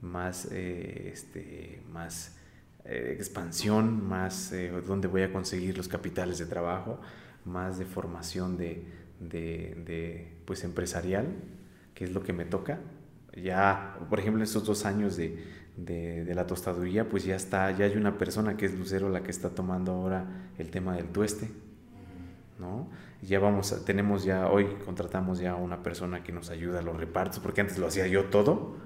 más, 0.00 0.48
eh, 0.50 1.10
este, 1.12 1.82
más 1.90 2.36
eh, 2.84 3.14
expansión, 3.16 4.06
más 4.06 4.52
eh, 4.52 4.70
donde 4.86 5.08
voy 5.08 5.22
a 5.22 5.32
conseguir 5.32 5.76
los 5.76 5.88
capitales 5.88 6.38
de 6.38 6.46
trabajo, 6.46 7.00
más 7.44 7.78
de 7.78 7.84
formación 7.84 8.56
de, 8.56 8.84
de, 9.20 10.42
pues 10.44 10.64
empresarial, 10.64 11.26
que 11.94 12.04
es 12.04 12.12
lo 12.12 12.22
que 12.22 12.32
me 12.32 12.44
toca. 12.44 12.80
Ya, 13.36 13.98
por 14.08 14.18
ejemplo, 14.18 14.42
estos 14.42 14.64
dos 14.64 14.84
años 14.84 15.16
de, 15.16 15.44
de, 15.84 16.34
la 16.34 16.46
tostaduría, 16.46 17.08
pues 17.08 17.24
ya 17.24 17.36
está, 17.36 17.70
ya 17.72 17.86
hay 17.86 17.96
una 17.96 18.18
persona 18.18 18.56
que 18.56 18.66
es 18.66 18.78
Lucero 18.78 19.08
la 19.08 19.22
que 19.22 19.30
está 19.30 19.50
tomando 19.50 19.92
ahora 19.92 20.26
el 20.58 20.70
tema 20.70 20.96
del 20.96 21.06
tueste, 21.06 21.50
¿no? 22.58 22.88
Ya 23.22 23.38
vamos, 23.38 23.84
tenemos 23.84 24.24
ya, 24.24 24.48
hoy 24.48 24.66
contratamos 24.84 25.40
ya 25.40 25.52
a 25.52 25.56
una 25.56 25.82
persona 25.82 26.22
que 26.22 26.32
nos 26.32 26.50
ayuda 26.50 26.78
a 26.78 26.82
los 26.82 26.96
repartos, 26.96 27.40
porque 27.40 27.60
antes 27.60 27.78
lo 27.78 27.86
hacía 27.86 28.06
yo 28.06 28.26
todo, 28.26 28.76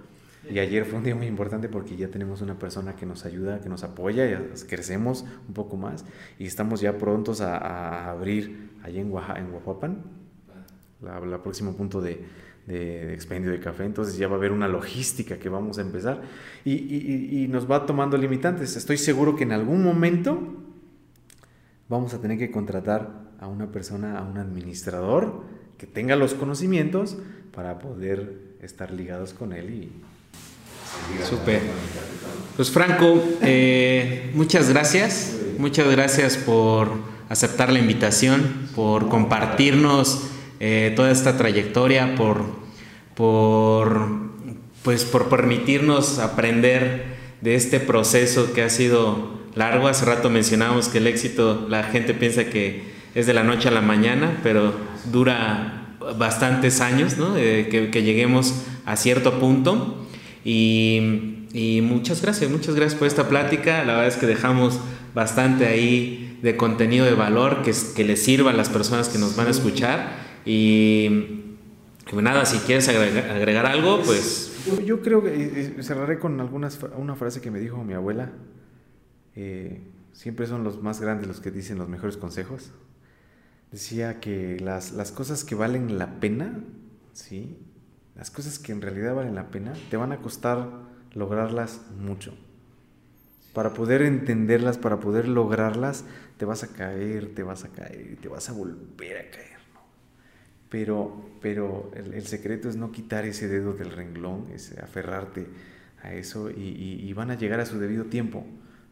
y 0.48 0.58
ayer 0.58 0.84
fue 0.84 0.98
un 0.98 1.04
día 1.04 1.14
muy 1.14 1.26
importante 1.26 1.68
porque 1.68 1.96
ya 1.96 2.08
tenemos 2.08 2.42
una 2.42 2.58
persona 2.58 2.94
que 2.96 3.06
nos 3.06 3.24
ayuda, 3.24 3.60
que 3.60 3.68
nos 3.68 3.82
apoya, 3.82 4.26
ya 4.26 4.42
crecemos 4.68 5.24
un 5.48 5.54
poco 5.54 5.76
más, 5.76 6.04
y 6.38 6.46
estamos 6.46 6.80
ya 6.80 6.98
prontos 6.98 7.40
a, 7.40 8.10
abrir 8.10 8.72
allí 8.82 8.98
en, 8.98 9.10
Oaxaca, 9.10 9.40
en 9.40 9.52
Oaxapan, 9.52 10.02
la, 11.00 11.20
la 11.20 11.42
próximo 11.42 11.76
punto 11.76 12.00
de, 12.00 12.24
de, 12.66 13.12
expendio 13.12 13.50
de 13.50 13.60
café, 13.60 13.84
entonces 13.84 14.16
ya 14.16 14.28
va 14.28 14.34
a 14.34 14.38
haber 14.38 14.52
una 14.52 14.68
logística 14.68 15.38
que 15.38 15.48
vamos 15.48 15.78
a 15.78 15.82
empezar 15.82 16.22
y, 16.64 17.46
nos 17.50 17.70
va 17.70 17.86
tomando 17.86 18.16
limitantes. 18.16 18.76
Estoy 18.76 18.96
seguro 18.96 19.36
que 19.36 19.44
en 19.44 19.52
algún 19.52 19.82
momento 19.82 20.40
vamos 21.88 22.14
a 22.14 22.20
tener 22.20 22.38
que 22.38 22.50
contratar 22.50 23.24
a 23.38 23.46
una 23.46 23.70
persona, 23.70 24.18
a 24.18 24.22
un 24.22 24.38
administrador 24.38 25.44
que 25.78 25.86
tenga 25.86 26.16
los 26.16 26.34
conocimientos 26.34 27.16
para 27.54 27.78
poder 27.78 28.56
estar 28.62 28.90
ligados 28.90 29.34
con 29.34 29.52
él 29.52 29.70
y... 29.70 29.92
Súper. 31.24 31.60
Pues 32.56 32.70
Franco, 32.70 33.20
eh, 33.42 34.30
muchas 34.34 34.70
gracias. 34.70 35.36
Muchas 35.58 35.90
gracias 35.90 36.36
por 36.36 36.88
aceptar 37.28 37.72
la 37.72 37.80
invitación, 37.80 38.68
por 38.74 39.08
compartirnos 39.08 40.30
eh, 40.66 40.94
toda 40.96 41.10
esta 41.10 41.36
trayectoria, 41.36 42.14
por, 42.14 42.46
por, 43.14 44.08
pues, 44.82 45.04
por 45.04 45.28
permitirnos 45.28 46.18
aprender 46.18 47.04
de 47.42 47.54
este 47.54 47.80
proceso 47.80 48.54
que 48.54 48.62
ha 48.62 48.70
sido 48.70 49.42
largo. 49.54 49.88
Hace 49.88 50.06
rato 50.06 50.30
mencionábamos 50.30 50.88
que 50.88 50.96
el 50.96 51.06
éxito, 51.06 51.66
la 51.68 51.82
gente 51.82 52.14
piensa 52.14 52.46
que 52.46 52.82
es 53.14 53.26
de 53.26 53.34
la 53.34 53.44
noche 53.44 53.68
a 53.68 53.72
la 53.72 53.82
mañana, 53.82 54.40
pero 54.42 54.72
dura 55.12 55.98
bastantes 56.16 56.80
años, 56.80 57.18
¿no? 57.18 57.34
que, 57.34 57.90
que, 57.92 58.02
lleguemos 58.02 58.54
a 58.86 58.96
cierto 58.96 59.38
punto. 59.38 60.06
Y, 60.46 61.44
y, 61.52 61.82
muchas 61.82 62.22
gracias, 62.22 62.50
muchas 62.50 62.74
gracias 62.74 62.98
por 62.98 63.06
esta 63.06 63.28
plática. 63.28 63.84
La 63.84 63.96
verdad 63.96 64.06
es 64.06 64.16
que 64.16 64.24
dejamos 64.24 64.80
bastante 65.14 65.66
ahí 65.66 66.38
de 66.40 66.56
contenido 66.56 67.04
de 67.04 67.12
valor 67.12 67.60
que, 67.62 67.74
que 67.94 68.04
les 68.04 68.24
sirva 68.24 68.52
a 68.52 68.54
las 68.54 68.70
personas 68.70 69.10
que 69.10 69.18
nos 69.18 69.36
van 69.36 69.48
a 69.48 69.50
escuchar. 69.50 70.23
Y, 70.44 71.56
nada, 72.12 72.44
si 72.44 72.58
quieres 72.58 72.88
agregar, 72.88 73.66
algo, 73.66 74.02
pues... 74.02 74.50
Yo, 74.84 75.02
creo 75.02 75.22
que 75.22 75.28
eh, 75.28 75.74
eh, 75.78 75.82
cerraré 75.82 76.18
con 76.18 76.40
algunas, 76.40 76.78
una 76.96 77.16
frase 77.16 77.40
que 77.40 77.50
me 77.50 77.60
dijo 77.60 77.82
mi 77.84 77.94
abuela. 77.94 78.30
Eh, 79.36 79.82
siempre 80.12 80.46
son 80.46 80.64
los 80.64 80.82
más 80.82 81.00
grandes 81.00 81.26
los 81.26 81.40
que 81.40 81.50
dicen 81.50 81.78
los 81.78 81.88
mejores 81.88 82.16
consejos. 82.16 82.72
Decía 83.72 84.20
que 84.20 84.58
las, 84.60 84.92
las 84.92 85.12
cosas 85.12 85.44
que 85.44 85.54
valen 85.54 85.98
la 85.98 86.20
pena, 86.20 86.60
¿sí? 87.12 87.58
las 88.14 88.30
cosas 88.30 88.58
que 88.58 88.72
en 88.72 88.80
realidad 88.80 89.14
valen 89.14 89.34
la 89.34 89.50
pena, 89.50 89.72
te 89.90 89.96
van 89.96 90.12
a 90.12 90.18
costar 90.18 90.70
lograrlas 91.12 91.80
mucho. 91.98 92.34
Para 93.52 93.72
poder 93.72 94.02
entenderlas, 94.02 94.78
para 94.78 94.98
poder 95.00 95.28
lograrlas, 95.28 96.04
te 96.38 96.44
vas 96.44 96.64
a 96.64 96.68
caer, 96.68 97.34
te 97.34 97.42
vas 97.42 97.64
a 97.64 97.68
caer, 97.68 98.16
te 98.20 98.28
vas 98.28 98.48
a 98.48 98.52
volver 98.52 99.18
a 99.18 99.30
caer. 99.30 99.53
Pero, 100.68 101.30
pero 101.40 101.90
el, 101.94 102.26
secreto 102.26 102.68
es 102.68 102.76
no 102.76 102.90
quitar 102.92 103.24
ese 103.24 103.48
dedo 103.48 103.72
del 103.74 103.90
renglón, 103.90 104.46
es 104.52 104.76
aferrarte 104.78 105.46
a 106.02 106.12
eso 106.14 106.50
y, 106.50 107.12
van 107.12 107.30
a 107.30 107.36
llegar 107.36 107.60
a 107.60 107.66
su 107.66 107.78
debido 107.78 108.04
tiempo. 108.04 108.44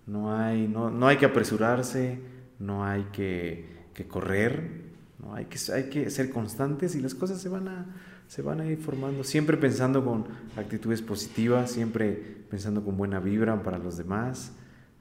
No 0.06 0.36
hay, 0.36 0.68
no, 0.68 0.90
no 0.90 1.08
hay 1.08 1.16
que 1.16 1.26
apresurarse, 1.26 2.18
no 2.58 2.84
hay 2.84 3.04
que, 3.12 3.66
que 3.94 4.06
correr, 4.06 4.82
¿no? 5.18 5.34
hay, 5.34 5.46
que, 5.46 5.58
hay 5.72 5.84
que 5.90 6.10
ser 6.10 6.30
constantes 6.30 6.94
y 6.94 7.00
las 7.00 7.14
cosas 7.14 7.40
se 7.40 7.48
van 7.48 7.68
a 7.68 7.86
se 8.32 8.40
van 8.40 8.62
a 8.62 8.66
ir 8.66 8.78
formando, 8.78 9.24
siempre 9.24 9.58
pensando 9.58 10.02
con 10.02 10.24
actitudes 10.56 11.02
positivas, 11.02 11.70
siempre 11.70 12.14
pensando 12.48 12.82
con 12.82 12.96
buena 12.96 13.20
vibra 13.20 13.62
para 13.62 13.76
los 13.76 13.98
demás, 13.98 14.52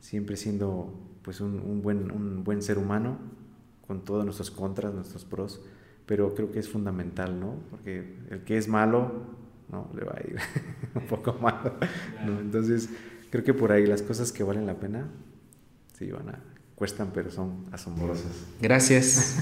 siempre 0.02 0.36
siendo 0.36 0.94
pues 1.22 1.40
un, 1.40 1.82
buen, 1.82 2.12
un 2.12 2.44
buen 2.44 2.62
ser 2.62 2.78
humano, 2.78 3.18
con 3.88 4.04
todos 4.04 4.26
nuestros 4.26 4.52
contras, 4.52 4.94
nuestros 4.94 5.24
pros, 5.24 5.62
pero 6.12 6.36
creo 6.36 6.52
que 6.52 6.60
es 6.60 6.68
fundamental, 6.68 7.40
¿no? 7.40 7.56
Porque 7.70 8.04
el 8.32 8.40
que 8.44 8.58
es 8.58 8.68
malo, 8.68 9.14
¿no? 9.72 9.90
Le 9.96 10.04
va 10.04 10.14
a 10.18 10.20
ir 10.20 10.36
un 10.96 11.08
poco 11.08 11.38
malo, 11.42 11.76
Entonces, 12.42 12.90
creo 13.30 13.46
que 13.46 13.54
por 13.54 13.72
ahí 13.72 13.86
las 13.86 14.02
cosas 14.02 14.34
que 14.34 14.44
valen 14.44 14.66
la 14.66 14.78
pena, 14.78 15.08
sí, 15.98 16.12
van 16.12 16.28
a, 16.28 16.40
cuestan, 16.76 17.12
pero 17.14 17.32
son 17.32 17.64
asombrosas. 17.72 18.46
Gracias. 18.62 19.38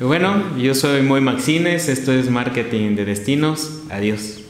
bueno, 0.00 0.58
yo 0.58 0.74
soy 0.74 1.02
Moy 1.02 1.20
Maxines, 1.20 1.88
esto 1.88 2.10
es 2.12 2.28
Marketing 2.28 2.96
de 2.96 3.04
Destinos. 3.04 3.84
Adiós. 3.88 4.47